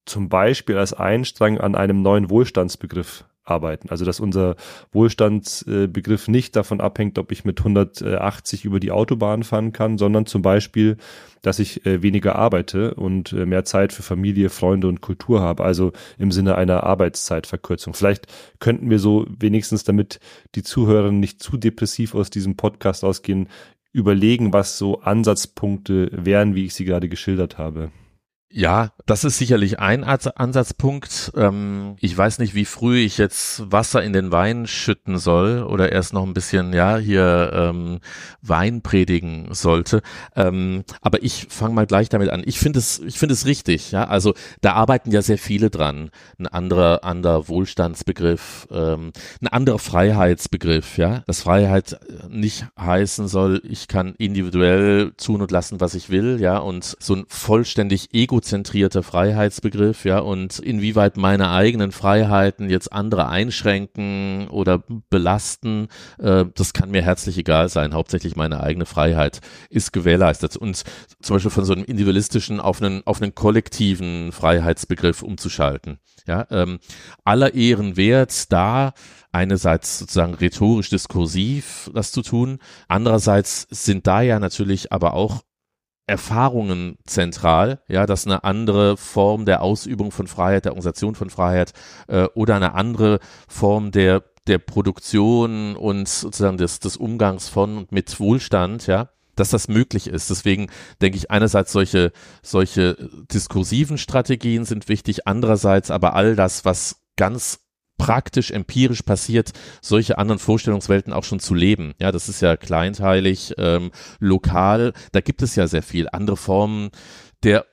zum 0.05 0.29
Beispiel 0.29 0.77
als 0.77 0.93
Einstrang 0.93 1.59
an 1.59 1.75
einem 1.75 2.01
neuen 2.01 2.29
Wohlstandsbegriff 2.29 3.25
arbeiten. 3.49 3.89
Also 3.89 4.05
dass 4.05 4.19
unser 4.19 4.55
Wohlstandsbegriff 4.91 6.27
nicht 6.27 6.55
davon 6.55 6.81
abhängt, 6.81 7.17
ob 7.17 7.31
ich 7.31 7.45
mit 7.45 7.59
180 7.59 8.65
über 8.65 8.79
die 8.79 8.91
Autobahn 8.91 9.43
fahren 9.43 9.71
kann, 9.73 9.97
sondern 9.97 10.25
zum 10.25 10.41
Beispiel, 10.41 10.97
dass 11.41 11.59
ich 11.59 11.85
äh, 11.85 12.01
weniger 12.01 12.35
arbeite 12.35 12.93
und 12.95 13.33
äh, 13.33 13.45
mehr 13.45 13.65
Zeit 13.65 13.93
für 13.93 14.03
Familie, 14.03 14.49
Freunde 14.49 14.87
und 14.87 15.01
Kultur 15.01 15.41
habe. 15.41 15.63
Also 15.63 15.91
im 16.17 16.31
Sinne 16.31 16.55
einer 16.55 16.83
Arbeitszeitverkürzung. 16.83 17.93
Vielleicht 17.93 18.27
könnten 18.59 18.89
wir 18.89 18.99
so 18.99 19.25
wenigstens, 19.39 19.83
damit 19.83 20.19
die 20.55 20.63
Zuhörer 20.63 21.11
nicht 21.11 21.41
zu 21.41 21.57
depressiv 21.57 22.15
aus 22.15 22.29
diesem 22.29 22.57
Podcast 22.57 23.03
ausgehen, 23.03 23.47
überlegen, 23.91 24.53
was 24.53 24.77
so 24.77 25.01
Ansatzpunkte 25.01 26.09
wären, 26.11 26.55
wie 26.55 26.65
ich 26.65 26.73
sie 26.73 26.85
gerade 26.85 27.09
geschildert 27.09 27.57
habe. 27.57 27.91
Ja, 28.51 28.93
das 29.05 29.25
ist 29.25 29.37
sicherlich 29.37 29.79
ein 29.79 30.03
Ansatzpunkt. 30.03 31.31
Ähm, 31.35 31.97
ich 31.99 32.17
weiß 32.17 32.39
nicht, 32.39 32.55
wie 32.55 32.65
früh 32.65 32.97
ich 32.97 33.19
jetzt 33.19 33.71
Wasser 33.71 34.01
in 34.01 34.11
den 34.11 34.31
Wein 34.31 34.65
schütten 34.65 35.19
soll 35.19 35.61
oder 35.61 35.91
erst 35.91 36.13
noch 36.13 36.25
ein 36.25 36.33
bisschen, 36.33 36.73
ja, 36.73 36.97
hier 36.97 37.51
ähm, 37.53 37.99
Wein 38.41 38.81
predigen 38.81 39.53
sollte. 39.53 40.01
Ähm, 40.35 40.83
aber 41.01 41.21
ich 41.21 41.45
fange 41.49 41.75
mal 41.75 41.85
gleich 41.85 42.09
damit 42.09 42.31
an. 42.31 42.41
Ich 42.43 42.57
finde 42.57 42.79
es, 42.79 42.97
ich 42.97 43.19
finde 43.19 43.33
es 43.33 43.45
richtig. 43.45 43.91
Ja, 43.91 44.05
also 44.05 44.33
da 44.61 44.73
arbeiten 44.73 45.11
ja 45.11 45.21
sehr 45.21 45.37
viele 45.37 45.69
dran. 45.69 46.09
Ein 46.39 46.47
anderer, 46.47 47.03
anderer 47.03 47.47
Wohlstandsbegriff, 47.49 48.67
ähm, 48.71 49.11
ein 49.41 49.47
anderer 49.47 49.77
Freiheitsbegriff. 49.77 50.97
Ja, 50.97 51.19
dass 51.27 51.41
Freiheit 51.41 51.99
nicht 52.29 52.65
heißen 52.79 53.27
soll, 53.27 53.61
ich 53.63 53.87
kann 53.87 54.15
individuell 54.17 55.11
tun 55.17 55.43
und 55.43 55.51
lassen, 55.51 55.79
was 55.81 55.93
ich 55.93 56.09
will. 56.09 56.41
Ja, 56.41 56.57
und 56.57 56.97
so 56.99 57.13
ein 57.13 57.25
vollständig 57.27 58.11
ego 58.11 58.38
egozentrierter 58.39 59.03
Freiheitsbegriff, 59.03 60.05
ja, 60.05 60.19
und 60.19 60.59
inwieweit 60.59 61.17
meine 61.17 61.51
eigenen 61.51 61.91
Freiheiten 61.91 62.69
jetzt 62.69 62.93
andere 62.93 63.27
einschränken 63.27 64.47
oder 64.47 64.81
belasten, 65.09 65.89
äh, 66.19 66.45
das 66.55 66.71
kann 66.71 66.91
mir 66.91 67.01
herzlich 67.01 67.37
egal 67.37 67.67
sein. 67.67 67.93
Hauptsächlich 67.93 68.37
meine 68.37 68.61
eigene 68.61 68.85
Freiheit 68.85 69.41
ist 69.69 69.91
gewährleistet. 69.91 70.55
Und 70.55 70.83
zum 71.21 71.35
Beispiel 71.35 71.51
von 71.51 71.65
so 71.65 71.73
einem 71.73 71.83
individualistischen 71.83 72.61
auf 72.61 72.81
einen, 72.81 73.05
auf 73.05 73.21
einen 73.21 73.35
kollektiven 73.35 74.31
Freiheitsbegriff 74.31 75.21
umzuschalten. 75.21 75.99
Ja, 76.25 76.47
ähm, 76.49 76.79
aller 77.25 77.53
Ehren 77.53 77.97
wert, 77.97 78.51
da 78.53 78.93
einerseits 79.31 79.99
sozusagen 79.99 80.33
rhetorisch 80.33 80.89
diskursiv 80.89 81.91
das 81.93 82.11
zu 82.11 82.21
tun, 82.21 82.59
andererseits 82.87 83.67
sind 83.69 84.07
da 84.07 84.21
ja 84.21 84.39
natürlich 84.39 84.91
aber 84.91 85.13
auch 85.13 85.41
Erfahrungen 86.09 86.97
zentral, 87.05 87.81
ja, 87.87 88.05
dass 88.05 88.25
eine 88.25 88.43
andere 88.43 88.97
Form 88.97 89.45
der 89.45 89.61
Ausübung 89.61 90.11
von 90.11 90.27
Freiheit, 90.27 90.65
der 90.65 90.73
Organisation 90.73 91.15
von 91.15 91.29
Freiheit 91.29 91.73
äh, 92.07 92.25
oder 92.33 92.55
eine 92.55 92.73
andere 92.73 93.19
Form 93.47 93.91
der 93.91 94.23
der 94.47 94.57
Produktion 94.57 95.75
und 95.75 96.07
sozusagen 96.09 96.57
des, 96.57 96.79
des 96.79 96.97
Umgangs 96.97 97.49
von 97.49 97.77
und 97.77 97.91
mit 97.91 98.19
Wohlstand, 98.19 98.87
ja, 98.87 99.09
dass 99.35 99.51
das 99.51 99.67
möglich 99.67 100.07
ist. 100.07 100.29
Deswegen 100.29 100.67
denke 101.01 101.17
ich 101.17 101.31
einerseits 101.31 101.71
solche, 101.71 102.11
solche 102.41 103.09
diskursiven 103.31 103.97
Strategien 103.97 104.65
sind 104.65 104.89
wichtig, 104.89 105.27
andererseits 105.27 105.91
aber 105.91 106.15
all 106.15 106.35
das, 106.35 106.65
was 106.65 107.01
ganz 107.15 107.59
praktisch, 107.99 108.49
empirisch 108.49 109.03
passiert, 109.03 109.51
solche 109.81 110.17
anderen 110.17 110.39
Vorstellungswelten 110.39 111.13
auch 111.13 111.23
schon 111.23 111.39
zu 111.39 111.53
leben. 111.53 111.93
Ja, 111.99 112.11
das 112.11 112.29
ist 112.29 112.41
ja 112.41 112.57
kleinteilig, 112.57 113.53
ähm, 113.59 113.91
lokal. 114.19 114.93
Da 115.11 115.21
gibt 115.21 115.43
es 115.43 115.55
ja 115.55 115.67
sehr 115.67 115.83
viel 115.83 116.07
andere 116.11 116.37
Formen 116.37 116.89
der 117.43 117.65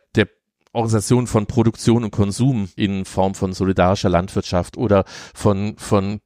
Organisation 0.77 1.27
von 1.27 1.47
Produktion 1.47 2.05
und 2.05 2.11
Konsum 2.11 2.69
in 2.77 3.07
Form 3.07 3.35
von 3.35 3.55
solidarischer 3.55 4.11
Landwirtschaft 4.11 4.77
oder 4.77 5.05
von 5.35 5.79
von 5.79 6.21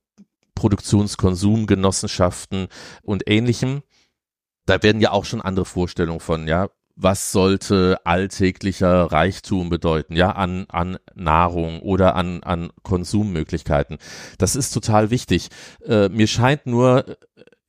Produktionskonsumgenossenschaften 0.57 2.67
und 3.03 3.31
ähnlichem. 3.31 3.83
Da 4.67 4.83
werden 4.83 5.01
ja 5.01 5.13
auch 5.13 5.25
schon 5.25 5.41
andere 5.41 5.65
Vorstellungen 5.65 6.21
von, 6.21 6.47
ja, 6.49 6.69
was 7.03 7.33
sollte 7.33 7.99
alltäglicher 8.05 9.11
Reichtum 9.13 9.71
bedeuten, 9.71 10.17
ja, 10.17 10.33
an, 10.33 10.67
an 10.69 10.99
Nahrung 11.15 11.81
oder 11.81 12.15
an, 12.15 12.43
an 12.43 12.71
Konsummöglichkeiten. 12.83 13.99
Das 14.39 14.57
ist 14.57 14.73
total 14.73 15.11
wichtig. 15.11 15.49
Äh, 15.87 16.09
mir 16.09 16.27
scheint 16.27 16.67
nur, 16.67 17.17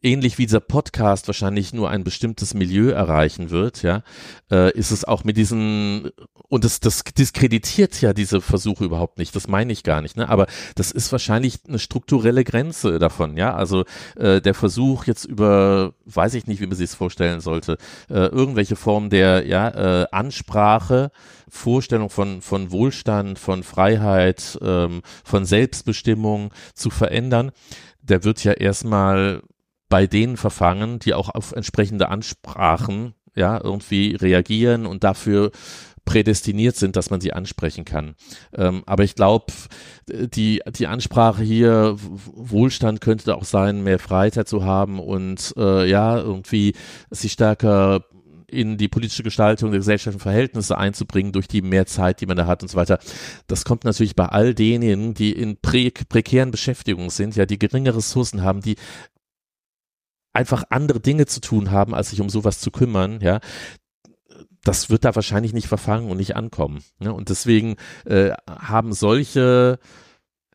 ähnlich 0.04 0.38
wie 0.38 0.46
dieser 0.46 0.60
Podcast 0.60 1.28
wahrscheinlich 1.28 1.74
nur 1.74 1.90
ein 1.90 2.04
bestimmtes 2.04 2.54
Milieu 2.54 2.90
erreichen 2.90 3.50
wird, 3.50 3.84
ja, 3.84 4.04
äh, 4.52 4.72
ist 4.78 4.92
es 4.92 5.04
auch 5.06 5.24
mit 5.24 5.38
diesen 5.38 6.12
und 6.48 6.66
das, 6.66 6.80
das 6.80 7.04
diskreditiert 7.04 8.02
ja 8.02 8.14
diese 8.14 8.42
Versuche 8.42 8.84
überhaupt 8.84 9.18
nicht. 9.18 9.36
Das 9.36 9.48
meine 9.48 9.72
ich 9.72 9.84
gar 9.84 10.02
nicht, 10.02 10.18
ne? 10.18 10.28
Aber 10.28 10.48
das 10.76 10.92
ist 10.92 11.12
wahrscheinlich 11.12 11.60
eine 11.68 11.80
strukturelle 11.80 12.44
Grenze 12.44 13.00
davon, 13.00 13.38
ja. 13.38 13.54
Also 13.54 13.86
äh, 14.18 14.42
der 14.42 14.54
Versuch 14.54 15.06
jetzt 15.06 15.26
über, 15.26 15.94
weiß 16.06 16.34
ich 16.34 16.48
nicht, 16.48 16.62
wie 16.62 16.68
man 16.68 16.76
sich 16.76 16.90
es 16.90 16.96
vorstellen 16.96 17.40
sollte, 17.40 17.78
äh, 18.10 18.26
irgendwelche 18.26 18.76
Formen 18.76 19.10
der 19.10 19.46
ja 19.46 20.02
äh, 20.02 20.08
Ansprache, 20.12 21.12
Vorstellung 21.48 22.10
von 22.10 22.42
von 22.42 22.72
Wohlstand, 22.72 23.40
von 23.40 23.64
Freiheit, 23.64 24.58
ähm, 24.62 25.02
von 25.24 25.46
Selbstbestimmung 25.46 26.54
zu 26.74 26.90
verändern 26.90 27.52
der 28.02 28.24
wird 28.24 28.44
ja 28.44 28.54
erstmal 28.54 29.42
bei 29.92 30.08
denen 30.08 30.38
verfangen, 30.38 31.00
die 31.00 31.14
auch 31.14 31.30
auf 31.30 31.52
entsprechende 31.52 32.08
Ansprachen 32.08 33.14
ja 33.36 33.62
irgendwie 33.62 34.16
reagieren 34.16 34.86
und 34.86 35.04
dafür 35.04 35.52
prädestiniert 36.06 36.78
sind, 36.78 36.96
dass 36.96 37.10
man 37.10 37.20
sie 37.20 37.34
ansprechen 37.34 37.84
kann. 37.86 38.16
Ähm, 38.56 38.84
aber 38.86 39.04
ich 39.04 39.16
glaube, 39.16 39.54
die, 40.10 40.62
die 40.76 40.88
Ansprache 40.88 41.44
hier, 41.44 41.98
Wohlstand 42.00 43.02
könnte 43.02 43.36
auch 43.36 43.44
sein, 43.44 43.84
mehr 43.84 44.00
Freiheit 44.00 44.48
zu 44.48 44.64
haben 44.64 45.00
und 45.00 45.54
äh, 45.58 45.88
ja, 45.88 46.18
irgendwie 46.18 46.74
sich 47.12 47.34
stärker 47.34 48.06
in 48.52 48.78
die 48.78 48.90
politische 48.90 49.24
Gestaltung 49.24 49.72
der 49.72 49.80
gesellschaftlichen 49.80 50.22
Verhältnisse 50.22 50.78
einzubringen 50.78 51.32
durch 51.32 51.48
die 51.48 51.62
mehr 51.62 51.86
Zeit, 51.86 52.20
die 52.22 52.26
man 52.26 52.38
da 52.38 52.46
hat 52.46 52.62
und 52.62 52.68
so 52.68 52.78
weiter. 52.78 53.00
Das 53.48 53.64
kommt 53.64 53.86
natürlich 53.86 54.16
bei 54.16 54.26
all 54.26 54.54
denjenigen, 54.54 55.14
die 55.14 55.32
in 55.32 55.58
prä 55.58 55.90
prekären 55.92 56.52
Beschäftigungen 56.52 57.10
sind, 57.10 57.36
ja, 57.36 57.46
die 57.46 57.58
geringe 57.58 57.96
Ressourcen 57.96 58.44
haben, 58.44 58.62
die 58.62 58.76
einfach 60.34 60.64
andere 60.70 61.00
Dinge 61.00 61.26
zu 61.26 61.42
tun 61.42 61.72
haben, 61.72 61.94
als 61.94 62.12
sich 62.12 62.22
um 62.22 62.30
sowas 62.30 62.60
zu 62.60 62.72
kümmern, 62.72 63.20
ja, 63.22 63.40
das 64.64 64.90
wird 64.90 65.06
da 65.06 65.16
wahrscheinlich 65.16 65.54
nicht 65.54 65.68
verfangen 65.68 66.10
und 66.10 66.18
nicht 66.18 66.36
ankommen. 66.36 66.84
Ne? 67.00 67.14
Und 67.14 67.30
deswegen 67.30 67.78
äh, 68.06 68.32
haben 68.48 68.94
solche 68.94 69.80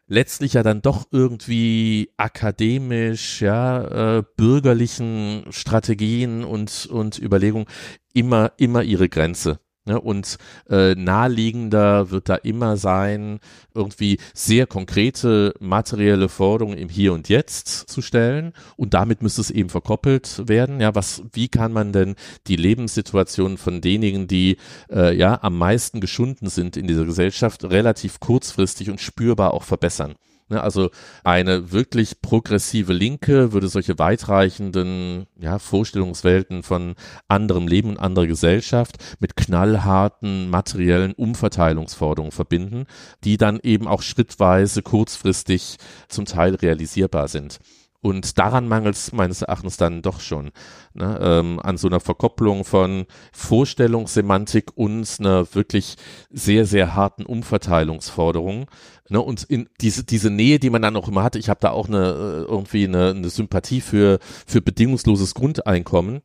letztlich 0.07 0.53
ja 0.53 0.63
dann 0.63 0.83
doch 0.83 1.07
irgendwie 1.11 2.13
akademisch, 2.17 3.43
ja, 3.43 4.19
äh, 4.19 4.23
bürgerlichen 4.37 5.47
Strategien 5.51 6.45
und, 6.45 6.87
und 6.87 7.19
Überlegungen 7.19 7.67
immer, 8.13 8.53
immer 8.57 8.83
ihre 8.83 9.09
Grenze. 9.09 9.59
Ne, 9.87 10.01
und 10.01 10.39
äh, 10.69 10.97
naheliegender 10.97 12.11
wird 12.11 12.29
da 12.29 12.35
immer 12.35 12.77
sein, 12.77 13.39
irgendwie 13.73 14.19
sehr 14.35 14.67
konkrete 14.67 15.55
materielle 15.61 16.29
Forderungen 16.29 16.77
im 16.77 16.89
Hier 16.89 17.13
und 17.13 17.29
Jetzt 17.29 17.89
zu 17.89 18.03
stellen. 18.03 18.53
Und 18.77 18.95
damit 18.95 19.23
müsste 19.23 19.43
es 19.43 19.53
eben 19.53 19.69
verkoppelt 19.69 20.49
werden. 20.49 20.81
Ja, 20.81 20.97
was, 20.97 21.23
wie 21.33 21.47
kann 21.47 21.73
man 21.73 21.93
denn 21.93 22.17
die 22.49 22.57
Lebenssituation 22.57 23.59
von 23.59 23.81
denjenigen, 23.81 24.27
die 24.27 24.57
äh, 24.91 25.17
ja 25.17 25.39
am 25.43 25.57
meisten 25.57 26.01
geschunden 26.01 26.49
sind 26.49 26.77
in 26.77 26.89
dieser 26.89 27.05
Gesellschaft, 27.05 27.63
relativ 27.63 28.19
kurzfristig 28.19 28.91
und 28.91 29.01
spürbar 29.01 29.55
auch 29.55 29.63
verbessern? 29.63 30.17
Ne, 30.49 30.63
also 30.63 30.91
eine 31.25 31.73
wirklich 31.73 32.23
progressive 32.23 32.93
Linke 32.93 33.53
würde 33.53 33.67
solche 33.67 33.99
weitreichenden 33.99 35.27
ja, 35.41 35.59
Vorstellungswelten 35.59 36.63
von 36.63 36.95
anderem 37.27 37.67
Leben 37.67 37.91
und 37.91 37.99
anderer 37.99 38.29
Gesellschaft 38.29 38.97
mit 39.19 39.35
knallharten 39.35 40.49
materiellen 40.49 41.15
Umverteilungsforderungen 41.15 42.31
verbinden, 42.31 42.87
die 43.25 43.39
dann 43.39 43.59
eben 43.61 43.89
auch 43.89 44.03
schrittweise 44.03 44.83
kurzfristig 44.83 45.79
zum 46.07 46.27
Teil 46.27 46.55
realisierbar 46.55 47.27
sind. 47.27 47.59
Und 48.07 48.39
daran 48.39 48.69
mangelt 48.69 48.95
es 48.95 49.11
meines 49.11 49.43
Erachtens 49.43 49.79
dann 49.79 50.01
doch 50.01 50.21
schon. 50.21 50.53
Ne? 50.95 51.19
Ähm, 51.21 51.59
an 51.61 51.77
so 51.77 51.89
einer 51.89 51.99
Verkopplung 51.99 52.65
von 52.65 53.07
Vorstellungssemantik 53.33 54.71
und 54.77 55.17
einer 55.19 55.53
wirklich 55.57 55.97
sehr, 56.31 56.67
sehr 56.67 56.95
harten 56.95 57.27
Umverteilungsforderung. 57.27 58.67
Ne? 59.09 59.21
Und 59.21 59.43
in 59.43 59.69
diese, 59.81 60.05
diese 60.05 60.31
Nähe, 60.31 60.61
die 60.61 60.71
man 60.71 60.83
dann 60.83 60.95
auch 60.95 61.09
immer 61.09 61.25
hat, 61.25 61.35
ich 61.35 61.49
habe 61.49 61.59
da 61.61 61.71
auch 61.71 61.89
eine 61.89 62.05
äh, 62.07 62.43
irgendwie 62.49 62.85
eine, 62.85 63.11
eine 63.11 63.29
Sympathie 63.29 63.81
für, 63.81 64.21
für 64.47 64.61
bedingungsloses 64.63 65.35
Grundeinkommen. 65.35 66.23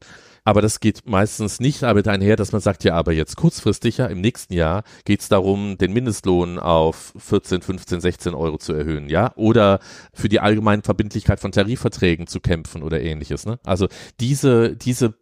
Aber 0.51 0.61
das 0.61 0.81
geht 0.81 1.07
meistens 1.07 1.61
nicht 1.61 1.81
damit 1.81 2.09
einher, 2.09 2.35
dass 2.35 2.51
man 2.51 2.59
sagt, 2.59 2.83
ja, 2.83 2.95
aber 2.95 3.13
jetzt 3.13 3.37
kurzfristig, 3.37 3.99
ja, 3.99 4.07
im 4.07 4.19
nächsten 4.19 4.53
Jahr 4.53 4.83
geht 5.05 5.21
es 5.21 5.29
darum, 5.29 5.77
den 5.77 5.93
Mindestlohn 5.93 6.59
auf 6.59 7.13
14, 7.17 7.61
15, 7.61 8.01
16 8.01 8.33
Euro 8.33 8.57
zu 8.57 8.73
erhöhen, 8.73 9.07
ja, 9.07 9.31
oder 9.37 9.79
für 10.13 10.27
die 10.27 10.41
allgemeine 10.41 10.81
Verbindlichkeit 10.81 11.39
von 11.39 11.53
Tarifverträgen 11.53 12.27
zu 12.27 12.41
kämpfen 12.41 12.83
oder 12.83 12.99
ähnliches. 12.99 13.45
Ne? 13.45 13.59
Also 13.63 13.87
diese, 14.19 14.75
diese 14.75 15.13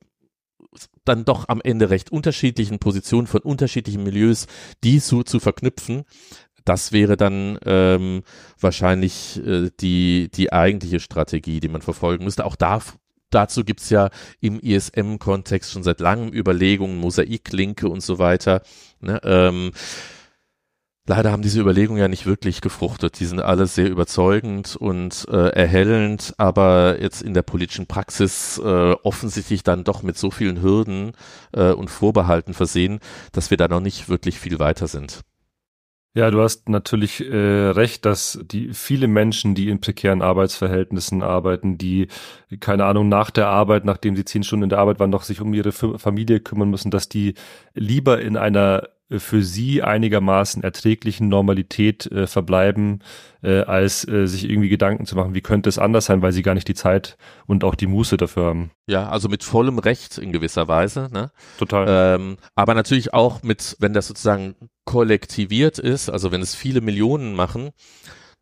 dann 1.05 1.25
doch 1.25 1.47
am 1.47 1.61
Ende 1.63 1.91
recht 1.91 2.11
unterschiedlichen 2.11 2.79
Positionen 2.79 3.27
von 3.27 3.41
unterschiedlichen 3.41 4.01
Milieus, 4.01 4.47
die 4.83 4.97
so 4.97 5.21
zu 5.21 5.39
verknüpfen, 5.39 6.05
das 6.65 6.91
wäre 6.91 7.17
dann 7.17 7.59
ähm, 7.67 8.23
wahrscheinlich 8.59 9.39
äh, 9.45 9.69
die, 9.79 10.31
die 10.33 10.51
eigentliche 10.51 10.99
Strategie, 10.99 11.59
die 11.59 11.69
man 11.69 11.83
verfolgen 11.83 12.23
müsste. 12.23 12.45
Auch 12.45 12.55
da 12.55 12.81
dazu 13.29 13.63
gibt's 13.63 13.89
ja 13.89 14.09
im 14.39 14.59
ISM-Kontext 14.59 15.71
schon 15.71 15.83
seit 15.83 15.99
langem 15.99 16.33
Überlegungen, 16.33 16.97
Mosaiklinke 16.97 17.87
und 17.89 18.01
so 18.01 18.19
weiter. 18.19 18.61
Ne? 19.01 19.19
Ähm, 19.23 19.71
Leider 21.09 21.31
haben 21.31 21.41
diese 21.41 21.59
Überlegungen 21.59 21.99
ja 21.99 22.07
nicht 22.07 22.27
wirklich 22.27 22.61
gefruchtet. 22.61 23.19
Die 23.19 23.25
sind 23.25 23.41
alle 23.41 23.65
sehr 23.65 23.89
überzeugend 23.89 24.75
und 24.75 25.25
äh, 25.27 25.49
erhellend, 25.49 26.35
aber 26.37 27.01
jetzt 27.01 27.23
in 27.23 27.33
der 27.33 27.41
politischen 27.41 27.87
Praxis 27.87 28.59
äh, 28.63 28.91
offensichtlich 29.01 29.63
dann 29.63 29.83
doch 29.83 30.03
mit 30.03 30.19
so 30.19 30.29
vielen 30.29 30.61
Hürden 30.61 31.13
äh, 31.51 31.71
und 31.71 31.89
Vorbehalten 31.89 32.53
versehen, 32.53 32.99
dass 33.31 33.49
wir 33.49 33.57
da 33.57 33.67
noch 33.67 33.79
nicht 33.79 34.07
wirklich 34.07 34.39
viel 34.39 34.59
weiter 34.59 34.85
sind. 34.85 35.21
Ja, 36.15 36.31
du 36.31 36.41
hast 36.41 36.69
natürlich 36.69 37.21
äh, 37.21 37.35
recht, 37.35 38.03
dass 38.03 38.39
die 38.43 38.73
viele 38.73 39.07
Menschen, 39.07 39.53
die 39.53 39.69
in 39.69 39.79
prekären 39.79 40.23
Arbeitsverhältnissen 40.23 41.21
arbeiten, 41.21 41.77
die 41.77 42.07
keine 42.59 42.85
Ahnung 42.85 43.09
nach 43.09 43.29
der 43.29 43.47
Arbeit, 43.47 43.85
nachdem 43.85 44.15
sie 44.15 44.25
zehn 44.25 44.43
Stunden 44.43 44.63
in 44.63 44.69
der 44.69 44.79
Arbeit 44.79 44.99
waren, 44.99 45.11
noch 45.11 45.23
sich 45.23 45.39
um 45.39 45.53
ihre 45.53 45.71
Familie 45.71 46.39
kümmern 46.39 46.71
müssen, 46.71 46.89
dass 46.89 47.09
die 47.09 47.35
lieber 47.75 48.19
in 48.21 48.37
einer 48.37 48.89
für 49.17 49.41
sie 49.41 49.81
einigermaßen 49.81 50.63
erträglichen 50.63 51.29
Normalität 51.29 52.05
äh, 52.11 52.27
verbleiben, 52.27 53.03
äh, 53.41 53.61
als 53.61 54.07
äh, 54.07 54.27
sich 54.27 54.47
irgendwie 54.47 54.69
Gedanken 54.69 55.07
zu 55.07 55.15
machen, 55.15 55.33
wie 55.33 55.41
könnte 55.41 55.67
es 55.67 55.79
anders 55.79 56.05
sein, 56.05 56.21
weil 56.21 56.31
sie 56.31 56.43
gar 56.43 56.53
nicht 56.53 56.67
die 56.67 56.75
Zeit 56.75 57.17
und 57.47 57.63
auch 57.63 57.73
die 57.73 57.87
Muße 57.87 58.17
dafür 58.17 58.45
haben. 58.45 58.71
Ja, 58.87 59.09
also 59.09 59.27
mit 59.27 59.43
vollem 59.43 59.79
Recht 59.79 60.19
in 60.19 60.31
gewisser 60.31 60.67
Weise. 60.67 61.09
Ne? 61.11 61.31
Total. 61.57 62.19
Ähm, 62.19 62.37
aber 62.53 62.75
natürlich 62.75 63.13
auch 63.13 63.41
mit, 63.41 63.77
wenn 63.79 63.93
das 63.93 64.07
sozusagen 64.07 64.55
kollektiviert 64.89 65.77
ist, 65.77 66.09
also 66.09 66.31
wenn 66.31 66.41
es 66.41 66.55
viele 66.55 66.81
Millionen 66.81 67.35
machen, 67.35 67.69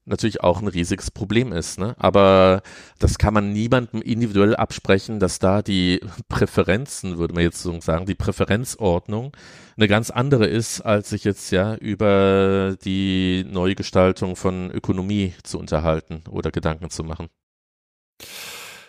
natürlich 0.06 0.40
auch 0.40 0.62
ein 0.62 0.70
riesiges 0.70 1.12
Problem 1.12 1.52
ist. 1.52 1.78
Ne? 1.78 1.94
Aber 2.00 2.62
das 3.00 3.18
kann 3.18 3.34
man 3.34 3.52
niemandem 3.52 4.02
individuell 4.02 4.56
absprechen, 4.56 5.20
dass 5.20 5.40
da 5.40 5.62
die 5.62 6.00
Präferenzen, 6.30 7.18
würde 7.18 7.34
man 7.34 7.44
jetzt 7.44 7.62
so 7.62 7.78
sagen, 7.82 8.06
die 8.06 8.16
Präferenzordnung 8.16 9.36
eine 9.76 9.90
ganz 9.90 10.10
andere 10.10 10.48
ist, 10.48 10.80
als 10.80 11.10
sich 11.10 11.26
jetzt 11.26 11.52
ja 11.52 11.76
über 11.76 12.78
die 12.82 13.46
Neugestaltung 13.46 14.38
von 14.38 14.72
Ökonomie 14.72 15.34
zu 15.44 15.60
unterhalten 15.60 16.24
oder 16.30 16.50
Gedanken 16.50 16.90
zu 16.90 17.04
machen. 17.04 17.28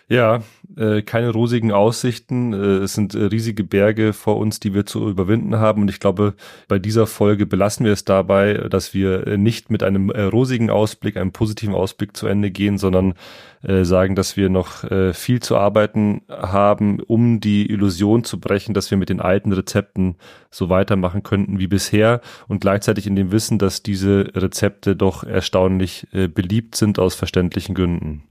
Ja, 0.09 0.41
äh, 0.75 1.03
keine 1.03 1.29
rosigen 1.29 1.71
Aussichten. 1.71 2.51
Äh, 2.51 2.83
es 2.83 2.95
sind 2.95 3.13
äh, 3.13 3.25
riesige 3.25 3.63
Berge 3.63 4.11
vor 4.13 4.37
uns, 4.37 4.59
die 4.59 4.73
wir 4.73 4.87
zu 4.87 5.07
überwinden 5.07 5.57
haben. 5.57 5.83
Und 5.83 5.89
ich 5.89 5.99
glaube, 5.99 6.33
bei 6.67 6.79
dieser 6.79 7.05
Folge 7.05 7.45
belassen 7.45 7.85
wir 7.85 7.93
es 7.93 8.05
dabei, 8.05 8.53
dass 8.53 8.95
wir 8.95 9.27
äh, 9.27 9.37
nicht 9.37 9.69
mit 9.69 9.83
einem 9.83 10.09
äh, 10.09 10.23
rosigen 10.23 10.71
Ausblick, 10.71 11.15
einem 11.15 11.31
positiven 11.31 11.75
Ausblick 11.75 12.17
zu 12.17 12.25
Ende 12.25 12.49
gehen, 12.49 12.79
sondern 12.79 13.13
äh, 13.61 13.83
sagen, 13.83 14.15
dass 14.15 14.35
wir 14.35 14.49
noch 14.49 14.83
viel 15.13 15.41
zu 15.41 15.57
arbeiten 15.57 16.21
haben, 16.29 17.01
um 17.01 17.39
die 17.39 17.69
Illusion 17.69 18.23
zu 18.23 18.39
brechen, 18.39 18.73
dass 18.73 18.89
wir 18.89 18.97
mit 18.97 19.09
den 19.09 19.19
alten 19.19 19.51
Rezepten 19.51 20.15
so 20.49 20.69
weitermachen 20.69 21.23
könnten 21.23 21.59
wie 21.59 21.67
bisher 21.67 22.21
und 22.47 22.61
gleichzeitig 22.61 23.05
in 23.05 23.15
dem 23.15 23.31
Wissen, 23.31 23.59
dass 23.59 23.83
diese 23.83 24.31
Rezepte 24.33 24.95
doch 24.95 25.23
erstaunlich 25.23 26.07
beliebt 26.11 26.75
sind 26.75 26.99
aus 26.99 27.15
verständlichen 27.15 27.75
Gründen. 27.75 28.23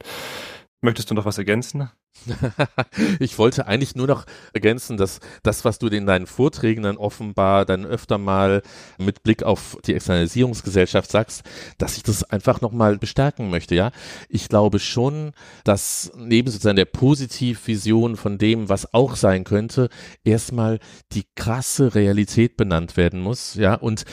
Möchtest 0.81 1.11
du 1.11 1.15
noch 1.15 1.25
was 1.25 1.39
ergänzen? 1.39 1.91
ich 3.21 3.39
wollte 3.39 3.67
eigentlich 3.67 3.97
nur 3.97 4.07
noch 4.07 4.27
ergänzen, 4.53 4.97
dass 4.97 5.21
das, 5.43 5.65
was 5.65 5.79
du 5.79 5.89
in 5.89 6.07
deinen 6.07 6.27
Vorträgen 6.27 6.83
dann 6.83 6.97
offenbar 6.97 7.65
dann 7.65 7.85
öfter 7.85 8.19
mal 8.19 8.63
mit 8.97 9.23
Blick 9.23 9.43
auf 9.43 9.77
die 9.85 9.95
Externalisierungsgesellschaft 9.95 11.11
sagst, 11.11 11.43
dass 11.79 11.97
ich 11.97 12.03
das 12.03 12.25
einfach 12.25 12.61
nochmal 12.61 12.97
bestärken 12.97 13.51
möchte, 13.51 13.75
ja. 13.75 13.91
Ich 14.29 14.49
glaube 14.49 14.79
schon, 14.79 15.33
dass 15.65 16.13
neben 16.17 16.51
sozusagen 16.51 16.77
der 16.77 16.85
Positivvision 16.85 18.17
von 18.17 18.39
dem, 18.39 18.69
was 18.69 18.95
auch 18.95 19.17
sein 19.17 19.45
könnte, 19.45 19.89
erstmal 20.25 20.79
die 21.13 21.25
krasse 21.35 21.95
Realität 21.95 22.57
benannt 22.57 22.97
werden 22.97 23.21
muss, 23.21 23.55
ja. 23.55 23.75
Und 23.75 24.05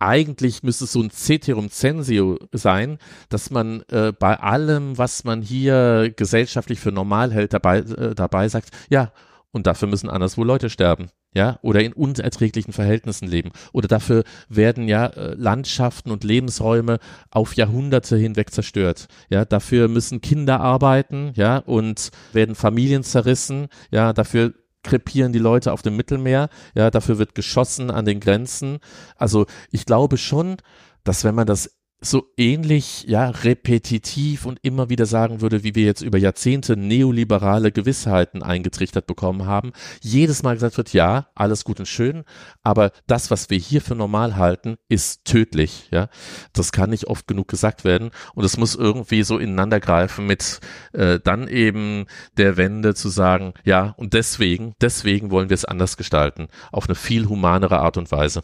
eigentlich 0.00 0.62
müsste 0.62 0.84
es 0.84 0.92
so 0.92 1.00
ein 1.02 1.10
Ceterum 1.10 1.70
censio 1.70 2.38
sein, 2.52 2.98
dass 3.28 3.50
man 3.50 3.82
äh, 3.90 4.12
bei 4.18 4.40
allem, 4.40 4.98
was 4.98 5.24
man 5.24 5.42
hier 5.42 6.12
gesellschaftlich 6.16 6.80
für 6.80 6.90
normal 6.90 7.32
hält, 7.32 7.52
dabei, 7.52 7.78
äh, 7.78 8.14
dabei 8.14 8.48
sagt, 8.48 8.70
ja, 8.88 9.12
und 9.52 9.66
dafür 9.66 9.88
müssen 9.88 10.08
anderswo 10.08 10.44
Leute 10.44 10.70
sterben, 10.70 11.10
ja, 11.34 11.58
oder 11.62 11.82
in 11.82 11.92
unerträglichen 11.92 12.72
Verhältnissen 12.72 13.26
leben. 13.26 13.50
Oder 13.72 13.88
dafür 13.88 14.24
werden 14.48 14.88
ja 14.88 15.06
äh, 15.06 15.34
Landschaften 15.34 16.10
und 16.10 16.24
Lebensräume 16.24 16.98
auf 17.30 17.54
Jahrhunderte 17.54 18.16
hinweg 18.16 18.52
zerstört. 18.52 19.08
Ja, 19.28 19.44
dafür 19.44 19.88
müssen 19.88 20.20
Kinder 20.20 20.60
arbeiten, 20.60 21.32
ja, 21.34 21.58
und 21.58 22.10
werden 22.32 22.54
Familien 22.54 23.02
zerrissen, 23.02 23.68
ja, 23.90 24.12
dafür 24.12 24.54
krepieren 24.82 25.32
die 25.32 25.38
Leute 25.38 25.72
auf 25.72 25.82
dem 25.82 25.96
Mittelmeer, 25.96 26.48
ja, 26.74 26.90
dafür 26.90 27.18
wird 27.18 27.34
geschossen 27.34 27.90
an 27.90 28.04
den 28.04 28.20
Grenzen. 28.20 28.78
Also 29.16 29.46
ich 29.70 29.86
glaube 29.86 30.16
schon, 30.16 30.56
dass 31.04 31.24
wenn 31.24 31.34
man 31.34 31.46
das 31.46 31.79
so 32.00 32.32
ähnlich, 32.36 33.04
ja, 33.08 33.28
repetitiv 33.28 34.46
und 34.46 34.58
immer 34.62 34.88
wieder 34.88 35.04
sagen 35.04 35.42
würde, 35.42 35.62
wie 35.64 35.74
wir 35.74 35.84
jetzt 35.84 36.00
über 36.00 36.16
Jahrzehnte 36.16 36.76
neoliberale 36.76 37.72
Gewissheiten 37.72 38.42
eingetrichtert 38.42 39.06
bekommen 39.06 39.44
haben, 39.46 39.72
jedes 40.00 40.42
Mal 40.42 40.54
gesagt 40.54 40.78
wird, 40.78 40.92
ja, 40.94 41.28
alles 41.34 41.64
gut 41.64 41.78
und 41.78 41.86
schön, 41.86 42.24
aber 42.62 42.92
das, 43.06 43.30
was 43.30 43.50
wir 43.50 43.58
hier 43.58 43.82
für 43.82 43.94
normal 43.94 44.36
halten, 44.36 44.76
ist 44.88 45.24
tödlich, 45.24 45.88
ja. 45.90 46.08
Das 46.54 46.72
kann 46.72 46.90
nicht 46.90 47.06
oft 47.06 47.26
genug 47.26 47.48
gesagt 47.48 47.84
werden 47.84 48.10
und 48.34 48.44
es 48.44 48.56
muss 48.56 48.74
irgendwie 48.74 49.22
so 49.22 49.38
ineinander 49.38 49.80
greifen 49.80 50.26
mit 50.26 50.60
äh, 50.92 51.20
dann 51.22 51.48
eben 51.48 52.06
der 52.38 52.56
Wende 52.56 52.94
zu 52.94 53.10
sagen, 53.10 53.52
ja, 53.64 53.94
und 53.98 54.14
deswegen, 54.14 54.74
deswegen 54.80 55.30
wollen 55.30 55.50
wir 55.50 55.54
es 55.54 55.66
anders 55.66 55.96
gestalten, 55.98 56.48
auf 56.72 56.86
eine 56.88 56.94
viel 56.94 57.28
humanere 57.28 57.80
Art 57.80 57.98
und 57.98 58.10
Weise. 58.10 58.42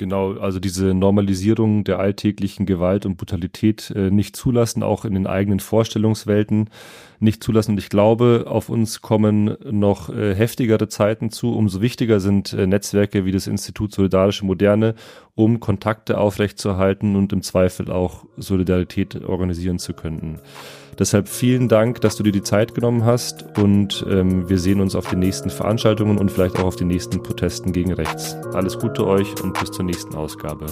Genau, 0.00 0.32
also 0.38 0.60
diese 0.60 0.94
Normalisierung 0.94 1.84
der 1.84 1.98
alltäglichen 1.98 2.64
Gewalt 2.64 3.04
und 3.04 3.18
Brutalität 3.18 3.92
äh, 3.94 4.10
nicht 4.10 4.34
zulassen, 4.34 4.82
auch 4.82 5.04
in 5.04 5.12
den 5.12 5.26
eigenen 5.26 5.60
Vorstellungswelten 5.60 6.70
nicht 7.18 7.44
zulassen. 7.44 7.72
Und 7.72 7.78
ich 7.80 7.90
glaube, 7.90 8.46
auf 8.46 8.70
uns 8.70 9.02
kommen 9.02 9.58
noch 9.70 10.08
äh, 10.08 10.34
heftigere 10.34 10.88
Zeiten 10.88 11.28
zu. 11.28 11.52
Umso 11.52 11.82
wichtiger 11.82 12.18
sind 12.18 12.54
äh, 12.54 12.66
Netzwerke 12.66 13.26
wie 13.26 13.30
das 13.30 13.46
Institut 13.46 13.92
Solidarische 13.92 14.46
Moderne, 14.46 14.94
um 15.34 15.60
Kontakte 15.60 16.16
aufrechtzuerhalten 16.16 17.14
und 17.14 17.34
im 17.34 17.42
Zweifel 17.42 17.92
auch 17.92 18.24
Solidarität 18.38 19.22
organisieren 19.22 19.78
zu 19.78 19.92
können. 19.92 20.40
Deshalb 21.00 21.28
vielen 21.28 21.68
Dank, 21.68 22.02
dass 22.02 22.16
du 22.16 22.22
dir 22.22 22.30
die 22.30 22.42
Zeit 22.42 22.74
genommen 22.74 23.06
hast 23.06 23.58
und 23.58 24.04
ähm, 24.06 24.50
wir 24.50 24.58
sehen 24.58 24.82
uns 24.82 24.94
auf 24.94 25.08
den 25.08 25.18
nächsten 25.18 25.48
Veranstaltungen 25.48 26.18
und 26.18 26.30
vielleicht 26.30 26.58
auch 26.58 26.64
auf 26.64 26.76
den 26.76 26.88
nächsten 26.88 27.22
Protesten 27.22 27.72
gegen 27.72 27.94
rechts. 27.94 28.36
Alles 28.52 28.78
Gute 28.78 29.06
euch 29.06 29.40
und 29.42 29.58
bis 29.58 29.70
zur 29.70 29.86
nächsten 29.86 30.14
Ausgabe. 30.14 30.66